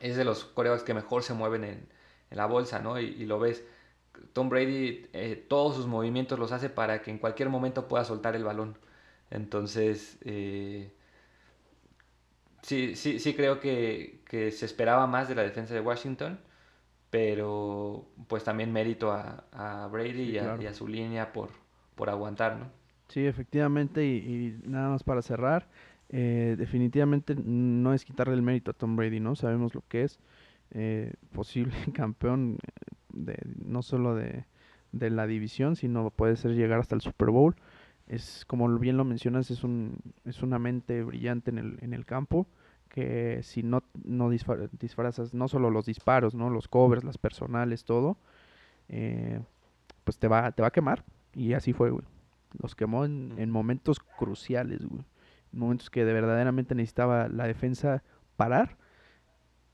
es 0.00 0.16
de 0.16 0.24
los 0.24 0.46
corebacks 0.46 0.82
que 0.82 0.94
mejor 0.94 1.22
se 1.22 1.34
mueven 1.34 1.64
en, 1.64 1.88
en 2.30 2.36
la 2.38 2.46
bolsa, 2.46 2.78
¿no? 2.80 2.98
Y, 2.98 3.08
y, 3.08 3.26
lo 3.26 3.38
ves. 3.38 3.62
Tom 4.32 4.48
Brady, 4.48 5.06
eh, 5.12 5.44
todos 5.48 5.76
sus 5.76 5.86
movimientos 5.86 6.38
los 6.38 6.52
hace 6.52 6.70
para 6.70 7.02
que 7.02 7.10
en 7.10 7.18
cualquier 7.18 7.50
momento 7.50 7.88
pueda 7.88 8.06
soltar 8.06 8.34
el 8.36 8.44
balón. 8.44 8.78
Entonces, 9.30 10.16
eh, 10.22 10.92
sí, 12.62 12.94
sí, 12.94 13.18
sí 13.18 13.34
creo 13.34 13.60
que, 13.60 14.20
que, 14.28 14.50
se 14.50 14.66
esperaba 14.66 15.06
más 15.06 15.28
de 15.28 15.34
la 15.34 15.42
defensa 15.42 15.74
de 15.74 15.80
Washington, 15.80 16.38
pero 17.10 18.06
pues 18.26 18.44
también 18.44 18.72
mérito 18.72 19.12
a, 19.12 19.44
a 19.52 19.86
Brady 19.88 20.26
sí, 20.26 20.30
y, 20.32 20.38
a, 20.38 20.42
claro. 20.42 20.62
y, 20.62 20.66
a, 20.66 20.74
su 20.74 20.88
línea 20.88 21.32
por, 21.32 21.50
por 21.94 22.10
aguantar, 22.10 22.56
¿no? 22.56 22.66
Sí, 23.08 23.26
efectivamente, 23.26 24.04
y, 24.04 24.58
y 24.64 24.68
nada 24.68 24.90
más 24.90 25.02
para 25.02 25.22
cerrar, 25.22 25.66
eh, 26.10 26.56
definitivamente 26.58 27.34
no 27.34 27.92
es 27.92 28.04
quitarle 28.04 28.34
el 28.34 28.42
mérito 28.42 28.70
a 28.70 28.74
Tom 28.74 28.96
Brady, 28.96 29.20
¿no? 29.20 29.36
Sabemos 29.36 29.74
lo 29.74 29.82
que 29.88 30.04
es 30.04 30.18
eh, 30.70 31.12
posible 31.32 31.74
campeón 31.94 32.58
de, 33.12 33.38
no 33.64 33.82
solo 33.82 34.14
de, 34.14 34.44
de 34.92 35.10
la 35.10 35.26
división, 35.26 35.76
sino 35.76 36.10
puede 36.10 36.36
ser 36.36 36.52
llegar 36.52 36.80
hasta 36.80 36.94
el 36.94 37.00
Super 37.02 37.30
Bowl 37.30 37.56
es 38.08 38.44
como 38.46 38.68
bien 38.78 38.96
lo 38.96 39.04
mencionas, 39.04 39.50
es 39.50 39.64
un 39.64 39.98
es 40.24 40.42
una 40.42 40.58
mente 40.58 41.02
brillante 41.02 41.50
en 41.50 41.58
el, 41.58 41.78
en 41.80 41.94
el 41.94 42.04
campo 42.04 42.46
que 42.88 43.42
si 43.42 43.62
no, 43.62 43.82
no 44.04 44.30
disfrazas 44.30 45.34
no 45.34 45.48
solo 45.48 45.70
los 45.70 45.86
disparos, 45.86 46.34
¿no? 46.34 46.50
los 46.50 46.68
covers, 46.68 47.04
las 47.04 47.18
personales, 47.18 47.84
todo, 47.84 48.16
eh, 48.88 49.40
pues 50.04 50.18
te 50.18 50.28
va, 50.28 50.52
te 50.52 50.62
va 50.62 50.68
a 50.68 50.72
quemar. 50.72 51.04
Y 51.34 51.52
así 51.52 51.72
fue, 51.72 51.90
güey. 51.90 52.04
Los 52.60 52.74
quemó 52.74 53.04
en, 53.04 53.34
en 53.36 53.50
momentos 53.50 54.00
cruciales, 54.00 54.84
güey. 54.86 55.04
En 55.52 55.58
momentos 55.58 55.90
que 55.90 56.04
de 56.04 56.12
verdaderamente 56.12 56.74
necesitaba 56.74 57.28
la 57.28 57.46
defensa 57.46 58.02
parar 58.36 58.78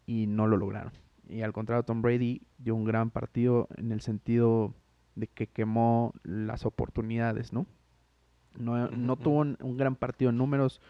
y 0.07 0.27
no 0.27 0.47
lo 0.47 0.57
lograron. 0.57 0.93
Y 1.29 1.43
al 1.43 1.53
contrario, 1.53 1.85
Tom 1.85 2.03
Brady 2.03 2.43
dio 2.59 2.75
un 2.75 2.85
gran 2.85 3.11
partido 3.11 3.69
en 3.77 3.93
el 3.93 4.01
sentido 4.01 4.75
de 5.15 5.29
que 5.29 5.47
quemó 5.47 6.13
las 6.25 6.67
oportunidades, 6.67 7.53
¿no? 7.53 7.67
No, 8.57 8.89
no 8.89 9.17
tuvo 9.17 9.41
un, 9.41 9.57
un, 9.61 9.77
gran 9.77 9.97
partido 9.97 10.31
en 10.31 10.39
números, 10.39 10.81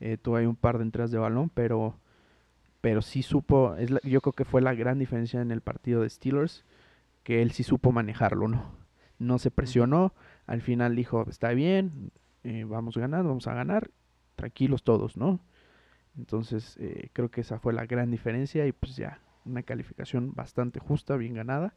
eh, 0.00 0.16
tuvo 0.20 0.36
ahí 0.36 0.46
un 0.46 0.56
par 0.56 0.78
de 0.78 0.84
entradas 0.84 1.10
de 1.10 1.18
balón, 1.18 1.48
pero, 1.48 1.94
pero 2.80 3.02
sí 3.02 3.22
supo, 3.22 3.76
es 3.76 3.90
la, 3.90 4.00
yo 4.02 4.20
creo 4.20 4.32
que 4.32 4.44
fue 4.44 4.60
la 4.60 4.74
gran 4.74 4.98
diferencia 4.98 5.40
en 5.40 5.50
el 5.50 5.60
partido 5.60 6.02
de 6.02 6.10
Steelers, 6.10 6.64
que 7.22 7.40
él 7.42 7.52
sí 7.52 7.62
supo 7.62 7.92
manejarlo, 7.92 8.48
¿no? 8.48 8.72
No 9.18 9.38
se 9.38 9.50
presionó, 9.50 10.12
al 10.46 10.60
final 10.60 10.96
dijo, 10.96 11.24
está 11.28 11.50
bien, 11.50 12.10
eh, 12.42 12.64
vamos 12.66 12.96
a 12.96 13.00
ganar, 13.00 13.24
vamos 13.24 13.46
a 13.46 13.54
ganar, 13.54 13.90
tranquilos 14.36 14.82
todos, 14.82 15.16
¿no? 15.16 15.40
Entonces 16.16 16.76
eh, 16.78 17.10
creo 17.12 17.30
que 17.30 17.40
esa 17.40 17.58
fue 17.58 17.72
la 17.72 17.86
gran 17.86 18.10
diferencia 18.10 18.66
y 18.66 18.72
pues 18.72 18.96
ya 18.96 19.20
una 19.44 19.62
calificación 19.62 20.34
bastante 20.34 20.80
justa, 20.80 21.16
bien 21.16 21.34
ganada. 21.34 21.74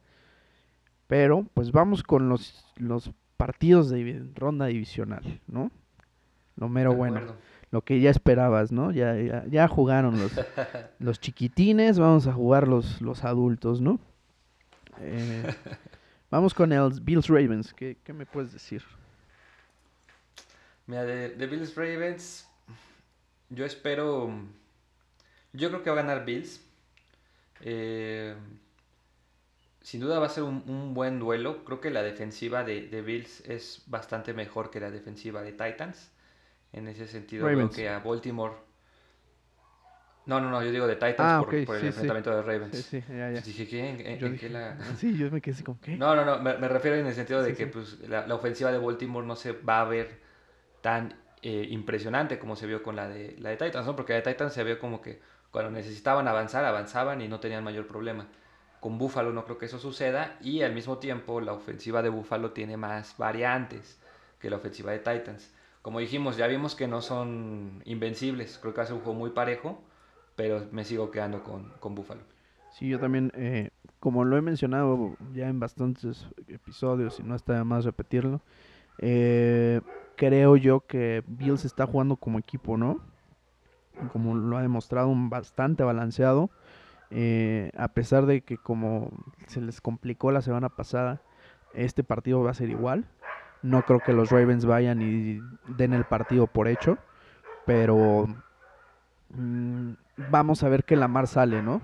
Pero 1.06 1.46
pues 1.54 1.72
vamos 1.72 2.02
con 2.02 2.28
los, 2.28 2.66
los 2.76 3.12
partidos 3.38 3.88
de 3.88 4.26
ronda 4.34 4.66
divisional, 4.66 5.40
¿no? 5.46 5.70
Lo 6.56 6.68
mero 6.68 6.92
bueno, 6.92 7.20
lo 7.70 7.82
que 7.82 8.00
ya 8.00 8.10
esperabas, 8.10 8.72
¿no? 8.72 8.90
Ya, 8.90 9.46
ya, 9.46 9.68
jugaron 9.68 10.18
los, 10.18 10.32
los 10.98 11.20
chiquitines, 11.20 11.98
vamos 11.98 12.26
a 12.26 12.32
jugar 12.32 12.66
los, 12.66 13.00
los 13.00 13.24
adultos, 13.24 13.80
¿no? 13.80 14.00
Eh, 15.00 15.54
vamos 16.30 16.52
con 16.52 16.72
el 16.72 17.00
Bills 17.00 17.28
Ravens, 17.28 17.72
¿Qué, 17.72 17.96
me 18.12 18.26
puedes 18.26 18.52
decir? 18.52 18.82
Mira, 20.86 21.04
de, 21.04 21.30
de 21.30 21.46
Bills 21.46 21.76
Ravens, 21.76 22.48
yo 23.50 23.64
espero. 23.64 24.30
Yo 25.52 25.68
creo 25.68 25.82
que 25.82 25.90
va 25.90 26.00
a 26.00 26.02
ganar 26.02 26.24
Bills. 26.24 26.60
Eh, 27.60 28.34
sin 29.88 30.02
duda 30.02 30.18
va 30.18 30.26
a 30.26 30.28
ser 30.28 30.42
un, 30.42 30.92
buen 30.92 31.18
duelo. 31.18 31.64
Creo 31.64 31.80
que 31.80 31.88
la 31.88 32.02
defensiva 32.02 32.62
de, 32.62 33.00
Bills 33.00 33.40
es 33.48 33.84
bastante 33.86 34.34
mejor 34.34 34.70
que 34.70 34.80
la 34.80 34.90
defensiva 34.90 35.40
de 35.40 35.52
Titans. 35.52 36.12
En 36.74 36.88
ese 36.88 37.06
sentido, 37.08 37.46
creo 37.46 37.70
que 37.70 37.88
a 37.88 37.98
Baltimore. 38.00 38.52
No, 40.26 40.42
no, 40.42 40.50
no, 40.50 40.62
yo 40.62 40.70
digo 40.70 40.86
de 40.86 40.96
Titans 40.96 41.20
ah, 41.20 41.42
por, 41.42 41.54
el 41.54 41.86
enfrentamiento 41.86 42.30
de 42.36 42.42
Ravens. 42.42 42.76
Sí, 42.76 43.00
sí, 43.00 43.02
ya, 43.08 43.30
ya. 43.30 43.40
Dije, 43.40 43.66
¿qué? 43.66 44.18
¿En, 44.20 44.36
qué 44.36 44.50
la... 44.50 44.76
Sí, 44.98 45.16
yo 45.16 45.30
me 45.30 45.40
quedé 45.40 45.54
así 45.54 45.64
como, 45.64 45.80
¿qué? 45.80 45.96
No, 45.96 46.14
no, 46.14 46.22
no, 46.22 46.38
me, 46.38 46.68
refiero 46.68 46.98
en 46.98 47.06
el 47.06 47.14
sentido 47.14 47.42
de 47.42 47.54
que 47.54 47.66
pues, 47.66 47.98
la, 48.06 48.26
la, 48.26 48.34
ofensiva 48.34 48.70
de 48.70 48.76
Baltimore 48.76 49.26
no 49.26 49.36
se 49.36 49.52
va 49.52 49.80
a 49.80 49.84
ver 49.84 50.20
tan 50.82 51.14
eh, 51.40 51.66
impresionante 51.70 52.38
como 52.38 52.56
se 52.56 52.66
vio 52.66 52.82
con 52.82 52.94
la 52.94 53.08
de, 53.08 53.36
la 53.38 53.48
de 53.48 53.56
Titans, 53.56 53.86
¿no? 53.86 53.96
Porque 53.96 54.12
la 54.12 54.20
de 54.20 54.30
Titans 54.30 54.52
se 54.52 54.62
vio 54.64 54.78
como 54.78 55.00
que 55.00 55.18
cuando 55.50 55.70
necesitaban 55.70 56.28
avanzar, 56.28 56.66
avanzaban 56.66 57.22
y 57.22 57.28
no 57.28 57.40
tenían 57.40 57.64
mayor 57.64 57.86
problema. 57.86 58.26
Con 58.80 58.98
Buffalo 58.98 59.32
no 59.32 59.44
creo 59.44 59.58
que 59.58 59.66
eso 59.66 59.78
suceda 59.78 60.36
y 60.40 60.62
al 60.62 60.74
mismo 60.74 60.98
tiempo 60.98 61.40
la 61.40 61.52
ofensiva 61.52 62.02
de 62.02 62.08
Buffalo 62.08 62.52
tiene 62.52 62.76
más 62.76 63.16
variantes 63.18 63.98
que 64.40 64.50
la 64.50 64.56
ofensiva 64.56 64.92
de 64.92 64.98
Titans. 64.98 65.52
Como 65.82 66.00
dijimos, 66.00 66.36
ya 66.36 66.46
vimos 66.46 66.74
que 66.74 66.86
no 66.86 67.00
son 67.00 67.82
invencibles, 67.84 68.58
creo 68.60 68.74
que 68.74 68.80
hace 68.80 68.92
un 68.92 69.00
juego 69.00 69.18
muy 69.18 69.30
parejo, 69.30 69.82
pero 70.36 70.66
me 70.70 70.84
sigo 70.84 71.10
quedando 71.10 71.42
con, 71.42 71.72
con 71.80 71.94
Buffalo. 71.94 72.20
Sí, 72.72 72.88
yo 72.88 73.00
también, 73.00 73.32
eh, 73.34 73.70
como 73.98 74.24
lo 74.24 74.36
he 74.36 74.42
mencionado 74.42 75.16
ya 75.32 75.48
en 75.48 75.58
bastantes 75.58 76.26
episodios 76.46 77.18
y 77.18 77.22
no 77.22 77.34
está 77.34 77.54
de 77.54 77.64
más 77.64 77.84
repetirlo, 77.84 78.40
eh, 78.98 79.80
creo 80.16 80.56
yo 80.56 80.80
que 80.80 81.22
Bills 81.26 81.64
está 81.64 81.86
jugando 81.86 82.16
como 82.16 82.38
equipo, 82.38 82.76
¿no? 82.76 83.00
Como 84.12 84.34
lo 84.34 84.56
ha 84.56 84.62
demostrado, 84.62 85.08
un 85.08 85.30
bastante 85.30 85.82
balanceado. 85.82 86.50
Eh, 87.10 87.70
a 87.76 87.88
pesar 87.88 88.26
de 88.26 88.42
que 88.42 88.58
como 88.58 89.10
se 89.46 89.60
les 89.60 89.80
complicó 89.80 90.30
la 90.30 90.42
semana 90.42 90.68
pasada, 90.68 91.22
este 91.74 92.04
partido 92.04 92.42
va 92.42 92.50
a 92.50 92.54
ser 92.54 92.70
igual. 92.70 93.06
No 93.62 93.82
creo 93.82 94.00
que 94.00 94.12
los 94.12 94.30
Ravens 94.30 94.66
vayan 94.66 95.02
y 95.02 95.40
den 95.76 95.92
el 95.92 96.04
partido 96.04 96.46
por 96.46 96.68
hecho, 96.68 96.98
pero 97.66 98.26
mm, 99.30 99.92
vamos 100.30 100.62
a 100.62 100.68
ver 100.68 100.84
que 100.84 100.96
Lamar 100.96 101.26
sale, 101.26 101.62
¿no? 101.62 101.82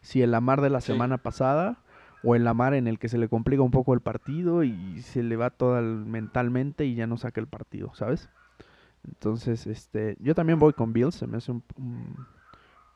Si 0.00 0.20
el 0.22 0.32
Lamar 0.32 0.60
de 0.60 0.70
la 0.70 0.80
semana 0.80 1.18
pasada 1.18 1.78
o 2.24 2.34
el 2.34 2.44
Lamar 2.44 2.74
en 2.74 2.88
el 2.88 2.98
que 2.98 3.08
se 3.08 3.18
le 3.18 3.28
complica 3.28 3.62
un 3.62 3.70
poco 3.70 3.94
el 3.94 4.00
partido 4.00 4.64
y 4.64 5.00
se 5.02 5.22
le 5.22 5.36
va 5.36 5.50
todo 5.50 5.80
mentalmente 5.80 6.84
y 6.86 6.96
ya 6.96 7.06
no 7.06 7.16
saca 7.16 7.40
el 7.40 7.46
partido, 7.46 7.94
¿sabes? 7.94 8.28
Entonces, 9.04 9.66
este, 9.66 10.16
yo 10.20 10.34
también 10.34 10.58
voy 10.58 10.72
con 10.72 10.92
Bills, 10.92 11.16
se 11.16 11.26
me 11.26 11.38
hace 11.38 11.52
un, 11.52 11.62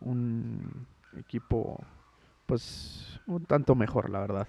un, 0.00 0.86
equipo, 1.18 1.84
pues, 2.46 3.20
un 3.26 3.44
tanto 3.44 3.74
mejor, 3.74 4.10
la 4.10 4.20
verdad. 4.20 4.48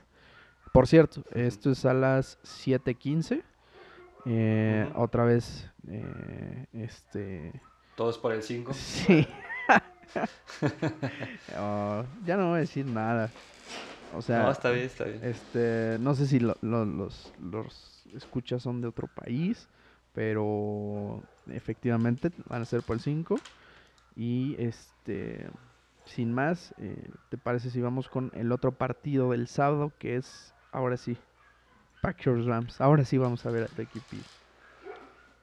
Por 0.73 0.87
cierto, 0.87 1.23
esto 1.31 1.71
es 1.71 1.85
a 1.85 1.93
las 1.93 2.39
7:15. 2.43 3.43
Eh, 4.25 4.91
Otra 4.95 5.23
vez, 5.23 5.71
eh, 5.87 6.65
este... 6.73 7.61
¿Todos 7.95 8.17
por 8.17 8.33
el 8.33 8.43
5? 8.43 8.73
Sí. 8.73 9.27
Oh, 11.57 12.03
ya 12.25 12.37
no 12.37 12.49
voy 12.49 12.57
a 12.57 12.61
decir 12.61 12.85
nada. 12.85 13.29
O 14.15 14.21
sea, 14.21 14.43
no, 14.43 14.51
está 14.51 14.71
bien, 14.71 14.85
está 14.85 15.03
bien. 15.03 15.19
Este, 15.21 15.97
no 15.99 16.15
sé 16.15 16.27
si 16.27 16.39
los, 16.39 16.55
los 16.61 18.05
escuchas 18.15 18.63
son 18.63 18.81
de 18.81 18.87
otro 18.87 19.07
país, 19.07 19.67
pero 20.13 21.21
efectivamente 21.49 22.31
van 22.47 22.61
a 22.61 22.65
ser 22.65 22.81
por 22.83 22.95
el 22.95 23.01
5. 23.01 23.39
Y 24.15 24.55
este, 24.57 25.49
sin 26.07 26.33
más, 26.33 26.73
eh, 26.77 27.09
¿te 27.29 27.37
parece 27.37 27.69
si 27.69 27.81
vamos 27.81 28.09
con 28.09 28.31
el 28.33 28.51
otro 28.51 28.71
partido 28.71 29.31
del 29.31 29.47
sábado 29.47 29.93
que 29.99 30.15
es, 30.15 30.53
ahora 30.71 30.97
sí, 30.97 31.17
Packers 32.01 32.45
Rams? 32.45 32.81
Ahora 32.81 33.05
sí 33.05 33.17
vamos 33.17 33.45
a 33.45 33.51
ver 33.51 33.63
a 33.63 33.81
equipo. 33.81 34.17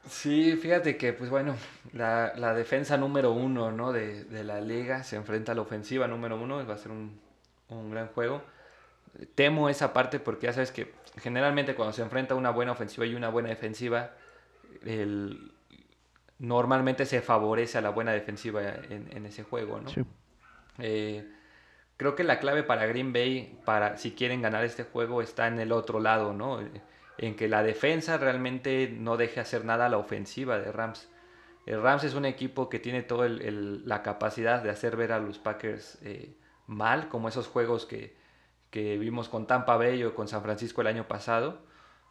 Sí, 0.07 0.57
fíjate 0.57 0.97
que, 0.97 1.13
pues 1.13 1.31
bueno, 1.31 1.57
la, 1.93 2.35
la 2.37 2.53
defensa 2.53 2.97
número 2.97 3.33
uno 3.33 3.73
¿no? 3.73 3.93
de, 3.93 4.25
de, 4.25 4.45
la 4.45 4.61
liga 4.61 5.03
se 5.03 5.17
enfrenta 5.17 5.53
a 5.53 5.55
la 5.55 5.63
ofensiva 5.63 6.07
número 6.07 6.39
uno, 6.39 6.67
va 6.67 6.75
a 6.75 6.79
ser 6.79 6.93
un, 6.93 7.19
un 7.69 7.91
gran 7.91 8.09
juego 8.09 8.43
temo 9.35 9.69
esa 9.69 9.93
parte 9.93 10.19
porque 10.19 10.47
ya 10.47 10.53
sabes 10.53 10.71
que 10.71 10.93
generalmente 11.19 11.75
cuando 11.75 11.93
se 11.93 12.03
enfrenta 12.03 12.35
una 12.35 12.51
buena 12.51 12.73
ofensiva 12.73 13.07
y 13.07 13.15
una 13.15 13.29
buena 13.29 13.49
defensiva, 13.49 14.13
normalmente 16.39 17.07
se 17.07 17.21
favorece 17.21 17.79
a 17.79 17.81
la 17.81 17.91
buena 17.91 18.13
defensiva 18.13 18.63
en, 18.63 19.27
ese 19.27 19.43
juego, 19.43 19.81
¿no? 19.81 19.91
Eh, 20.79 21.29
creo 21.97 22.15
que 22.15 22.25
la 22.25 22.39
clave 22.39 22.63
para 22.63 22.87
Green 22.87 23.13
Bay, 23.13 23.59
para 23.65 23.97
si 23.97 24.13
quieren 24.13 24.43
ganar 24.43 24.65
este 24.65 24.85
juego, 24.85 25.23
está 25.23 25.47
en 25.47 25.59
el 25.59 25.73
otro 25.73 26.01
lado, 26.01 26.33
¿no? 26.33 26.61
En 27.19 27.37
que 27.37 27.49
la 27.49 27.63
defensa 27.63 28.19
realmente 28.19 28.89
no 28.89 29.17
deje 29.17 29.41
hacer 29.41 29.65
nada 29.65 29.87
a 29.87 29.89
la 29.89 29.99
ofensiva 29.99 30.59
de 30.59 30.73
Rams. 30.73 31.09
El 31.67 31.81
Rams 31.81 32.05
es 32.05 32.15
un 32.15 32.27
equipo 32.27 32.69
que 32.69 32.79
tiene 32.79 33.03
toda 33.03 33.29
la 33.29 34.03
capacidad 34.03 34.63
de 34.63 34.71
hacer 34.71 34.97
ver 34.97 35.13
a 35.13 35.19
los 35.19 35.39
Packers 35.39 35.99
eh, 36.03 36.37
mal, 36.67 37.09
como 37.09 37.29
esos 37.29 37.47
juegos 37.47 37.87
que, 37.87 38.17
que 38.71 38.99
vimos 38.99 39.29
con 39.29 39.47
Tampa 39.47 39.77
Bay 39.77 40.03
o 40.05 40.15
con 40.15 40.29
San 40.29 40.43
Francisco 40.43 40.81
el 40.81 40.89
año 40.89 41.09
pasado, 41.09 41.63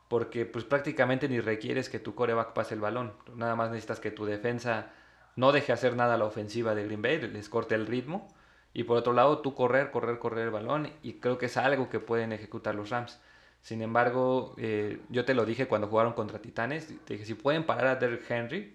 porque 0.07 0.45
pues 0.45 0.65
prácticamente 0.65 1.27
ni 1.27 1.39
requieres 1.39 1.89
que 1.89 1.99
tu 1.99 2.15
coreback 2.15 2.53
pase 2.53 2.73
el 2.73 2.81
balón, 2.81 3.13
nada 3.35 3.55
más 3.55 3.69
necesitas 3.69 3.99
que 3.99 4.11
tu 4.11 4.25
defensa 4.25 4.91
no 5.35 5.51
deje 5.51 5.73
hacer 5.73 5.95
nada 5.95 6.15
a 6.15 6.17
la 6.17 6.25
ofensiva 6.25 6.75
de 6.75 6.85
Green 6.85 7.01
Bay, 7.01 7.19
les 7.19 7.49
corte 7.49 7.75
el 7.75 7.87
ritmo, 7.87 8.27
y 8.73 8.83
por 8.83 8.97
otro 8.97 9.13
lado 9.13 9.39
tú 9.39 9.53
correr, 9.53 9.91
correr, 9.91 10.19
correr 10.19 10.45
el 10.45 10.51
balón, 10.51 10.89
y 11.01 11.13
creo 11.13 11.37
que 11.37 11.45
es 11.47 11.57
algo 11.57 11.89
que 11.89 11.99
pueden 11.99 12.31
ejecutar 12.31 12.75
los 12.75 12.89
Rams. 12.89 13.19
Sin 13.61 13.81
embargo, 13.81 14.55
eh, 14.57 14.99
yo 15.09 15.23
te 15.23 15.33
lo 15.33 15.45
dije 15.45 15.67
cuando 15.67 15.87
jugaron 15.87 16.13
contra 16.13 16.39
Titanes, 16.39 16.87
te 17.05 17.13
dije, 17.13 17.25
si 17.25 17.33
pueden 17.33 17.63
parar 17.65 17.87
a 17.87 17.95
Derrick 17.95 18.29
Henry, 18.29 18.73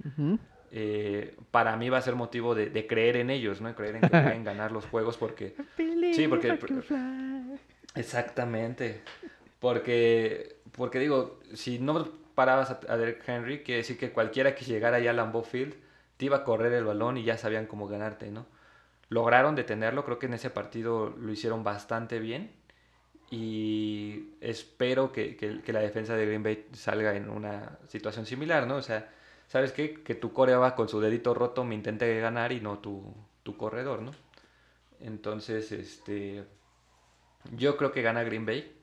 eh, 0.70 1.36
para 1.50 1.76
mí 1.76 1.90
va 1.90 1.98
a 1.98 2.02
ser 2.02 2.14
motivo 2.14 2.54
de, 2.54 2.86
creer 2.86 3.16
en 3.16 3.28
ellos, 3.30 3.60
¿no? 3.60 3.74
Creer 3.74 3.96
en 3.96 4.00
que 4.02 4.08
pueden 4.08 4.44
ganar 4.44 4.72
los 4.72 4.86
juegos 4.86 5.16
porque... 5.18 5.54
Sí, 6.14 6.26
porque... 6.28 6.58
Exactamente. 7.94 9.02
Porque, 9.58 10.56
porque 10.72 10.98
digo, 11.00 11.40
si 11.52 11.78
no 11.78 12.08
parabas 12.34 12.70
a, 12.88 12.96
Derek 12.96 13.28
Henry, 13.28 13.62
quiere 13.64 13.78
decir 13.78 13.98
que 13.98 14.10
cualquiera 14.10 14.54
que 14.54 14.64
llegara 14.64 15.00
ya 15.00 15.10
a 15.10 15.12
Lambeau 15.14 15.42
Field 15.42 15.74
te 16.16 16.26
iba 16.26 16.38
a 16.38 16.44
correr 16.44 16.72
el 16.72 16.84
balón 16.84 17.16
y 17.16 17.24
ya 17.24 17.36
sabían 17.36 17.66
cómo 17.66 17.88
ganarte, 17.88 18.30
¿no? 18.30 18.46
Lograron 19.08 19.54
detenerlo, 19.54 20.04
creo 20.04 20.18
que 20.18 20.26
en 20.26 20.34
ese 20.34 20.50
partido 20.50 21.10
lo 21.18 21.32
hicieron 21.32 21.64
bastante 21.64 22.18
bien 22.18 22.50
y 23.30 24.30
espero 24.40 25.12
que, 25.12 25.36
que, 25.36 25.72
la 25.72 25.80
defensa 25.80 26.16
de 26.16 26.26
Green 26.26 26.42
Bay 26.42 26.66
salga 26.72 27.14
en 27.14 27.28
una 27.28 27.78
situación 27.88 28.26
similar, 28.26 28.66
¿no? 28.66 28.76
O 28.76 28.82
sea, 28.82 29.10
¿sabes 29.46 29.72
qué? 29.72 30.02
Que 30.02 30.14
tu 30.14 30.32
core 30.32 30.54
va 30.56 30.74
con 30.74 30.88
su 30.88 31.00
dedito 31.00 31.34
roto 31.34 31.64
me 31.64 31.74
intente 31.74 32.20
ganar 32.20 32.52
y 32.52 32.60
no 32.60 32.78
tu, 32.78 33.14
tu 33.42 33.56
corredor, 33.56 34.02
¿no? 34.02 34.12
Entonces, 35.00 35.72
este, 35.72 36.44
yo 37.56 37.76
creo 37.76 37.92
que 37.92 38.02
gana 38.02 38.22
Green 38.24 38.46
Bay. 38.46 38.74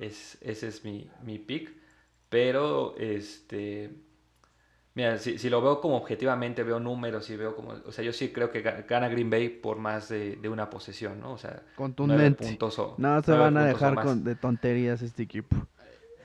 Es, 0.00 0.38
ese 0.40 0.68
es 0.68 0.84
mi, 0.84 1.10
mi 1.22 1.38
pick. 1.38 1.72
Pero, 2.28 2.96
este. 2.98 3.90
Mira, 4.98 5.16
si, 5.16 5.38
si, 5.38 5.48
lo 5.48 5.62
veo 5.62 5.80
como 5.80 5.96
objetivamente, 5.96 6.64
veo 6.64 6.80
números 6.80 7.30
y 7.30 7.36
veo 7.36 7.54
como. 7.54 7.70
O 7.86 7.92
sea, 7.92 8.04
yo 8.04 8.12
sí 8.12 8.30
creo 8.30 8.50
que 8.50 8.62
gana 8.62 9.08
Green 9.08 9.30
Bay 9.30 9.48
por 9.48 9.78
más 9.78 10.08
de, 10.08 10.34
de 10.34 10.48
una 10.48 10.68
posesión, 10.68 11.20
¿no? 11.20 11.34
O 11.34 11.38
sea, 11.38 11.62
contundente. 11.76 12.44
Puntos 12.44 12.80
o, 12.80 12.96
no 12.98 13.22
se 13.22 13.30
van 13.30 13.56
a 13.58 13.64
dejar 13.66 13.94
con, 13.94 14.24
de 14.24 14.34
tonterías 14.34 15.00
este 15.02 15.22
equipo. 15.22 15.54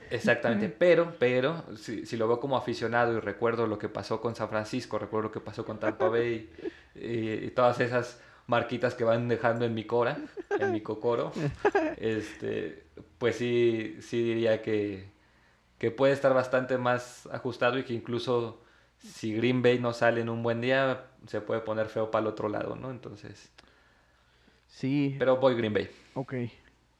Exactamente, 0.10 0.70
pero, 0.70 1.14
pero, 1.20 1.64
si, 1.78 2.08
si, 2.08 2.18
lo 2.18 2.28
veo 2.28 2.40
como 2.40 2.58
aficionado 2.58 3.16
y 3.16 3.20
recuerdo 3.20 3.68
lo 3.68 3.78
que 3.78 3.90
pasó 3.90 4.20
con 4.20 4.36
San 4.36 4.50
Francisco, 4.50 4.98
recuerdo 4.98 5.28
lo 5.28 5.32
que 5.32 5.40
pasó 5.40 5.64
con 5.64 5.78
Tampa 5.78 6.10
Bay 6.10 6.50
y 6.96 7.52
todas 7.52 7.80
esas 7.80 8.24
marquitas 8.48 8.96
que 8.96 9.04
van 9.04 9.28
dejando 9.28 9.66
en 9.66 9.76
mi 9.76 9.84
cora, 9.84 10.18
en 10.60 10.72
mi 10.72 10.82
cocoro, 10.82 11.32
este, 11.98 12.86
pues 13.20 13.36
sí, 13.36 13.98
sí 14.02 14.24
diría 14.24 14.64
que, 14.64 15.12
que 15.78 15.92
puede 15.92 16.14
estar 16.14 16.34
bastante 16.34 16.80
más 16.80 17.30
ajustado 17.32 17.78
y 17.78 17.84
que 17.84 17.94
incluso 17.94 18.63
si 19.04 19.34
Green 19.34 19.62
Bay 19.62 19.80
no 19.80 19.94
sale 19.94 20.22
en 20.22 20.30
un 20.30 20.42
buen 20.44 20.62
día, 20.62 21.06
se 21.28 21.42
puede 21.42 21.62
poner 21.62 21.88
feo 21.88 22.10
para 22.10 22.24
el 22.24 22.28
otro 22.28 22.50
lado, 22.50 22.76
¿no? 22.76 22.90
Entonces. 22.90 23.52
Sí. 24.68 25.16
Pero 25.20 25.38
voy 25.38 25.56
Green 25.56 25.74
Bay. 25.74 25.90
Ok. 26.16 26.34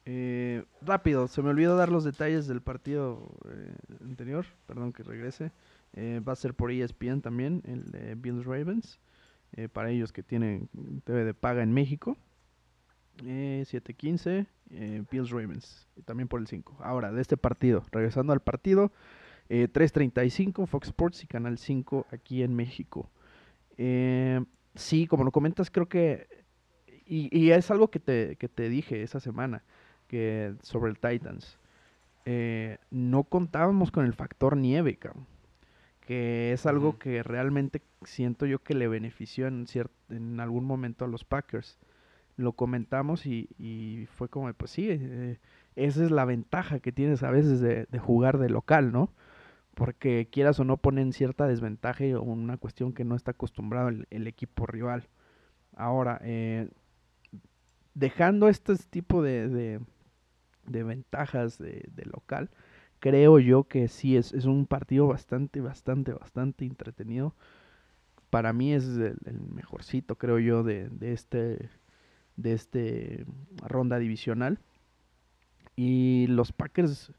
Eh, 0.06 0.64
rápido, 0.82 1.28
se 1.28 1.40
me 1.42 1.48
olvidó 1.48 1.76
dar 1.76 1.88
los 1.88 2.04
detalles 2.04 2.46
del 2.46 2.60
partido 2.60 3.30
eh, 3.48 3.74
anterior. 4.02 4.46
Perdón 4.66 4.92
que 4.92 5.02
regrese. 5.02 5.50
Eh, 5.94 6.20
va 6.26 6.34
a 6.34 6.36
ser 6.36 6.54
por 6.54 6.70
ESPN 6.70 7.22
también, 7.22 7.62
el 7.64 7.90
de 7.90 8.14
Bills 8.14 8.44
Ravens. 8.44 9.00
para 9.72 9.90
ellos 9.90 10.12
que 10.12 10.24
tienen 10.24 10.68
TV 11.04 11.24
de 11.24 11.32
paga 11.32 11.62
en 11.62 11.72
México. 11.72 12.16
7:15, 13.18 14.46
Bills 15.10 15.30
Ravens. 15.30 15.86
También 16.04 16.28
por 16.28 16.40
el 16.40 16.48
5. 16.48 16.78
Ahora, 16.80 17.12
de 17.12 17.22
este 17.22 17.36
partido, 17.36 17.84
regresando 17.92 18.32
al 18.32 18.40
partido. 18.40 18.90
3.35 19.48 20.66
Fox 20.66 20.88
Sports 20.88 21.24
y 21.24 21.26
Canal 21.26 21.58
5 21.58 22.06
aquí 22.10 22.42
en 22.42 22.54
México. 22.54 23.10
sí, 24.74 25.06
como 25.06 25.24
lo 25.24 25.32
comentas, 25.32 25.70
creo 25.70 25.88
que... 25.88 26.26
Y, 27.06 27.50
es 27.50 27.70
algo 27.70 27.90
que 27.90 28.00
te, 28.00 28.36
que 28.36 28.48
te 28.48 28.70
dije 28.70 29.02
esa 29.02 29.20
semana 29.20 29.62
que 30.08 30.54
sobre 30.62 30.90
el 30.90 30.98
Titans. 30.98 31.58
Eh, 32.26 32.78
no 32.90 33.24
contábamos 33.24 33.90
con 33.90 34.06
el 34.06 34.14
factor 34.14 34.56
nieve, 34.56 34.98
que 36.00 36.52
es 36.52 36.66
algo 36.66 36.98
que 36.98 37.22
realmente 37.22 37.82
siento 38.02 38.46
yo 38.46 38.62
que 38.62 38.74
le 38.74 38.88
benefició 38.88 39.46
en, 39.46 39.66
en 40.08 40.40
algún 40.40 40.64
momento 40.64 41.04
a 41.04 41.08
los 41.08 41.24
Packers. 41.24 41.78
Lo 42.36 42.52
comentamos 42.52 43.26
y, 43.26 44.08
fue 44.10 44.28
como, 44.28 44.52
pues 44.54 44.70
sí, 44.70 44.88
eh, 44.90 45.38
esa 45.76 46.04
es 46.04 46.10
la 46.10 46.24
ventaja 46.24 46.80
que 46.80 46.92
tienes 46.92 47.22
a 47.22 47.30
veces 47.30 47.60
de, 47.60 47.86
jugar 47.98 48.38
de 48.38 48.50
local, 48.50 48.92
¿no? 48.92 49.10
Porque 49.74 50.28
quieras 50.30 50.60
o 50.60 50.64
no 50.64 50.76
ponen 50.76 51.12
cierta 51.12 51.46
desventaja 51.46 52.04
o 52.18 52.22
una 52.22 52.56
cuestión 52.56 52.92
que 52.92 53.04
no 53.04 53.16
está 53.16 53.32
acostumbrado 53.32 53.88
el, 53.88 54.26
equipo 54.26 54.66
rival. 54.66 55.08
Ahora, 55.76 56.20
eh, 56.22 56.68
dejando 57.94 58.48
este 58.48 58.76
tipo 58.76 59.22
de, 59.22 59.80
de 60.66 60.82
ventajas 60.82 61.58
de, 61.58 61.84
local, 62.04 62.50
creo 63.00 63.38
yo 63.38 63.64
que 63.64 63.88
sí 63.88 64.16
es, 64.16 64.32
un 64.44 64.66
partido 64.66 65.06
bastante, 65.06 65.60
bastante, 65.60 66.12
bastante 66.12 66.64
entretenido. 66.64 67.34
Para 68.30 68.52
mí 68.52 68.72
es 68.72 68.84
el, 68.84 69.40
mejorcito, 69.54 70.16
creo 70.16 70.38
yo, 70.38 70.62
de, 70.62 70.90
este 71.00 71.70
de 72.36 72.52
este 72.52 73.24
ronda 73.62 73.98
divisional. 73.98 74.58
Y 75.76 76.26
los 76.28 76.52
Packers, 76.52 77.12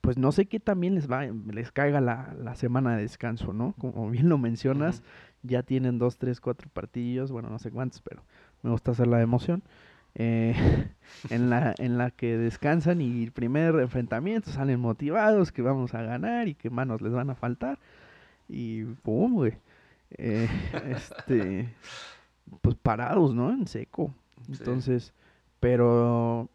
pues 0.00 0.16
no 0.18 0.32
sé 0.32 0.46
qué 0.46 0.60
también 0.60 0.94
les 0.94 1.10
va, 1.10 1.26
les 1.26 1.72
caiga 1.72 2.00
la, 2.00 2.34
la 2.38 2.54
semana 2.54 2.96
de 2.96 3.02
descanso, 3.02 3.52
¿no? 3.52 3.74
Como 3.78 4.10
bien 4.10 4.28
lo 4.28 4.38
mencionas, 4.38 5.02
ya 5.42 5.62
tienen 5.62 5.98
dos, 5.98 6.16
tres, 6.18 6.40
cuatro 6.40 6.68
partidos, 6.72 7.32
bueno, 7.32 7.50
no 7.50 7.58
sé 7.58 7.70
cuántos, 7.70 8.00
pero 8.00 8.22
me 8.62 8.70
gusta 8.70 8.92
hacer 8.92 9.06
la 9.06 9.20
emoción. 9.20 9.62
Eh, 10.14 10.54
en, 11.30 11.50
la, 11.50 11.74
en 11.78 11.98
la 11.98 12.10
que 12.10 12.36
descansan 12.36 13.00
y 13.00 13.24
el 13.24 13.32
primer 13.32 13.76
enfrentamiento 13.76 14.50
salen 14.50 14.80
motivados 14.80 15.52
que 15.52 15.62
vamos 15.62 15.94
a 15.94 16.02
ganar 16.02 16.48
y 16.48 16.54
que 16.54 16.70
manos 16.70 17.00
les 17.00 17.12
van 17.12 17.30
a 17.30 17.34
faltar. 17.34 17.78
Y 18.48 18.84
pum, 18.84 19.34
güey. 19.34 19.54
Eh, 20.18 20.48
este, 20.88 21.68
pues 22.60 22.74
parados, 22.76 23.34
¿no? 23.34 23.50
En 23.50 23.66
seco. 23.66 24.12
Entonces, 24.48 25.12
pero 25.60 26.48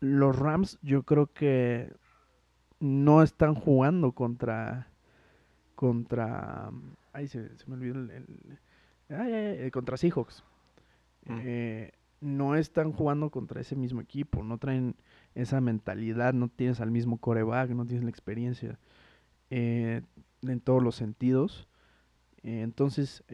los 0.00 0.36
Rams 0.36 0.78
yo 0.82 1.04
creo 1.04 1.32
que 1.32 1.92
no 2.80 3.22
están 3.22 3.54
jugando 3.54 4.12
contra 4.12 4.88
contra 5.74 6.70
ay 7.12 7.28
se, 7.28 7.50
me 7.66 7.74
olvidó 7.74 8.00
el, 8.00 9.70
contra 9.70 9.96
Seahawks 9.96 10.42
mm. 11.26 11.38
eh, 11.42 11.92
no 12.20 12.56
están 12.56 12.92
jugando 12.92 13.30
contra 13.30 13.62
ese 13.62 13.76
mismo 13.76 14.02
equipo, 14.02 14.42
no 14.42 14.58
traen 14.58 14.94
esa 15.34 15.62
mentalidad, 15.62 16.34
no 16.34 16.48
tienes 16.48 16.80
al 16.82 16.90
mismo 16.90 17.16
coreback, 17.16 17.70
no 17.70 17.86
tienes 17.86 18.04
la 18.04 18.10
experiencia 18.10 18.78
eh, 19.48 20.02
en 20.42 20.60
todos 20.60 20.82
los 20.82 20.96
sentidos. 20.96 21.66
Eh, 22.42 22.60
entonces, 22.60 23.24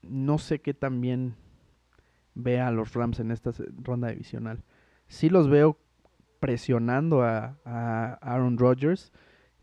no 0.00 0.38
sé 0.38 0.60
qué 0.62 0.72
también 0.72 1.34
vea 2.34 2.68
a 2.68 2.72
los 2.72 2.94
Rams 2.94 3.20
en 3.20 3.30
esta 3.30 3.52
ronda 3.82 4.08
divisional. 4.08 4.62
Sí 5.08 5.28
los 5.28 5.48
veo 5.50 5.78
presionando 6.42 7.22
a, 7.22 7.56
Aaron 8.20 8.58
Rodgers, 8.58 9.12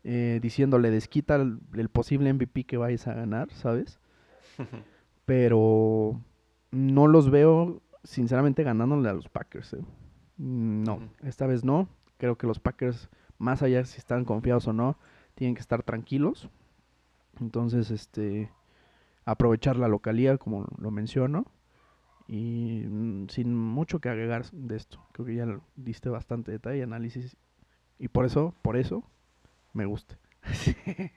diciéndole 0.04 0.90
desquita 0.90 1.36
el, 1.36 1.60
el 1.76 1.90
posible 1.90 2.34
MVP 2.34 2.64
que 2.64 2.78
vayas 2.78 3.06
a 3.08 3.14
ganar, 3.14 3.52
¿sabes? 3.52 4.00
Pero 5.26 6.20
no 6.72 7.08
los 7.08 7.30
veo 7.30 7.82
sinceramente 8.04 8.64
ganándole 8.64 9.10
a 9.10 9.14
los 9.14 9.28
Packers. 9.30 9.74
¿eh? 9.74 9.84
No, 10.38 11.10
esta 11.24 11.48
vez 11.48 11.64
no. 11.64 11.90
Creo 12.18 12.38
que 12.38 12.48
los 12.48 12.60
Packers, 12.60 13.10
más 13.38 13.62
allá 13.62 13.84
si 13.86 13.98
están 13.98 14.26
confiados 14.26 14.68
o 14.68 14.74
no, 14.74 14.98
tienen 15.36 15.56
que 15.56 15.62
estar 15.62 15.84
tranquilos. 15.84 16.50
Entonces, 17.40 17.92
este, 17.92 18.52
aprovechar 19.26 19.78
la 19.78 19.88
localidad, 19.88 20.40
como 20.40 20.66
lo 20.78 20.92
menciono. 20.92 21.46
Y 22.30 22.86
mm, 22.88 23.28
sin 23.30 23.56
mucho 23.56 24.00
que 24.00 24.08
agregar 24.08 24.46
de 24.52 24.76
esto. 24.76 25.04
Creo 25.14 25.26
que 25.26 25.34
ya 25.34 25.60
diste 25.76 26.10
bastante 26.10 26.52
detalle, 26.52 26.84
análisis. 26.84 27.36
Y 27.98 28.08
por 28.10 28.26
eso, 28.26 28.54
por 28.62 28.78
eso, 28.78 29.04
me 29.74 29.88
gusta. 29.88 30.20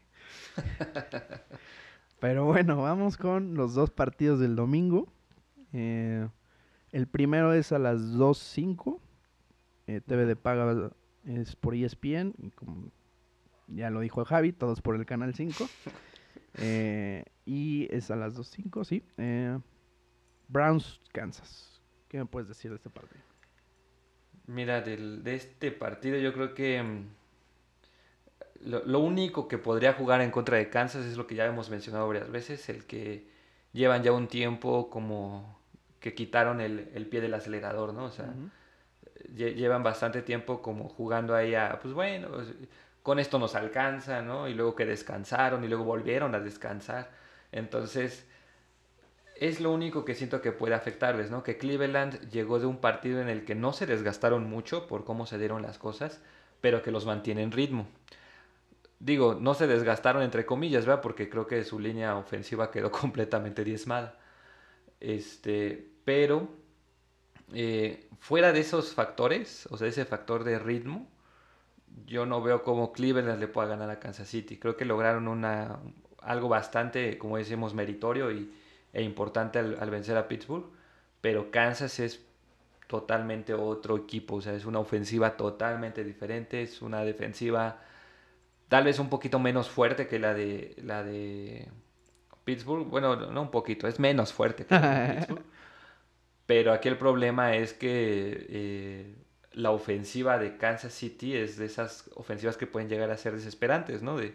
Pero 2.18 2.46
bueno, 2.46 2.80
vamos 2.80 3.18
con 3.18 3.54
los 3.54 3.74
dos 3.74 3.90
partidos 3.90 4.40
del 4.40 4.56
domingo. 4.56 5.06
Eh, 5.74 6.26
el 6.92 7.06
primero 7.06 7.52
es 7.52 7.72
a 7.72 7.78
las 7.78 8.00
2.05. 8.00 8.98
Eh, 9.88 10.00
TV 10.00 10.24
de 10.24 10.36
paga 10.36 10.92
es 11.26 11.56
por 11.56 11.74
ESPN. 11.74 12.32
Y 12.38 12.52
como 12.52 12.90
ya 13.66 13.90
lo 13.90 14.00
dijo 14.00 14.24
Javi, 14.24 14.54
todos 14.54 14.80
por 14.80 14.96
el 14.96 15.04
canal 15.04 15.34
5. 15.34 15.68
Eh, 16.58 17.24
y 17.46 17.88
es 17.90 18.10
a 18.10 18.16
las 18.16 18.36
2.05, 18.36 18.84
sí. 18.84 19.02
Browns, 20.52 21.00
Kansas. 21.12 21.80
¿Qué 22.08 22.18
me 22.18 22.26
puedes 22.26 22.46
decir 22.46 22.70
de 22.70 22.76
este 22.76 22.90
partido? 22.90 23.22
Mira, 24.46 24.82
de 24.82 25.34
este 25.34 25.72
partido 25.72 26.18
yo 26.18 26.34
creo 26.34 26.52
que 26.52 26.82
mm, 26.82 27.06
lo, 28.66 28.84
lo, 28.84 29.00
único 29.00 29.48
que 29.48 29.56
podría 29.56 29.94
jugar 29.94 30.20
en 30.20 30.30
contra 30.30 30.58
de 30.58 30.68
Kansas 30.68 31.06
es 31.06 31.16
lo 31.16 31.26
que 31.26 31.36
ya 31.36 31.46
hemos 31.46 31.70
mencionado 31.70 32.06
varias 32.06 32.30
veces, 32.30 32.68
el 32.68 32.84
que 32.84 33.26
llevan 33.72 34.02
ya 34.02 34.12
un 34.12 34.28
tiempo 34.28 34.90
como 34.90 35.58
que 36.00 36.14
quitaron 36.14 36.60
el, 36.60 36.90
el, 36.94 37.06
pie 37.06 37.22
del 37.22 37.32
acelerador, 37.32 37.94
¿no? 37.94 38.04
O 38.04 38.10
sea, 38.10 38.34
llevan 39.34 39.82
bastante 39.82 40.20
tiempo 40.20 40.60
como 40.60 40.88
jugando 40.88 41.34
ahí 41.34 41.54
a, 41.54 41.78
pues 41.80 41.94
bueno, 41.94 42.28
con 43.02 43.18
esto 43.18 43.38
nos 43.38 43.54
alcanza, 43.54 44.20
¿no? 44.20 44.48
Y 44.48 44.54
luego 44.54 44.74
que 44.74 44.84
descansaron 44.84 45.64
y 45.64 45.68
luego 45.68 45.84
volvieron 45.84 46.34
a 46.34 46.40
descansar. 46.40 47.10
Entonces, 47.52 48.26
es 49.42 49.60
lo 49.60 49.72
único 49.72 50.04
que 50.04 50.14
siento 50.14 50.40
que 50.40 50.52
puede 50.52 50.74
afectarles, 50.74 51.32
¿no? 51.32 51.42
Que 51.42 51.58
Cleveland 51.58 52.30
llegó 52.30 52.60
de 52.60 52.66
un 52.66 52.76
partido 52.76 53.20
en 53.20 53.28
el 53.28 53.44
que 53.44 53.56
no 53.56 53.72
se 53.72 53.86
desgastaron 53.86 54.48
mucho 54.48 54.86
por 54.86 55.04
cómo 55.04 55.26
se 55.26 55.36
dieron 55.36 55.62
las 55.62 55.78
cosas, 55.78 56.20
pero 56.60 56.80
que 56.80 56.92
los 56.92 57.06
mantiene 57.06 57.42
en 57.42 57.50
ritmo. 57.50 57.88
Digo, 59.00 59.34
no 59.34 59.54
se 59.54 59.66
desgastaron 59.66 60.22
entre 60.22 60.46
comillas, 60.46 60.86
¿verdad? 60.86 61.02
Porque 61.02 61.28
creo 61.28 61.48
que 61.48 61.64
su 61.64 61.80
línea 61.80 62.16
ofensiva 62.16 62.70
quedó 62.70 62.90
completamente 62.92 63.64
diezmada. 63.64 64.16
Este, 65.00 65.90
pero 66.04 66.48
eh, 67.52 68.08
fuera 68.20 68.52
de 68.52 68.60
esos 68.60 68.94
factores, 68.94 69.66
o 69.72 69.76
sea, 69.76 69.88
ese 69.88 70.04
factor 70.04 70.44
de 70.44 70.60
ritmo, 70.60 71.08
yo 72.06 72.26
no 72.26 72.42
veo 72.42 72.62
cómo 72.62 72.92
Cleveland 72.92 73.40
le 73.40 73.48
pueda 73.48 73.66
ganar 73.66 73.90
a 73.90 73.98
Kansas 73.98 74.28
City. 74.28 74.56
Creo 74.56 74.76
que 74.76 74.84
lograron 74.84 75.26
una, 75.26 75.80
algo 76.20 76.48
bastante, 76.48 77.18
como 77.18 77.38
decimos, 77.38 77.74
meritorio 77.74 78.30
y, 78.30 78.52
e 78.92 79.02
importante 79.02 79.58
al, 79.58 79.90
vencer 79.90 80.16
a 80.16 80.28
Pittsburgh, 80.28 80.66
pero 81.20 81.50
Kansas 81.50 81.98
es 82.00 82.24
totalmente 82.86 83.54
otro 83.54 83.96
equipo, 83.96 84.36
o 84.36 84.40
sea, 84.42 84.54
es 84.54 84.66
una 84.66 84.80
ofensiva 84.80 85.36
totalmente 85.36 86.04
diferente, 86.04 86.62
es 86.62 86.82
una 86.82 87.04
defensiva 87.04 87.80
tal 88.68 88.84
vez 88.84 88.98
un 88.98 89.10
poquito 89.10 89.38
menos 89.38 89.68
fuerte 89.68 90.06
que 90.06 90.18
la 90.18 90.34
de 90.34 90.74
la 90.82 91.02
de 91.02 91.68
Pittsburgh, 92.44 92.88
bueno, 92.88 93.16
no 93.16 93.42
un 93.42 93.50
poquito, 93.50 93.86
es 93.86 94.00
menos 94.00 94.32
fuerte 94.32 94.66
que 94.66 94.74
la 94.74 94.80
de 94.80 95.14
Pittsburgh. 95.16 95.44
Pero 96.46 96.72
aquí 96.72 96.88
el 96.88 96.98
problema 96.98 97.54
es 97.56 97.72
que 97.72 98.46
eh, 98.48 99.14
la 99.52 99.70
ofensiva 99.70 100.38
de 100.38 100.56
Kansas 100.56 100.92
City 100.92 101.36
es 101.36 101.56
de 101.56 101.66
esas 101.66 102.10
ofensivas 102.14 102.56
que 102.56 102.66
pueden 102.66 102.88
llegar 102.88 103.10
a 103.10 103.16
ser 103.16 103.34
desesperantes, 103.34 104.02
¿no? 104.02 104.16
De, 104.16 104.34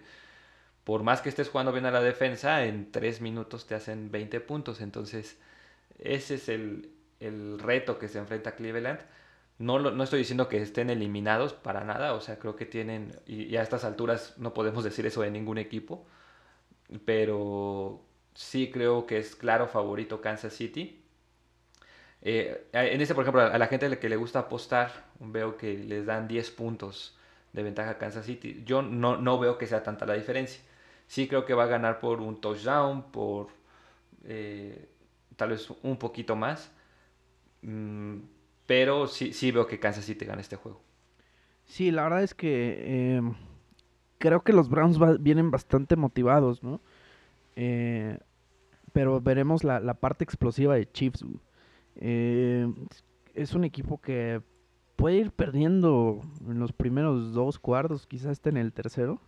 por 0.88 1.04
más 1.04 1.22
que 1.22 1.28
estés 1.28 1.50
jugando 1.50 1.74
bien 1.74 1.86
a 1.86 1.92
la 1.92 2.02
defensa, 2.02 2.64
en 2.64 2.94
tres 2.94 3.20
minutos 3.20 3.68
te 3.68 3.76
hacen 3.76 4.10
20 4.10 4.40
puntos. 4.40 4.80
Entonces, 4.80 5.38
ese 6.00 6.36
es 6.36 6.48
el, 6.48 6.90
reto 7.60 8.00
que 8.00 8.08
se 8.08 8.20
enfrenta 8.20 8.56
Cleveland. 8.56 9.02
No, 9.60 9.80
no 9.80 10.02
estoy 10.02 10.20
diciendo 10.20 10.48
que 10.48 10.62
estén 10.62 10.90
eliminados 10.90 11.52
para 11.52 11.84
nada, 11.84 12.14
o 12.14 12.22
sea, 12.22 12.40
creo 12.40 12.56
que 12.56 12.66
tienen, 12.66 13.12
y, 13.26 13.44
y, 13.44 13.58
a 13.58 13.64
estas 13.64 13.84
alturas 13.84 14.36
no 14.38 14.54
podemos 14.54 14.86
decir 14.86 15.06
eso 15.06 15.22
de 15.24 15.30
ningún 15.30 15.58
equipo. 15.58 16.08
pero 17.06 18.02
sí 18.34 18.72
creo 18.72 19.06
que 19.08 19.18
es 19.20 19.36
claro 19.36 19.68
favorito 19.68 20.22
Kansas 20.22 20.54
City. 20.54 21.04
Eh, 22.22 22.70
en 22.72 23.02
este, 23.02 23.14
por 23.14 23.24
ejemplo, 23.26 23.42
a 23.42 23.58
la 23.58 23.68
gente 23.68 24.00
que 24.00 24.10
le 24.10 24.16
gusta 24.16 24.40
apostar, 24.40 25.06
veo 25.20 25.58
que 25.58 25.78
les 25.78 26.06
dan 26.06 26.30
10 26.30 26.52
puntos 26.52 27.18
de 27.52 27.64
ventaja 27.64 27.92
a 27.92 27.98
Kansas 27.98 28.26
City. 28.26 28.64
Yo 28.66 28.82
no, 28.82 29.18
no 29.18 29.38
veo 29.40 29.58
que 29.58 29.68
sea 29.68 29.84
tanta 29.84 30.06
la 30.06 30.14
diferencia. 30.14 30.62
Sí 31.08 31.28
creo 31.28 31.46
que 31.46 31.54
va 31.54 31.64
a 31.64 31.68
ganar 31.68 32.00
por 32.00 32.22
un 32.22 32.40
touchdown, 32.40 33.12
por 33.12 33.48
eh, 34.26 34.90
tal 35.36 35.50
vez 35.50 35.68
un 35.84 35.98
poquito 35.98 36.36
más. 36.36 36.72
Mm, 37.62 38.18
pero 38.66 39.08
sí, 39.08 39.34
sí 39.34 39.52
veo 39.52 39.66
que 39.66 39.80
Kansas 39.80 40.06
City 40.06 40.26
gana 40.26 40.42
este 40.42 40.58
juego. 40.58 40.82
Sí, 41.66 41.92
la 41.92 42.04
verdad 42.04 42.24
es 42.24 42.34
que 42.34 43.16
em, 43.16 43.34
creo 44.18 44.42
que 44.42 44.54
los 44.54 44.70
Browns 44.70 45.00
vienen 45.22 45.52
bastante 45.52 45.96
motivados, 45.96 46.64
¿no? 46.64 46.82
Eh, 47.56 48.20
pero 48.94 49.22
veremos 49.22 49.64
la, 49.64 49.94
parte 49.96 50.24
explosiva 50.24 50.76
de 50.76 50.90
Chiefs. 50.92 51.24
Eh, 51.96 52.72
es 53.34 53.54
un 53.54 53.64
equipo 53.64 54.00
que 54.02 54.42
puede 54.96 55.18
ir 55.18 55.32
perdiendo 55.32 56.22
en 56.48 56.60
los 56.60 56.74
primeros 56.74 57.34
dos 57.34 57.60
cuartos, 57.60 58.08
quizás 58.08 58.32
esté 58.32 58.50
en 58.50 58.58
el 58.58 58.74
tercero, 58.74 59.22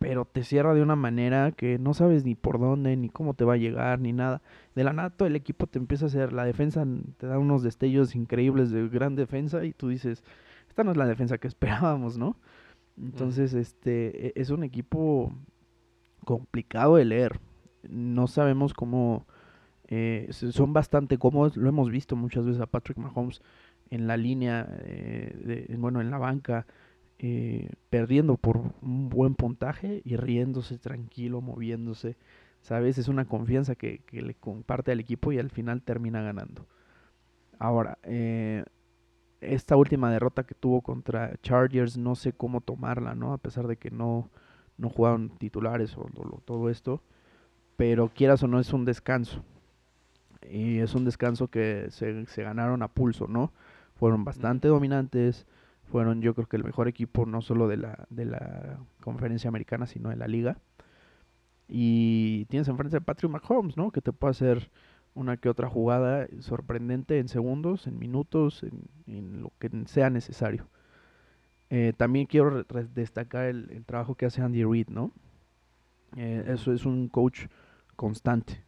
pero 0.00 0.24
te 0.24 0.44
cierra 0.44 0.72
de 0.72 0.80
una 0.80 0.96
manera 0.96 1.52
que 1.52 1.78
no 1.78 1.92
sabes 1.92 2.24
ni 2.24 2.34
por 2.34 2.58
dónde, 2.58 2.96
ni 2.96 3.10
cómo 3.10 3.34
te 3.34 3.44
va 3.44 3.52
a 3.54 3.58
llegar, 3.58 4.00
ni 4.00 4.14
nada. 4.14 4.40
De 4.74 4.82
la 4.82 4.94
nada 4.94 5.10
todo 5.10 5.28
el 5.28 5.36
equipo 5.36 5.66
te 5.66 5.78
empieza 5.78 6.06
a 6.06 6.08
hacer, 6.08 6.32
la 6.32 6.46
defensa 6.46 6.86
te 7.18 7.26
da 7.26 7.38
unos 7.38 7.62
destellos 7.62 8.14
increíbles 8.16 8.70
de 8.70 8.88
gran 8.88 9.14
defensa 9.14 9.62
y 9.62 9.74
tú 9.74 9.88
dices, 9.88 10.24
esta 10.70 10.84
no 10.84 10.92
es 10.92 10.96
la 10.96 11.06
defensa 11.06 11.36
que 11.36 11.48
esperábamos, 11.48 12.16
¿no? 12.16 12.38
Entonces, 12.96 13.52
este, 13.52 14.28
e, 14.28 14.32
es 14.36 14.48
un 14.48 14.64
equipo 14.64 15.34
complicado 16.24 16.96
de 16.96 17.04
leer. 17.04 17.38
No 17.86 18.26
sabemos 18.26 18.72
cómo, 18.72 19.26
eh, 19.88 20.28
son 20.30 20.72
bastante 20.72 21.18
cómodos, 21.18 21.58
lo 21.58 21.68
hemos 21.68 21.90
visto 21.90 22.16
muchas 22.16 22.46
veces 22.46 22.62
a 22.62 22.66
Patrick 22.66 22.96
Mahomes 22.96 23.42
en 23.90 24.06
la 24.06 24.16
línea, 24.16 24.66
eh, 24.82 25.66
de, 25.68 25.76
bueno, 25.76 26.00
en 26.00 26.10
la 26.10 26.16
banca, 26.16 26.66
eh, 27.22 27.68
perdiendo 27.90 28.38
por 28.38 28.56
un 28.80 29.10
buen 29.10 29.34
puntaje 29.34 30.00
y 30.04 30.16
riéndose 30.16 30.78
tranquilo, 30.78 31.42
moviéndose. 31.42 32.16
¿Sabes? 32.62 32.96
Es 32.98 33.08
una 33.08 33.26
confianza 33.26 33.74
que, 33.74 33.98
que 34.06 34.22
le 34.22 34.34
comparte 34.34 34.92
al 34.92 35.00
equipo 35.00 35.30
y 35.32 35.38
al 35.38 35.50
final 35.50 35.82
termina 35.82 36.22
ganando. 36.22 36.66
Ahora, 37.58 37.98
eh, 38.04 38.64
esta 39.42 39.76
última 39.76 40.10
derrota 40.10 40.44
que 40.44 40.54
tuvo 40.54 40.80
contra 40.80 41.36
Chargers, 41.42 41.98
no 41.98 42.14
sé 42.14 42.32
cómo 42.32 42.62
tomarla, 42.62 43.14
¿no? 43.14 43.34
A 43.34 43.38
pesar 43.38 43.66
de 43.66 43.76
que 43.76 43.90
no, 43.90 44.30
no 44.78 44.88
jugaron 44.88 45.28
titulares 45.28 45.96
o, 45.98 46.08
todo 46.46 46.70
esto. 46.70 47.02
Pero 47.76 48.08
quieras 48.08 48.42
o 48.42 48.46
no, 48.46 48.60
es 48.60 48.72
un 48.72 48.86
descanso. 48.86 49.44
Y 50.50 50.78
es 50.78 50.94
un 50.94 51.04
descanso 51.04 51.48
que 51.48 51.88
se, 51.90 52.24
se 52.26 52.42
ganaron 52.42 52.82
a 52.82 52.88
pulso, 52.88 53.26
¿no? 53.28 53.52
Fueron 53.94 54.24
bastante 54.24 54.68
dominantes. 54.68 55.46
Fueron, 55.90 56.22
yo 56.22 56.34
creo 56.34 56.46
que 56.46 56.56
el 56.56 56.64
mejor 56.64 56.88
equipo, 56.88 57.26
no 57.26 57.42
solo 57.42 57.66
de 57.66 57.76
la, 57.76 58.06
de 58.10 58.24
la 58.24 58.78
conferencia 59.02 59.48
americana, 59.48 59.86
sino 59.86 60.10
de 60.10 60.16
la 60.16 60.28
liga. 60.28 60.58
Y 61.68 62.44
tienes 62.46 62.68
enfrente 62.68 62.96
a 62.96 63.00
Patrick 63.00 63.30
Mahomes, 63.30 63.76
¿no? 63.76 63.90
Que 63.90 64.00
te 64.00 64.12
puede 64.12 64.30
hacer 64.32 64.70
una 65.14 65.36
que 65.36 65.48
otra 65.48 65.68
jugada 65.68 66.28
sorprendente 66.40 67.18
en 67.18 67.28
segundos, 67.28 67.86
en 67.86 67.98
minutos, 67.98 68.64
en, 69.06 69.42
lo 69.42 69.52
que 69.58 69.70
sea 69.86 70.10
necesario. 70.10 70.68
Eh, 71.70 71.92
también 71.96 72.26
quiero 72.26 72.64
destacar 72.94 73.46
el, 73.46 73.84
trabajo 73.84 74.14
que 74.14 74.26
hace 74.26 74.42
Andy 74.42 74.64
Reid, 74.64 74.88
¿no? 74.88 75.12
Eh, 76.16 76.44
eso 76.48 76.72
es 76.72 76.86
un 76.86 77.08
coach 77.08 77.46
constante, 77.96 78.64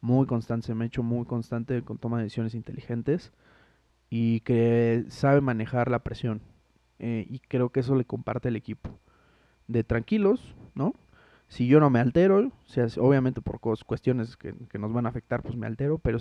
muy 0.00 0.26
constante, 0.26 0.66
se 0.66 0.74
me 0.74 0.84
ha 0.84 0.86
hecho 0.86 1.02
muy 1.02 1.26
constante 1.26 1.82
con 1.82 1.98
toma 1.98 2.18
de 2.18 2.24
decisiones 2.24 2.54
inteligentes 2.54 3.32
y 4.08 4.40
que 4.40 5.04
sabe 5.08 5.40
manejar 5.40 5.90
la 5.90 5.98
presión. 5.98 6.40
Eh, 6.98 7.26
y 7.28 7.40
creo 7.40 7.70
que 7.70 7.80
eso 7.80 7.94
le 7.94 8.04
comparte 8.04 8.48
el 8.48 8.56
equipo. 8.56 8.98
De 9.68 9.84
tranquilos, 9.84 10.54
¿no? 10.74 10.94
Si 11.48 11.68
yo 11.68 11.78
no 11.78 11.90
me 11.90 12.00
altero, 12.00 12.50
sea, 12.66 12.86
obviamente 12.98 13.40
por 13.40 13.60
cuestiones 13.60 14.36
que, 14.36 14.52
nos 14.78 14.92
van 14.92 15.06
a 15.06 15.10
afectar, 15.10 15.42
pues 15.42 15.56
me 15.56 15.66
altero, 15.66 15.98
pero 15.98 16.18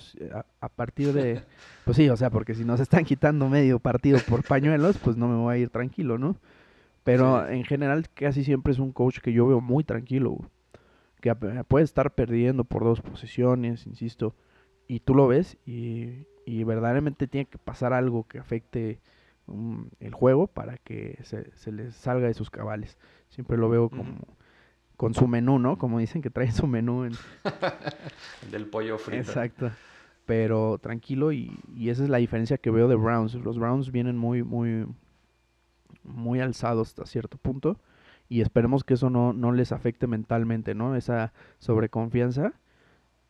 a, 0.61 0.69
partir 0.69 1.13
de, 1.13 1.41
pues 1.85 1.97
sí, 1.97 2.07
o 2.09 2.15
sea, 2.15 2.29
porque 2.29 2.53
si 2.53 2.63
nos 2.63 2.79
están 2.79 3.05
quitando 3.05 3.49
medio 3.49 3.79
partido 3.79 4.19
por 4.27 4.43
pañuelos, 4.43 4.99
pues 4.99 5.17
no 5.17 5.27
me 5.27 5.35
voy 5.35 5.55
a 5.55 5.57
ir 5.57 5.69
tranquilo, 5.69 6.19
¿no? 6.19 6.35
Pero 7.03 7.47
en 7.47 7.63
general 7.63 8.07
casi 8.13 8.43
siempre 8.43 8.73
es 8.73 8.79
un 8.79 8.91
coach 8.91 9.19
que 9.19 9.33
yo 9.33 9.47
veo 9.47 9.61
muy 9.61 9.83
tranquilo, 9.83 10.37
que 11.21 11.33
puede 11.67 11.85
estar 11.85 12.13
perdiendo 12.13 12.63
por 12.63 12.83
dos 12.83 13.01
posiciones, 13.01 13.87
insisto, 13.87 14.35
y 14.87 14.99
tú 14.99 15.15
lo 15.15 15.27
ves 15.27 15.57
y, 15.65 16.27
y 16.45 16.63
verdaderamente 16.63 17.27
tiene 17.27 17.45
que 17.45 17.57
pasar 17.57 17.93
algo 17.93 18.27
que 18.27 18.37
afecte 18.37 18.99
um, 19.47 19.89
el 19.99 20.13
juego 20.13 20.47
para 20.47 20.77
que 20.77 21.19
se, 21.23 21.51
se 21.55 21.71
les 21.71 21.95
salga 21.95 22.27
de 22.27 22.33
sus 22.33 22.49
cabales. 22.49 22.97
Siempre 23.29 23.57
lo 23.57 23.69
veo 23.69 23.89
como 23.89 24.19
con 24.97 25.13
su 25.13 25.27
menú, 25.27 25.59
¿no? 25.59 25.77
Como 25.77 25.99
dicen 25.99 26.21
que 26.21 26.29
trae 26.29 26.51
su 26.51 26.67
menú. 26.67 27.05
En... 27.05 27.13
Del 28.51 28.67
pollo 28.67 28.97
frito. 28.97 29.21
Exacto. 29.21 29.71
Pero 30.25 30.79
tranquilo 30.79 31.31
y, 31.31 31.51
y, 31.75 31.89
esa 31.89 32.03
es 32.03 32.09
la 32.09 32.17
diferencia 32.17 32.57
que 32.57 32.71
veo 32.71 32.87
de 32.87 32.95
Browns. 32.95 33.35
Los 33.35 33.59
Browns 33.59 33.91
vienen 33.91 34.17
muy, 34.17 34.43
muy, 34.43 34.87
muy 36.03 36.39
alzados 36.39 36.89
hasta 36.89 37.05
cierto 37.05 37.37
punto 37.37 37.79
y 38.27 38.41
esperemos 38.41 38.83
que 38.83 38.95
eso 38.95 39.09
no, 39.09 39.33
no 39.33 39.51
les 39.51 39.71
afecte 39.71 40.07
mentalmente, 40.07 40.73
¿no? 40.73 40.95
Esa 40.95 41.31
sobreconfianza. 41.59 42.53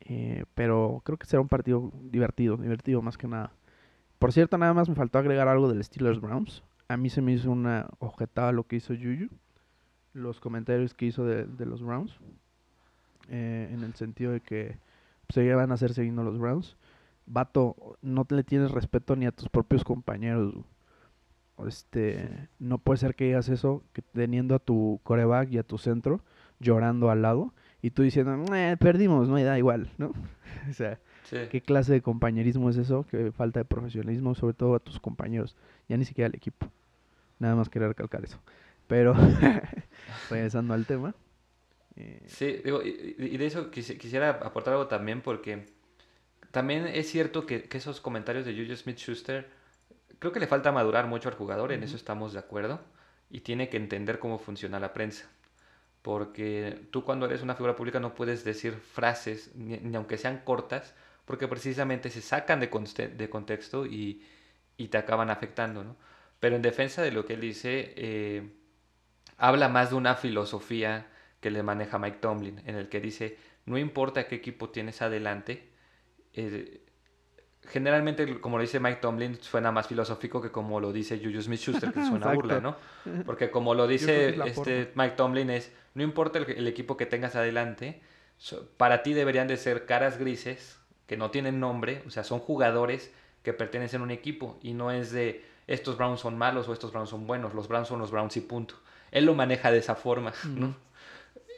Eh, 0.07 0.45
pero 0.53 1.01
creo 1.03 1.17
que 1.17 1.25
será 1.25 1.41
un 1.41 1.47
partido 1.47 1.91
divertido, 2.01 2.57
divertido 2.57 3.01
más 3.01 3.17
que 3.17 3.27
nada. 3.27 3.51
Por 4.19 4.31
cierto, 4.31 4.57
nada 4.57 4.73
más 4.73 4.89
me 4.89 4.95
faltó 4.95 5.19
agregar 5.19 5.47
algo 5.47 5.67
del 5.69 5.83
Steelers 5.83 6.19
Browns. 6.19 6.63
A 6.87 6.97
mí 6.97 7.09
se 7.09 7.21
me 7.21 7.33
hizo 7.33 7.51
una 7.51 7.87
objetada 7.99 8.51
lo 8.51 8.65
que 8.65 8.77
hizo 8.77 8.93
Juju 8.93 9.29
los 10.15 10.39
comentarios 10.39 10.93
que 10.93 11.05
hizo 11.05 11.25
de, 11.25 11.65
los 11.65 11.83
Browns. 11.83 12.17
Eh, 13.27 13.69
en 13.71 13.83
el 13.83 13.95
sentido 13.95 14.31
de 14.31 14.39
que 14.39 14.77
se 15.29 15.53
van 15.53 15.71
a 15.71 15.75
hacer 15.75 15.93
siguiendo 15.93 16.23
los 16.23 16.39
Browns. 16.39 16.77
Vato, 17.27 17.97
no 18.01 18.25
le 18.29 18.43
tienes 18.43 18.71
respeto 18.71 19.15
ni 19.15 19.25
a 19.25 19.31
tus 19.31 19.49
propios 19.49 19.83
compañeros. 19.83 20.55
Este, 21.67 22.49
no 22.59 22.77
puede 22.77 22.97
ser 22.97 23.15
que 23.15 23.25
digas 23.25 23.49
eso, 23.49 23.83
que 23.93 24.01
teniendo 24.01 24.55
a 24.55 24.59
tu 24.59 24.99
coreback 25.03 25.51
y 25.51 25.57
a 25.57 25.63
tu 25.63 25.77
centro 25.77 26.21
llorando 26.59 27.09
al 27.09 27.21
lado 27.21 27.53
y 27.81 27.91
tú 27.91 28.03
diciendo, 28.03 28.45
perdimos, 28.79 29.27
no, 29.27 29.41
da 29.41 29.57
igual, 29.57 29.91
¿no? 29.97 30.11
o 30.69 30.73
sea, 30.73 30.99
¿qué 31.29 31.61
clase 31.61 31.93
de 31.93 32.01
compañerismo 32.01 32.69
es 32.69 32.77
eso? 32.77 33.05
Qué 33.09 33.31
falta 33.31 33.59
de 33.59 33.65
profesionalismo, 33.65 34.35
sobre 34.35 34.53
todo 34.53 34.75
a 34.75 34.79
tus 34.79 34.99
compañeros, 34.99 35.55
ya 35.87 35.97
ni 35.97 36.05
siquiera 36.05 36.27
al 36.27 36.35
equipo. 36.35 36.69
Nada 37.39 37.55
más 37.55 37.69
quería 37.69 37.87
recalcar 37.87 38.23
eso. 38.23 38.39
Pero, 38.87 39.13
regresando 40.29 40.73
al 40.73 40.85
tema. 40.85 41.15
Eh, 41.95 42.23
sí, 42.27 42.61
digo, 42.63 42.81
y, 42.81 43.37
de 43.37 43.45
eso 43.45 43.71
quisiera 43.71 44.29
aportar 44.29 44.73
algo 44.73 44.87
también 44.87 45.21
porque 45.21 45.65
también 46.51 46.87
es 46.87 47.09
cierto 47.09 47.45
que, 47.45 47.67
esos 47.71 47.99
comentarios 47.99 48.45
de 48.45 48.53
Juju 48.53 48.75
Smith-Schuster, 48.75 49.49
creo 50.19 50.31
que 50.31 50.39
le 50.39 50.47
falta 50.47 50.71
madurar 50.71 51.07
mucho 51.07 51.29
al 51.29 51.35
jugador, 51.35 51.71
en 51.71 51.83
eso 51.83 51.95
estamos 51.95 52.33
de 52.33 52.39
acuerdo, 52.39 52.79
y 53.29 53.41
tiene 53.41 53.69
que 53.69 53.77
entender 53.77 54.19
cómo 54.19 54.39
funciona 54.39 54.79
la 54.79 54.93
prensa. 54.93 55.29
Porque 56.01 56.87
tú 56.91 57.03
cuando 57.03 57.25
eres 57.25 57.41
una 57.41 57.55
figura 57.55 57.75
pública 57.75 57.99
no 57.99 58.13
puedes 58.13 58.43
decir 58.43 58.73
frases, 58.73 59.53
ni, 59.55 59.95
aunque 59.95 60.17
sean 60.17 60.43
cortas, 60.45 60.93
porque 61.25 61.47
precisamente 61.47 62.09
se 62.09 62.21
sacan 62.21 62.59
de, 62.59 62.67
de 62.67 63.29
contexto 63.29 63.85
y, 63.85 64.23
y, 64.77 64.87
te 64.87 64.97
acaban 64.97 65.29
afectando, 65.29 65.83
¿no? 65.83 65.95
Pero 66.39 66.55
en 66.55 66.61
defensa 66.61 67.01
de 67.01 67.11
lo 67.11 67.25
que 67.25 67.33
él 67.33 67.41
dice, 67.41 67.93
eh, 67.95 68.49
habla 69.37 69.69
más 69.69 69.89
de 69.89 69.95
una 69.95 70.15
filosofía 70.15 71.07
que 71.39 71.49
le 71.49 71.63
maneja 71.63 71.97
Mike 71.97 72.17
Tomlin, 72.19 72.61
en 72.65 72.75
el 72.75 72.89
que 72.89 72.99
dice, 72.99 73.37
no 73.65 73.77
importa 73.77 74.27
qué 74.27 74.35
equipo 74.35 74.69
tienes 74.69 75.01
adelante, 75.01 75.69
eh, 76.33 76.85
generalmente, 77.67 78.39
como 78.39 78.57
lo 78.57 78.61
dice 78.61 78.79
Mike 78.79 78.99
Tomlin, 79.01 79.35
suena 79.41 79.71
más 79.71 79.87
filosófico 79.87 80.41
que 80.41 80.51
como 80.51 80.79
lo 80.79 80.91
dice 80.91 81.19
Juju 81.23 81.41
Smith-Schuster, 81.41 81.91
que 81.91 82.05
suena 82.05 82.33
burla, 82.33 82.59
¿no? 82.59 82.75
Porque 83.25 83.49
como 83.49 83.73
lo 83.73 83.87
dice 83.87 84.35
este 84.45 84.91
Mike 84.95 85.15
Tomlin 85.15 85.49
es, 85.49 85.71
no 85.93 86.03
importa 86.03 86.39
el, 86.39 86.67
equipo 86.67 86.97
que 86.97 87.05
tengas 87.05 87.35
adelante, 87.35 88.01
para 88.77 89.03
ti 89.03 89.13
deberían 89.13 89.47
de 89.47 89.57
ser 89.57 89.85
caras 89.85 90.17
grises, 90.17 90.77
que 91.07 91.17
no 91.17 91.31
tienen 91.31 91.59
nombre, 91.59 92.03
o 92.07 92.09
sea, 92.09 92.23
son 92.23 92.39
jugadores 92.39 93.11
que 93.43 93.53
pertenecen 93.53 94.01
a 94.01 94.03
un 94.03 94.11
equipo, 94.11 94.57
y 94.61 94.73
no 94.73 94.91
es 94.91 95.11
de, 95.11 95.45
estos 95.67 95.97
Browns 95.97 96.19
son 96.19 96.37
malos 96.37 96.67
o 96.67 96.73
estos 96.73 96.91
Browns 96.91 97.09
son 97.09 97.27
buenos, 97.27 97.53
los 97.53 97.67
Browns 97.67 97.87
son 97.87 97.99
los 97.99 98.11
Browns 98.11 98.37
y 98.37 98.41
punto 98.41 98.75
él 99.15 99.25
lo 99.25 99.33
maneja 99.33 99.71
de 99.71 99.77
esa 99.77 99.95
forma, 99.95 100.33
¿no? 100.43 100.75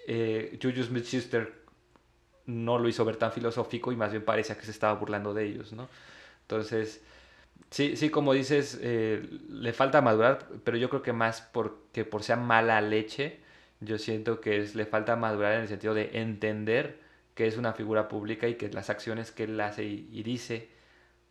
Eh, 0.06 0.60
Juju 0.62 0.84
Smith-Schuster 0.84 1.54
no 2.46 2.78
lo 2.78 2.88
hizo 2.88 3.04
ver 3.04 3.18
tan 3.18 3.32
filosófico 3.32 3.92
y 3.92 3.96
más 3.96 4.12
bien 4.12 4.24
parecía 4.24 4.56
que 4.56 4.64
se 4.64 4.72
estaba 4.72 4.94
burlando 4.94 5.34
de 5.34 5.46
ellos, 5.46 5.74
¿no? 5.74 5.90
Entonces, 6.44 7.04
sí, 7.72 7.98
sí, 7.98 8.12
como 8.12 8.34
dices, 8.34 8.80
eh, 8.82 9.28
le 9.50 9.74
falta 9.74 10.02
madurar, 10.02 10.48
pero 10.64 10.78
yo 10.78 10.90
creo 10.90 11.02
que 11.02 11.14
más 11.14 11.42
porque 11.42 12.06
por 12.06 12.24
sea 12.24 12.36
mala 12.36 12.80
leche 12.80 13.40
Yo 13.80 13.98
siento 13.98 14.40
que 14.40 14.58
es, 14.58 14.76
le 14.76 14.86
falta 14.86 15.16
madurar 15.16 15.54
en 15.54 15.62
el 15.62 15.68
sentido 15.68 15.96
de 15.96 16.12
entender 16.14 17.00
que 17.38 17.46
es 17.46 17.56
una 17.56 17.72
figura 17.72 18.08
pública 18.08 18.48
y 18.48 18.56
que 18.56 18.68
las 18.70 18.90
acciones 18.90 19.32
que 19.32 19.44
él 19.44 19.62
hace 19.62 19.86
y, 19.86 20.24
dice 20.24 20.70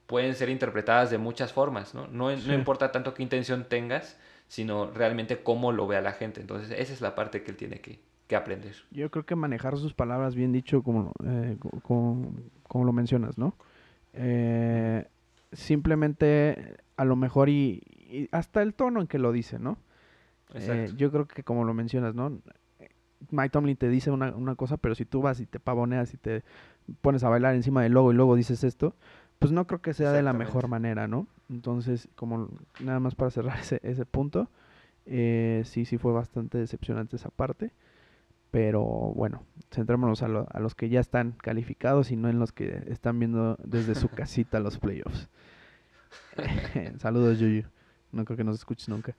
pueden 0.07 0.37
ser 0.37 0.51
interpretadas 0.51 1.11
de 1.11 1.19
muchas 1.19 1.53
formas, 1.53 1.95
¿no? 1.95 2.07
No, 2.07 2.31
no 2.31 2.55
importa 2.55 2.93
tanto 2.93 3.13
qué 3.13 3.25
intención 3.25 3.65
tengas, 3.65 4.17
sino 4.47 4.89
realmente 4.93 5.43
cómo 5.43 5.73
lo 5.73 5.89
vea 5.89 6.01
la 6.01 6.13
gente. 6.13 6.41
Entonces, 6.41 6.71
esa 6.79 6.93
es 6.93 7.01
la 7.01 7.17
parte 7.17 7.43
que 7.43 7.51
él 7.51 7.57
tiene 7.57 7.81
que, 7.81 7.99
que 8.29 8.37
aprender. 8.37 8.77
Yo 8.93 9.11
creo 9.11 9.27
que 9.27 9.35
manejar 9.35 9.77
sus 9.79 9.95
palabras 9.95 10.37
bien 10.37 10.53
dicho, 10.53 10.85
como, 10.85 11.11
eh, 11.25 11.57
como, 11.83 12.37
como, 12.63 12.85
lo 12.85 12.93
mencionas, 12.93 13.37
¿no? 13.37 13.57
Eh, 14.13 15.05
simplemente, 15.51 16.77
a 16.97 17.05
lo 17.05 17.17
mejor, 17.17 17.49
y, 17.49 17.83
hasta 18.31 18.63
el 18.63 18.75
tono 18.75 19.01
en 19.01 19.09
que 19.09 19.19
lo 19.19 19.33
dice, 19.33 19.59
¿no? 19.59 19.77
Eh, 20.55 20.93
yo 20.97 21.11
creo 21.11 21.27
que 21.27 21.43
como 21.43 21.65
lo 21.65 21.75
mencionas, 21.75 22.15
¿no? 22.15 22.39
Mike 23.31 23.51
Tomlin 23.51 23.77
te 23.77 23.89
dice 23.89 24.11
una, 24.11 24.35
una, 24.35 24.55
cosa, 24.55 24.77
pero 24.77 24.95
si 24.95 25.05
tú 25.05 25.23
vas 25.23 25.41
y 25.41 25.47
te 25.47 25.61
pavoneas 25.61 26.15
y 26.15 26.17
te 26.17 26.43
pones 27.01 27.25
a 27.25 27.29
bailar 27.29 27.55
encima 27.55 27.83
del 27.83 27.93
logo 27.93 28.13
y 28.13 28.15
luego 28.15 28.37
dices 28.37 28.65
esto, 28.65 28.95
pues 29.39 29.53
no 29.53 29.67
creo 29.67 29.83
que 29.83 29.95
sea 29.95 30.13
de 30.13 30.23
la 30.23 30.33
mejor 30.33 30.69
manera, 30.69 31.09
¿no? 31.09 31.27
Entonces, 31.51 32.09
como 32.15 32.49
nada 32.81 33.01
más 33.01 33.15
para 33.15 33.31
cerrar 33.31 33.59
ese, 33.61 33.81
ese 33.83 34.07
punto, 34.07 34.49
eh, 35.07 35.63
sí, 35.65 35.85
sí 35.85 35.99
fue 35.99 36.13
bastante 36.13 36.59
decepcionante 36.59 37.17
esa 37.17 37.31
parte. 37.31 37.73
Pero 38.51 38.85
bueno, 38.85 39.43
centrémonos 39.71 40.23
a, 40.23 40.27
a, 40.27 40.61
los 40.61 40.75
que 40.75 40.89
ya 40.89 41.01
están 41.01 41.33
calificados 41.33 42.11
y 42.11 42.17
no 42.17 42.29
en 42.29 42.39
los 42.39 42.53
que 42.53 42.85
están 42.87 43.19
viendo 43.19 43.57
desde 43.63 43.95
su 43.95 44.09
casita 44.15 44.61
los 44.61 44.79
playoffs. 44.79 45.29
Saludos, 46.99 47.39
Yuyu. 47.39 47.65
No 48.13 48.25
creo 48.25 48.37
que 48.37 48.45
nos 48.45 48.57
escuches 48.57 48.89
nunca 48.89 49.15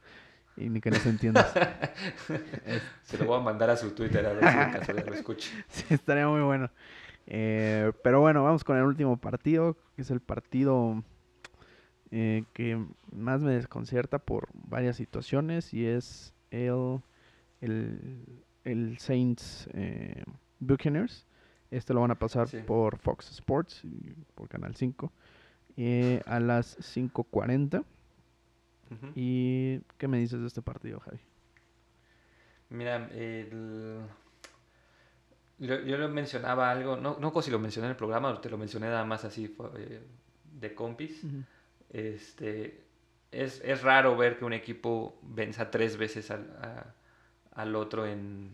y 0.58 0.70
ni 0.70 0.82
que 0.82 0.90
nos 0.92 1.06
entiendas. 1.06 1.54
Se 3.04 3.18
lo 3.18 3.26
voy 3.26 3.40
a 3.40 3.44
mandar 3.44 3.70
a 3.70 3.78
su 3.78 3.92
Twitter 3.92 4.26
a 4.26 4.34
ver 4.34 4.52
si 4.52 4.58
en 4.58 4.72
caso 4.72 4.94
lo 4.94 5.14
escuche. 5.14 5.52
Sí, 5.70 5.86
estaría 5.90 6.28
muy 6.28 6.42
bueno. 6.42 6.70
Eh, 7.28 7.92
pero 8.04 8.22
bueno, 8.22 8.44
vamos 8.44 8.64
con 8.64 8.78
el 8.78 8.84
último 8.84 9.18
partido, 9.18 9.78
que 9.96 10.02
es 10.02 10.12
el 10.12 10.22
partido 10.22 11.04
eh, 12.10 12.46
que 12.54 12.84
más 13.12 13.42
me 13.42 13.54
desconcierta 13.54 14.18
por 14.18 14.48
varias 14.54 14.96
situaciones 14.96 15.74
y 15.74 15.86
es 15.86 16.34
el, 16.50 17.02
el, 18.64 18.98
Saints 18.98 19.70
eh, 19.74 20.24
Buccaneers. 20.60 21.28
Este 21.70 21.94
lo 21.94 22.02
van 22.02 22.12
a 22.12 22.16
pasar 22.16 22.48
por 22.66 22.98
Fox 22.98 23.30
Sports, 23.30 23.84
por 24.36 24.48
Canal 24.48 24.76
5, 24.76 25.12
a 26.26 26.40
las 26.40 26.78
5.40. 26.80 27.84
¿Y 29.16 29.80
qué 29.98 30.08
me 30.08 30.20
dices 30.20 30.40
de 30.42 30.48
este 30.48 30.62
partido, 30.62 31.00
Javi? 31.00 31.20
Mira, 32.70 33.10
el... 33.14 34.02
yo, 35.58 35.80
yo 35.82 35.98
lo 35.98 36.10
mencionaba 36.10 36.72
algo, 36.72 36.98
no, 36.98 37.18
no 37.20 37.42
si 37.42 37.52
lo 37.52 37.60
mencioné 37.60 37.88
en 37.88 37.92
el 37.92 37.98
programa, 37.98 38.40
te 38.42 38.50
lo 38.50 38.58
mencioné 38.58 38.88
nada 38.88 39.06
más 39.06 39.24
así 39.26 39.56
eh, 39.78 40.02
de 40.54 40.76
compis. 40.76 41.24
este, 41.90 42.84
es, 43.32 43.62
es, 43.64 43.82
raro 43.84 44.18
ver 44.18 44.38
que 44.38 44.46
un 44.46 44.54
equipo 44.54 45.20
venza 45.22 45.70
tres 45.70 45.98
veces 45.98 46.32
al, 46.32 46.94
al 47.54 47.76
otro 47.76 48.06
en, 48.06 48.54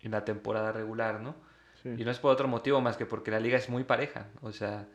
en, 0.00 0.10
la 0.10 0.24
temporada 0.24 0.72
regular, 0.72 1.20
¿no? 1.20 1.34
Y 1.84 2.04
no 2.04 2.10
es 2.10 2.18
por 2.18 2.32
otro 2.32 2.46
motivo 2.46 2.80
más 2.80 2.96
que 2.96 3.06
porque 3.06 3.30
la 3.30 3.40
liga 3.40 3.56
es 3.56 3.70
muy 3.70 3.84
pareja. 3.84 4.28
O 4.42 4.52
sea, 4.52 4.86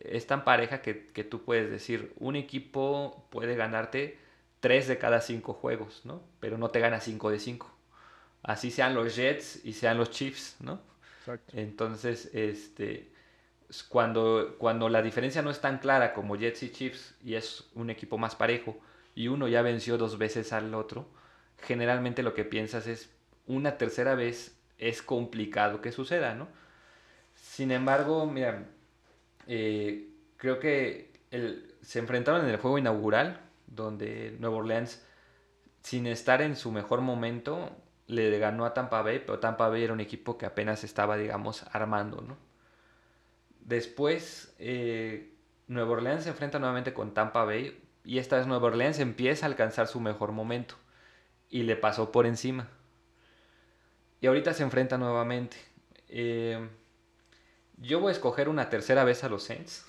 es 0.00 0.26
tan 0.26 0.44
pareja 0.44 0.82
que, 0.82 1.06
que, 1.06 1.24
tú 1.24 1.44
puedes 1.44 1.70
decir, 1.70 2.12
un 2.18 2.36
equipo 2.36 3.26
puede 3.30 3.54
ganarte 3.54 4.18
3 4.60 4.88
de 4.88 4.98
cada 4.98 5.20
5 5.20 5.52
juegos, 5.54 6.02
¿no? 6.04 6.22
Pero 6.40 6.58
no 6.58 6.70
te 6.70 6.80
gana 6.80 7.00
5 7.00 7.30
de 7.30 7.38
5. 7.38 7.70
Así 8.42 8.70
sean 8.70 8.94
los 8.94 9.16
Jets 9.16 9.64
y 9.64 9.74
sean 9.74 9.98
los 9.98 10.10
Chiefs, 10.10 10.56
¿no? 10.60 10.80
Exacto. 11.20 11.52
Entonces, 11.56 12.30
este, 12.32 13.12
cuando, 13.88 14.56
cuando 14.58 14.88
la 14.88 15.02
diferencia 15.02 15.42
no 15.42 15.50
es 15.50 15.60
tan 15.60 15.78
clara 15.78 16.12
como 16.14 16.36
Jets 16.36 16.62
y 16.62 16.70
Chiefs 16.70 17.14
y 17.22 17.34
es 17.34 17.68
un 17.74 17.90
equipo 17.90 18.18
más 18.18 18.34
parejo 18.34 18.78
y 19.14 19.28
uno 19.28 19.48
ya 19.48 19.62
venció 19.62 19.98
dos 19.98 20.18
veces 20.18 20.52
al 20.52 20.74
otro, 20.74 21.08
generalmente 21.58 22.22
lo 22.22 22.34
que 22.34 22.44
piensas 22.44 22.86
es 22.86 23.10
una 23.46 23.76
tercera 23.78 24.14
vez 24.14 24.56
es 24.78 25.02
complicado 25.02 25.80
que 25.80 25.92
suceda, 25.92 26.34
¿no? 26.34 26.48
Sin 27.34 27.70
embargo, 27.70 28.26
mira, 28.26 28.66
eh, 29.52 30.08
creo 30.36 30.60
que 30.60 31.10
se 31.82 31.98
enfrentaron 31.98 32.44
en 32.44 32.50
el 32.50 32.58
juego 32.58 32.78
inaugural, 32.78 33.40
donde 33.66 34.36
Nueva 34.38 34.58
Orleans, 34.58 35.04
sin 35.82 36.06
estar 36.06 36.40
en 36.40 36.54
su 36.54 36.70
mejor 36.70 37.00
momento, 37.00 37.76
le 38.06 38.38
ganó 38.38 38.64
a 38.64 38.74
Tampa 38.74 39.02
Bay, 39.02 39.18
pero 39.18 39.40
Tampa 39.40 39.68
Bay 39.68 39.82
era 39.82 39.92
un 39.92 39.98
equipo 39.98 40.38
que 40.38 40.46
apenas 40.46 40.84
estaba, 40.84 41.16
digamos, 41.16 41.64
armando, 41.72 42.20
¿no? 42.20 42.36
Después, 43.58 44.54
eh, 44.60 45.34
Nueva 45.66 45.90
Orleans 45.90 46.22
se 46.22 46.30
enfrenta 46.30 46.60
nuevamente 46.60 46.94
con 46.94 47.12
Tampa 47.12 47.44
Bay 47.44 47.82
y 48.04 48.18
esta 48.18 48.36
vez 48.36 48.46
Nueva 48.46 48.68
Orleans 48.68 49.00
empieza 49.00 49.46
a 49.46 49.48
alcanzar 49.48 49.88
su 49.88 49.98
mejor 49.98 50.30
momento 50.30 50.76
y 51.48 51.64
le 51.64 51.74
pasó 51.74 52.12
por 52.12 52.24
encima. 52.26 52.68
Y 54.20 54.28
ahorita 54.28 54.54
se 54.54 54.62
enfrenta 54.62 54.96
nuevamente. 54.96 55.56
Eh, 56.08 56.68
yo 57.80 58.00
voy 58.00 58.10
a 58.10 58.12
escoger 58.12 58.48
una 58.48 58.68
tercera 58.68 59.04
vez 59.04 59.24
a 59.24 59.28
los 59.28 59.44
Saints. 59.44 59.86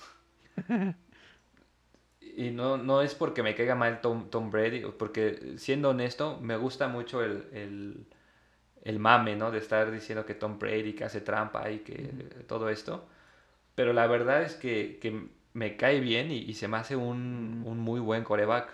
y 2.20 2.50
no, 2.50 2.76
no 2.76 3.02
es 3.02 3.14
porque 3.14 3.42
me 3.42 3.54
caiga 3.54 3.74
mal 3.74 4.00
Tom, 4.00 4.30
Tom 4.30 4.50
Brady, 4.50 4.82
porque 4.98 5.54
siendo 5.58 5.90
honesto, 5.90 6.38
me 6.40 6.56
gusta 6.56 6.88
mucho 6.88 7.22
el, 7.22 8.06
el, 8.82 8.98
mame, 8.98 9.36
¿no? 9.36 9.50
De 9.50 9.58
estar 9.58 9.90
diciendo 9.90 10.24
que 10.24 10.34
Tom 10.34 10.58
Brady 10.58 10.94
que 10.94 11.04
hace 11.04 11.20
trampa 11.20 11.70
y 11.70 11.80
que 11.80 11.94
todo 12.46 12.68
esto. 12.68 13.06
Pero 13.74 13.92
la 13.92 14.06
verdad 14.06 14.42
es 14.42 14.54
que, 14.54 15.30
me 15.54 15.76
cae 15.76 16.00
bien 16.00 16.30
y, 16.30 16.54
se 16.54 16.66
me 16.68 16.78
hace 16.78 16.96
un, 16.96 17.62
un, 17.66 17.78
muy 17.78 18.00
buen 18.00 18.24
coreback. 18.24 18.70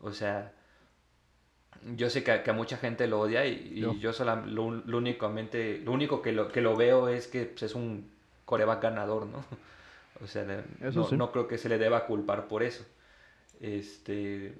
O 0.00 0.12
sea, 0.12 0.52
yo 1.94 2.08
sé 2.10 2.24
que, 2.24 2.32
a 2.32 2.52
mucha 2.54 2.78
gente 2.78 3.06
lo 3.06 3.20
odia 3.20 3.46
y, 3.46 3.80
yo, 4.00 4.12
solo, 4.12 4.36
lo, 4.46 4.64
únicamente, 4.96 5.78
lo 5.84 5.92
único 5.92 6.22
que 6.22 6.32
lo, 6.32 6.48
que 6.48 6.62
lo 6.62 6.74
veo 6.76 7.08
es 7.08 7.28
que 7.28 7.44
pues, 7.44 7.64
es 7.64 7.74
un 7.74 8.15
coreback 8.46 8.82
ganador, 8.82 9.26
¿no? 9.26 9.44
O 10.24 10.26
sea, 10.26 10.46
no, 10.46 11.30
creo 11.30 11.46
que 11.46 11.58
se 11.58 11.68
le 11.68 11.76
deba 11.76 12.06
culpar 12.06 12.48
por 12.48 12.62
eso. 12.62 12.86
Este, 13.60 14.54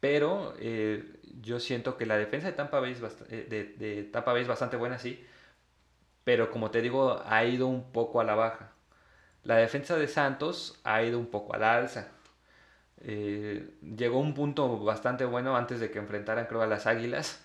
pero 0.00 0.54
eh, 0.58 1.20
yo 1.42 1.60
siento 1.60 1.96
que 1.98 2.06
la 2.06 2.16
defensa 2.16 2.46
de 2.46 2.54
Tampa, 2.54 2.80
Bay 2.80 2.92
es 2.92 3.02
eh, 3.28 3.46
de, 3.48 3.64
de 3.64 4.04
Tampa 4.04 4.32
Bay 4.32 4.42
es 4.42 4.48
bastante 4.48 4.76
buena, 4.76 4.98
sí. 4.98 5.22
Pero 6.24 6.50
como 6.50 6.70
te 6.70 6.80
digo, 6.80 7.22
ha 7.26 7.44
ido 7.44 7.66
un 7.66 7.92
poco 7.92 8.20
a 8.20 8.24
la 8.24 8.34
baja. 8.34 8.72
La 9.44 9.56
defensa 9.56 9.96
de 9.96 10.08
Santos 10.08 10.80
ha 10.84 11.02
ido 11.02 11.18
un 11.18 11.26
poco 11.26 11.54
a 11.54 11.58
la 11.58 11.76
alza. 11.76 12.08
Eh, 13.02 13.74
llegó 13.96 14.18
un 14.18 14.34
punto 14.34 14.78
bastante 14.82 15.24
bueno 15.26 15.56
antes 15.56 15.80
de 15.80 15.90
que 15.90 15.98
enfrentaran, 15.98 16.46
creo, 16.46 16.62
a 16.62 16.66
las 16.66 16.86
Águilas. 16.86 17.44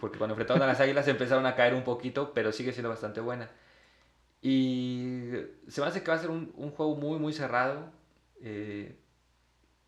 porque 0.00 0.18
cuando 0.18 0.34
enfrentaron 0.34 0.62
a 0.62 0.66
las 0.66 0.80
Águilas 0.80 1.08
empezaron 1.08 1.46
a 1.46 1.54
caer 1.54 1.74
un 1.74 1.84
poquito, 1.84 2.32
pero 2.34 2.52
sigue 2.52 2.72
siendo 2.72 2.88
bastante 2.90 3.20
buena. 3.20 3.50
Y 4.42 5.32
se 5.68 5.80
me 5.80 5.86
hace 5.88 6.02
que 6.02 6.10
va 6.10 6.16
a 6.16 6.20
ser 6.20 6.30
un, 6.30 6.52
un 6.56 6.70
juego 6.70 6.96
muy, 6.96 7.18
muy 7.18 7.32
cerrado. 7.32 7.90
Eh, 8.42 8.96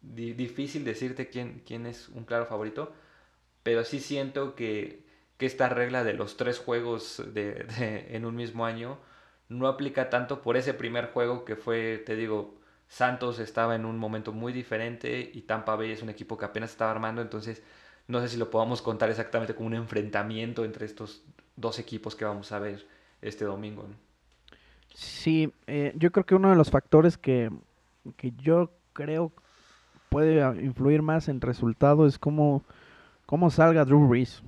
difícil 0.00 0.84
decirte 0.84 1.28
quién, 1.28 1.62
quién 1.66 1.86
es 1.86 2.08
un 2.08 2.24
claro 2.24 2.46
favorito. 2.46 2.92
Pero 3.62 3.84
sí 3.84 4.00
siento 4.00 4.54
que, 4.56 5.04
que 5.38 5.46
esta 5.46 5.68
regla 5.68 6.04
de 6.04 6.14
los 6.14 6.36
tres 6.36 6.58
juegos 6.58 7.22
de, 7.34 7.66
en 8.10 8.24
un 8.26 8.36
mismo 8.36 8.66
año 8.66 8.98
no 9.48 9.68
aplica 9.68 10.10
tanto 10.10 10.42
por 10.42 10.56
ese 10.56 10.74
primer 10.74 11.12
juego 11.12 11.44
que 11.44 11.56
fue, 11.56 11.98
te 12.04 12.16
digo, 12.16 12.56
Santos 12.88 13.38
estaba 13.38 13.74
en 13.76 13.84
un 13.86 13.98
momento 13.98 14.32
muy 14.32 14.52
diferente 14.52 15.30
y 15.34 15.42
Tampa 15.42 15.76
Bay 15.76 15.92
es 15.92 16.02
un 16.02 16.10
equipo 16.10 16.38
que 16.38 16.44
apenas 16.46 16.70
estaba 16.70 16.90
armando. 16.90 17.22
Entonces, 17.22 17.62
no 18.08 18.20
sé 18.20 18.28
si 18.28 18.36
lo 18.38 18.50
podamos 18.50 18.82
contar 18.82 19.10
exactamente 19.10 19.54
como 19.54 19.68
un 19.68 19.74
enfrentamiento 19.74 20.64
entre 20.64 20.86
estos 20.86 21.24
dos 21.56 21.78
equipos 21.78 22.14
que 22.16 22.24
vamos 22.24 22.52
a 22.52 22.58
ver 22.60 22.86
este 23.22 23.44
domingo. 23.44 23.88
Sí, 24.94 25.52
eh, 25.66 25.92
yo 25.96 26.10
creo 26.10 26.26
que 26.26 26.34
uno 26.34 26.50
de 26.50 26.56
los 26.56 26.70
factores 26.70 27.16
que, 27.18 27.50
yo 28.38 28.70
creo 28.92 29.32
puede 30.08 30.62
influir 30.62 31.02
más 31.02 31.28
en 31.28 31.40
resultado 31.40 32.06
es 32.06 32.18
cómo, 32.18 32.64
cómo 33.26 33.50
salga 33.50 33.84
Drew 33.84 34.08
Brees. 34.08 34.42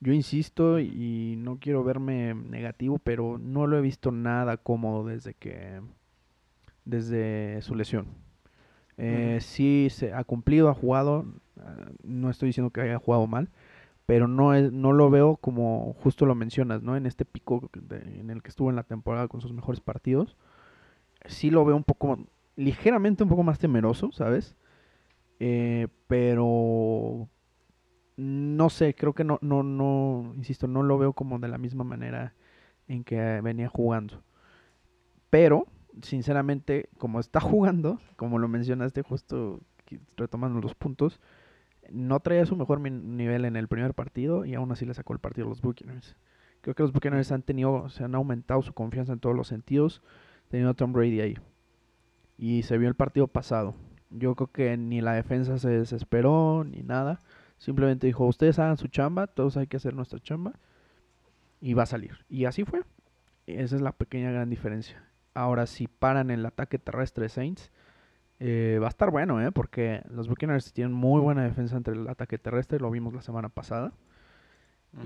Yo 0.00 0.12
insisto 0.12 0.80
y 0.80 1.36
no 1.38 1.58
quiero 1.60 1.84
verme 1.84 2.34
negativo, 2.34 2.98
pero 2.98 3.38
no 3.38 3.66
lo 3.68 3.78
he 3.78 3.80
visto 3.80 4.10
nada 4.10 4.56
cómodo 4.56 5.06
desde 5.06 5.34
que 5.34 5.80
desde 6.84 7.62
su 7.62 7.74
lesión. 7.74 8.06
Eh, 8.98 9.38
sí 9.40 9.88
se 9.90 10.12
ha 10.12 10.24
cumplido, 10.24 10.68
ha 10.68 10.74
jugado. 10.74 11.24
Ah, 11.60 11.90
no 12.02 12.30
estoy 12.30 12.48
diciendo 12.48 12.70
que 12.70 12.80
haya 12.80 12.98
jugado 12.98 13.26
mal, 13.26 13.48
pero 14.06 14.28
no, 14.28 14.54
es, 14.54 14.72
no 14.72 14.92
lo 14.92 15.10
veo 15.10 15.36
como 15.36 15.94
justo 16.02 16.26
lo 16.26 16.34
mencionas, 16.34 16.82
¿no? 16.82 16.96
En 16.96 17.06
este 17.06 17.24
pico 17.24 17.70
en 17.90 18.30
el 18.30 18.42
que 18.42 18.48
estuvo 18.48 18.70
en 18.70 18.76
la 18.76 18.82
temporada 18.82 19.28
con 19.28 19.40
sus 19.40 19.52
mejores 19.52 19.80
partidos. 19.80 20.36
Sí 21.26 21.50
lo 21.50 21.64
veo 21.64 21.76
un 21.76 21.84
poco, 21.84 22.18
ligeramente 22.56 23.22
un 23.22 23.28
poco 23.28 23.42
más 23.44 23.58
temeroso, 23.58 24.10
¿sabes? 24.12 24.56
Eh, 25.38 25.88
pero 26.08 27.28
no 28.16 28.70
sé, 28.70 28.94
creo 28.94 29.14
que 29.14 29.24
no, 29.24 29.38
no, 29.40 29.62
no, 29.62 30.32
insisto, 30.36 30.66
no 30.66 30.82
lo 30.82 30.98
veo 30.98 31.12
como 31.12 31.38
de 31.38 31.48
la 31.48 31.58
misma 31.58 31.84
manera 31.84 32.34
en 32.88 33.04
que 33.04 33.40
venía 33.40 33.68
jugando. 33.68 34.22
Pero, 35.30 35.66
sinceramente, 36.02 36.90
como 36.98 37.20
está 37.20 37.40
jugando, 37.40 37.98
como 38.16 38.38
lo 38.38 38.48
mencionaste 38.48 39.02
justo 39.02 39.60
retomando 40.16 40.60
los 40.60 40.74
puntos, 40.74 41.20
no 41.90 42.20
traía 42.20 42.46
su 42.46 42.56
mejor 42.56 42.80
nivel 42.80 43.44
en 43.44 43.56
el 43.56 43.68
primer 43.68 43.94
partido 43.94 44.44
y 44.44 44.54
aún 44.54 44.70
así 44.72 44.86
le 44.86 44.94
sacó 44.94 45.12
el 45.12 45.18
partido 45.18 45.46
a 45.46 45.50
los 45.50 45.60
Buccaneers. 45.60 46.16
Creo 46.60 46.74
que 46.74 46.82
los 46.82 46.92
Buccaneers 46.92 47.32
han 47.32 47.42
tenido, 47.42 47.88
se 47.88 48.04
han 48.04 48.14
aumentado 48.14 48.62
su 48.62 48.72
confianza 48.72 49.12
en 49.12 49.18
todos 49.18 49.34
los 49.34 49.48
sentidos, 49.48 50.02
teniendo 50.48 50.70
a 50.70 50.74
Tom 50.74 50.92
Brady 50.92 51.20
ahí. 51.20 51.38
Y 52.38 52.62
se 52.62 52.78
vio 52.78 52.88
el 52.88 52.94
partido 52.94 53.26
pasado. 53.26 53.74
Yo 54.10 54.34
creo 54.36 54.52
que 54.52 54.76
ni 54.76 55.00
la 55.00 55.14
defensa 55.14 55.58
se 55.58 55.70
desesperó, 55.70 56.64
ni 56.64 56.82
nada. 56.82 57.20
Simplemente 57.58 58.06
dijo, 58.06 58.26
ustedes 58.26 58.58
hagan 58.58 58.76
su 58.76 58.88
chamba, 58.88 59.26
todos 59.26 59.56
hay 59.56 59.66
que 59.66 59.76
hacer 59.76 59.94
nuestra 59.94 60.20
chamba. 60.20 60.52
Y 61.60 61.74
va 61.74 61.84
a 61.84 61.86
salir. 61.86 62.24
Y 62.28 62.44
así 62.44 62.64
fue. 62.64 62.82
Esa 63.46 63.76
es 63.76 63.82
la 63.82 63.92
pequeña 63.92 64.30
gran 64.30 64.50
diferencia. 64.50 65.02
Ahora, 65.34 65.66
si 65.66 65.88
paran 65.88 66.30
el 66.30 66.44
ataque 66.46 66.78
terrestre 66.78 67.24
de 67.24 67.28
Saints, 67.28 67.72
eh, 68.44 68.80
va 68.80 68.86
a 68.86 68.88
estar 68.88 69.12
bueno, 69.12 69.40
¿eh? 69.40 69.52
Porque 69.52 70.02
los 70.10 70.26
Buccaneers 70.26 70.72
tienen 70.72 70.92
muy 70.92 71.20
buena 71.20 71.44
defensa 71.44 71.76
entre 71.76 71.94
el 71.94 72.08
ataque 72.08 72.38
terrestre, 72.38 72.80
lo 72.80 72.90
vimos 72.90 73.14
la 73.14 73.22
semana 73.22 73.48
pasada. 73.48 73.92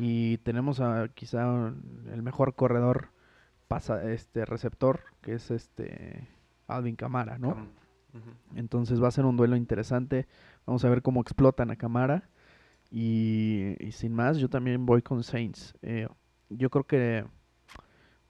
Y 0.00 0.38
tenemos 0.38 0.80
a 0.80 1.08
quizá 1.14 1.72
el 2.12 2.22
mejor 2.22 2.54
corredor 2.54 3.10
pasa, 3.68 4.10
este 4.10 4.46
receptor, 4.46 5.00
que 5.20 5.34
es 5.34 5.50
este 5.50 6.28
Alvin 6.66 6.96
Camara, 6.96 7.36
¿no? 7.38 7.68
Entonces 8.54 9.02
va 9.02 9.08
a 9.08 9.12
ser 9.12 9.26
un 9.26 9.36
duelo 9.36 9.54
interesante. 9.54 10.26
Vamos 10.64 10.82
a 10.86 10.88
ver 10.88 11.02
cómo 11.02 11.20
explotan 11.20 11.70
a 11.70 11.76
Camara. 11.76 12.30
Y, 12.90 13.76
sin 13.92 14.14
más, 14.14 14.38
yo 14.38 14.48
también 14.48 14.86
voy 14.86 15.02
con 15.02 15.22
Saints. 15.22 15.74
Eh, 15.82 16.08
yo 16.48 16.70
creo 16.70 16.84
que 16.84 17.26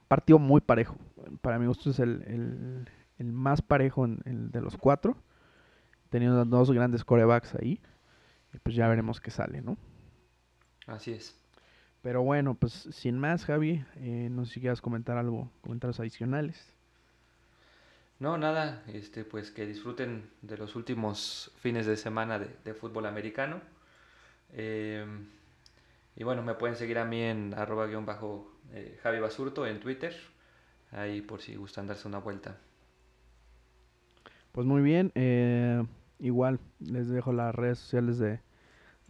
partido 0.09 0.41
muy 0.41 0.61
parejo. 0.61 0.97
Para 1.41 1.61
mi 1.61 1.67
gusto 1.67 1.91
es 1.91 2.01
el, 2.01 2.89
más 3.19 3.63
parejo 3.63 4.05
en, 4.05 4.51
de 4.51 4.61
los 4.61 4.77
cuatro. 4.77 5.17
Teniendo 6.11 6.45
dos 6.45 6.71
grandes 6.71 7.05
corebacks 7.05 7.55
ahí. 7.55 7.81
Y 8.53 8.59
pues 8.59 8.75
ya 8.77 8.89
veremos 8.89 9.21
qué 9.21 9.31
sale, 9.31 9.61
¿no? 9.61 9.77
Así 10.87 11.13
es. 11.13 11.37
Pero 12.03 12.23
bueno, 12.23 12.55
pues 12.55 12.73
sin 12.93 13.19
más, 13.19 13.45
Javi, 13.45 13.85
eh, 13.97 14.29
no 14.31 14.45
sé 14.45 14.55
si 14.55 14.61
quieras 14.61 14.81
comentar 14.81 15.19
algo, 15.19 15.51
comentarios 15.61 15.99
adicionales. 15.99 16.73
No, 18.19 18.39
nada, 18.39 18.83
este, 18.87 19.25
pues 19.25 19.51
que 19.51 19.67
disfruten 19.67 20.31
de 20.41 20.57
los 20.57 20.75
últimos 20.77 21.53
fines 21.59 21.85
de 21.85 21.97
semana 21.97 22.39
de, 22.39 22.75
fútbol 22.75 23.07
americano. 23.07 23.61
Em, 24.53 25.27
y 26.15 26.25
bueno, 26.25 26.43
me 26.43 26.55
pueden 26.55 26.77
seguir 26.77 26.99
a 26.99 27.05
mí 27.05 27.21
en 27.21 27.53
arroba 27.55 27.87
guion 27.87 28.07
bajo 28.07 28.57
eh, 28.73 28.99
Javi 29.03 29.19
Basurto 29.19 29.67
en 29.67 29.81
Twitter, 29.81 30.17
ahí 30.93 31.21
por 31.21 31.43
si 31.43 31.57
gustan 31.57 31.87
darse 31.87 32.09
una 32.09 32.19
vuelta. 32.19 32.57
Pues 34.57 34.67
muy 34.67 34.81
bien, 34.81 35.13
eh, 35.15 35.85
igual 36.19 36.61
les 36.81 37.11
dejo 37.11 37.31
las 37.31 37.55
redes 37.55 37.79
sociales 37.79 38.19
de, 38.19 38.41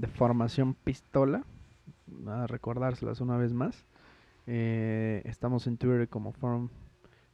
Formación 0.09 0.74
Pistola 0.74 1.44
a 2.26 2.49
recordárselas 2.49 3.20
una 3.20 3.36
vez 3.36 3.53
más. 3.53 3.86
Eh, 4.49 5.22
estamos 5.24 5.68
en 5.68 5.76
Twitter 5.76 6.09
como 6.09 6.32
Form 6.32 6.70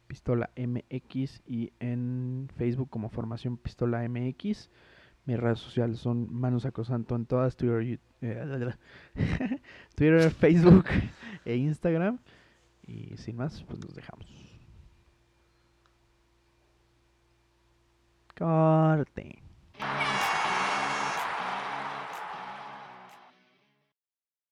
Pistola 0.05 0.51
MX 0.55 1.41
y 1.47 1.73
en 1.79 2.49
Facebook 2.55 2.91
como 2.91 3.09
Formación 3.09 3.57
Pistola 3.57 4.07
MX. 4.07 4.69
Mis 5.25 5.39
redes 5.39 5.57
sociales 5.57 5.97
son 5.97 6.31
Manu 6.31 6.59
Sacrosanto 6.59 7.15
en 7.15 7.25
todas, 7.25 7.55
Twitter, 7.55 7.99
eh, 8.21 8.75
Twitter, 9.95 10.29
Facebook 10.39 10.85
e 11.45 11.55
Instagram. 11.55 12.19
Y 12.85 13.17
sin 13.17 13.37
más, 13.37 13.63
pues 13.63 13.79
nos 13.79 13.95
dejamos. 13.95 14.52
Corte. 18.35 19.43